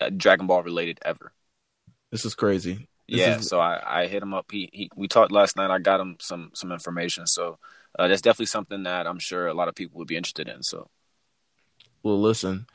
[0.00, 1.32] uh, Dragon Ball related ever.
[2.10, 2.88] This is crazy.
[3.08, 4.46] This yeah, is- so I, I hit him up.
[4.50, 5.70] He, he we talked last night.
[5.70, 7.26] I got him some some information.
[7.26, 7.58] So
[7.98, 10.62] uh, that's definitely something that I'm sure a lot of people would be interested in.
[10.62, 10.88] So
[12.02, 12.66] well, listen,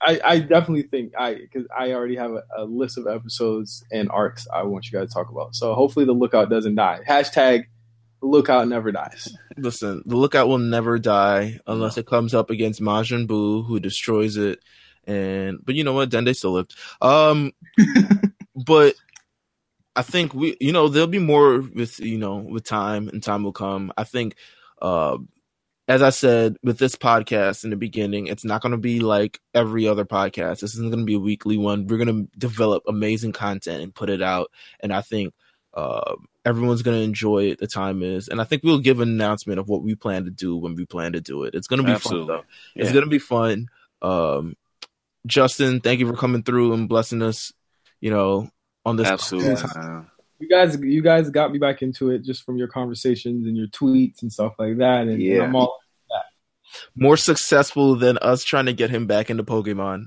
[0.00, 4.10] I, I definitely think I because I already have a, a list of episodes and
[4.10, 5.54] arcs I want you guys to talk about.
[5.54, 7.00] So hopefully the lookout doesn't die.
[7.08, 7.64] Hashtag
[8.20, 9.34] the lookout never dies.
[9.56, 10.02] listen.
[10.06, 14.60] The lookout will never die unless it comes up against Majin Buu, who destroys it.
[15.06, 16.10] And but you know what?
[16.10, 16.74] Dende still lived.
[17.00, 17.52] Um,
[18.64, 18.94] but
[19.94, 23.44] I think we, you know, there'll be more with you know with time, and time
[23.44, 23.92] will come.
[23.96, 24.36] I think,
[24.80, 25.18] uh,
[25.88, 29.40] as I said with this podcast in the beginning, it's not going to be like
[29.54, 30.60] every other podcast.
[30.60, 31.86] This isn't going to be a weekly one.
[31.86, 35.34] We're going to develop amazing content and put it out, and I think.
[35.74, 37.58] Uh, everyone's going to enjoy it.
[37.58, 40.30] The time is, and I think we'll give an announcement of what we plan to
[40.30, 41.54] do when we plan to do it.
[41.54, 42.26] It's going to be Absolutely.
[42.26, 42.80] fun though.
[42.82, 43.68] It's going to be fun.
[44.02, 44.54] Um,
[45.26, 47.52] Justin, thank you for coming through and blessing us.
[48.02, 48.50] You know,
[48.84, 50.06] on this absolutely, podcast.
[50.40, 53.68] You guys, you guys got me back into it just from your conversations and your
[53.68, 55.02] tweets and stuff like that.
[55.02, 55.44] And, and Yeah.
[55.44, 55.78] I'm all
[56.96, 60.06] more successful than us trying to get him back into Pokemon.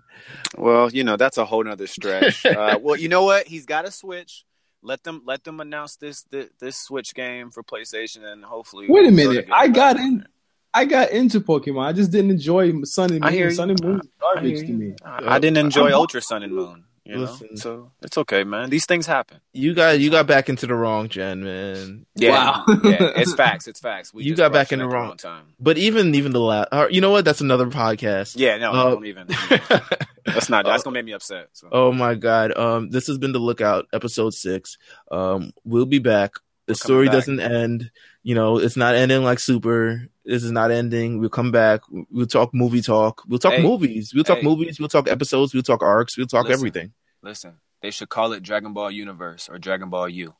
[0.57, 2.45] Well, you know that's a whole nother stretch.
[2.45, 3.47] uh, well, you know what?
[3.47, 4.45] He's got a Switch.
[4.81, 8.87] Let them let them announce this this, this Switch game for PlayStation, and hopefully.
[8.89, 9.47] Wait a minute.
[9.51, 10.27] I got in- there.
[10.73, 11.85] I got into Pokemon.
[11.85, 13.51] I just didn't enjoy Sun and Moon.
[13.53, 14.93] Sun and Moon is I garbage to me.
[15.05, 16.83] I, I didn't enjoy I'm- Ultra Sun and Moon.
[17.07, 18.71] You know, so it's okay, man.
[18.71, 19.39] These things happen.
[19.53, 22.07] You got you got back into the wrong gen, man.
[22.15, 22.65] Yeah, Wow.
[22.83, 23.67] yeah, it's facts.
[23.67, 24.11] It's facts.
[24.11, 25.45] We You got back in the wrong- time.
[25.59, 27.23] But even even the last, uh, you know what?
[27.23, 28.33] That's another podcast.
[28.37, 29.27] Yeah, no, Uh, don't even.
[30.25, 30.65] That's not.
[30.65, 31.49] That's gonna make me upset.
[31.53, 31.67] So.
[31.71, 32.57] oh my god.
[32.57, 34.77] Um, this has been the lookout episode six.
[35.11, 36.31] Um, we'll be back.
[36.65, 37.13] The story back.
[37.13, 37.91] doesn't end.
[38.27, 40.07] You know, it's not ending like Super.
[40.25, 41.19] This is not ending.
[41.19, 41.81] We'll come back.
[42.09, 43.21] We'll talk movie talk.
[43.27, 43.61] We'll talk Hey.
[43.61, 44.13] movies.
[44.15, 44.43] We'll talk Hey.
[44.43, 44.79] movies.
[44.79, 45.53] We'll talk episodes.
[45.53, 46.17] We'll talk arcs.
[46.17, 46.59] We'll talk Listen.
[46.59, 46.93] everything.
[47.21, 47.53] Listen,
[47.83, 50.33] they should call it Dragon Ball Universe or Dragon Ball U.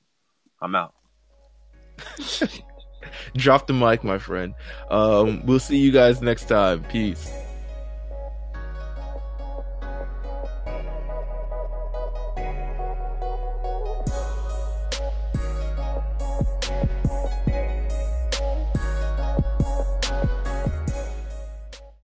[0.60, 0.96] I'm out.
[3.38, 4.56] Drop the mic, my friend.
[4.90, 6.84] Um, we'll see you guys next time.
[6.86, 7.30] Peace.